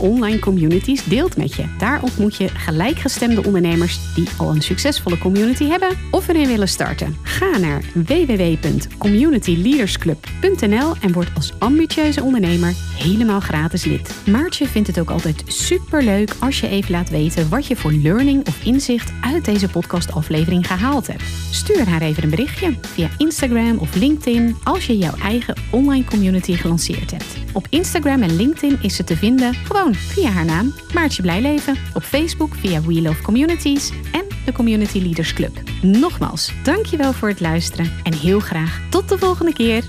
online 0.01 0.39
communities 0.39 1.03
deelt 1.03 1.37
met 1.37 1.55
je. 1.55 1.65
Daar 1.77 2.03
ontmoet 2.03 2.35
je 2.35 2.47
gelijkgestemde 2.47 3.43
ondernemers 3.43 3.99
die 4.15 4.27
al 4.37 4.49
een 4.49 4.61
succesvolle 4.61 5.17
community 5.17 5.67
hebben 5.67 5.97
of 6.11 6.27
erin 6.27 6.47
willen 6.47 6.67
starten. 6.67 7.17
Ga 7.21 7.57
naar 7.57 7.83
www.communityleadersclub.nl 7.93 10.93
en 11.01 11.11
word 11.11 11.29
als 11.35 11.53
ambitieuze 11.59 12.23
ondernemer 12.23 12.73
helemaal 12.97 13.39
gratis 13.39 13.85
lid. 13.85 14.13
Maartje 14.25 14.67
vindt 14.67 14.87
het 14.87 14.99
ook 14.99 15.09
altijd 15.09 15.43
super 15.45 16.03
leuk 16.03 16.35
als 16.39 16.59
je 16.59 16.67
even 16.67 16.91
laat 16.91 17.09
weten 17.09 17.49
wat 17.49 17.67
je 17.67 17.75
voor 17.75 17.91
learning 17.91 18.47
of 18.47 18.65
inzicht 18.65 19.11
uit 19.21 19.45
deze 19.45 19.69
podcastaflevering 19.69 20.67
gehaald 20.67 21.07
hebt. 21.07 21.23
Stuur 21.51 21.89
haar 21.89 22.01
even 22.01 22.23
een 22.23 22.29
berichtje 22.29 22.77
via 22.81 23.09
Instagram 23.17 23.77
of 23.77 23.95
LinkedIn 23.95 24.55
als 24.63 24.85
je 24.85 24.97
jouw 24.97 25.15
eigen 25.23 25.55
online 25.71 26.05
community 26.05 26.53
gelanceerd 26.53 27.11
hebt. 27.11 27.37
Op 27.53 27.67
Instagram 27.69 28.21
en 28.21 28.35
LinkedIn 28.35 28.77
is 28.81 28.95
ze 28.95 29.03
te 29.03 29.17
vinden 29.17 29.55
via 29.95 30.29
haar 30.29 30.45
naam 30.45 30.73
Maartje 30.93 31.21
Blijleven, 31.21 31.75
op 31.93 32.03
Facebook 32.03 32.55
via 32.55 32.81
We 32.81 33.01
Love 33.01 33.21
Communities 33.21 33.91
en 34.11 34.25
de 34.45 34.51
Community 34.51 34.99
Leaders 34.99 35.33
Club. 35.33 35.61
Nogmaals, 35.81 36.53
dankjewel 36.63 37.13
voor 37.13 37.29
het 37.29 37.39
luisteren 37.39 37.91
en 38.03 38.13
heel 38.13 38.39
graag 38.39 38.81
tot 38.89 39.09
de 39.09 39.17
volgende 39.17 39.53
keer. 39.53 39.83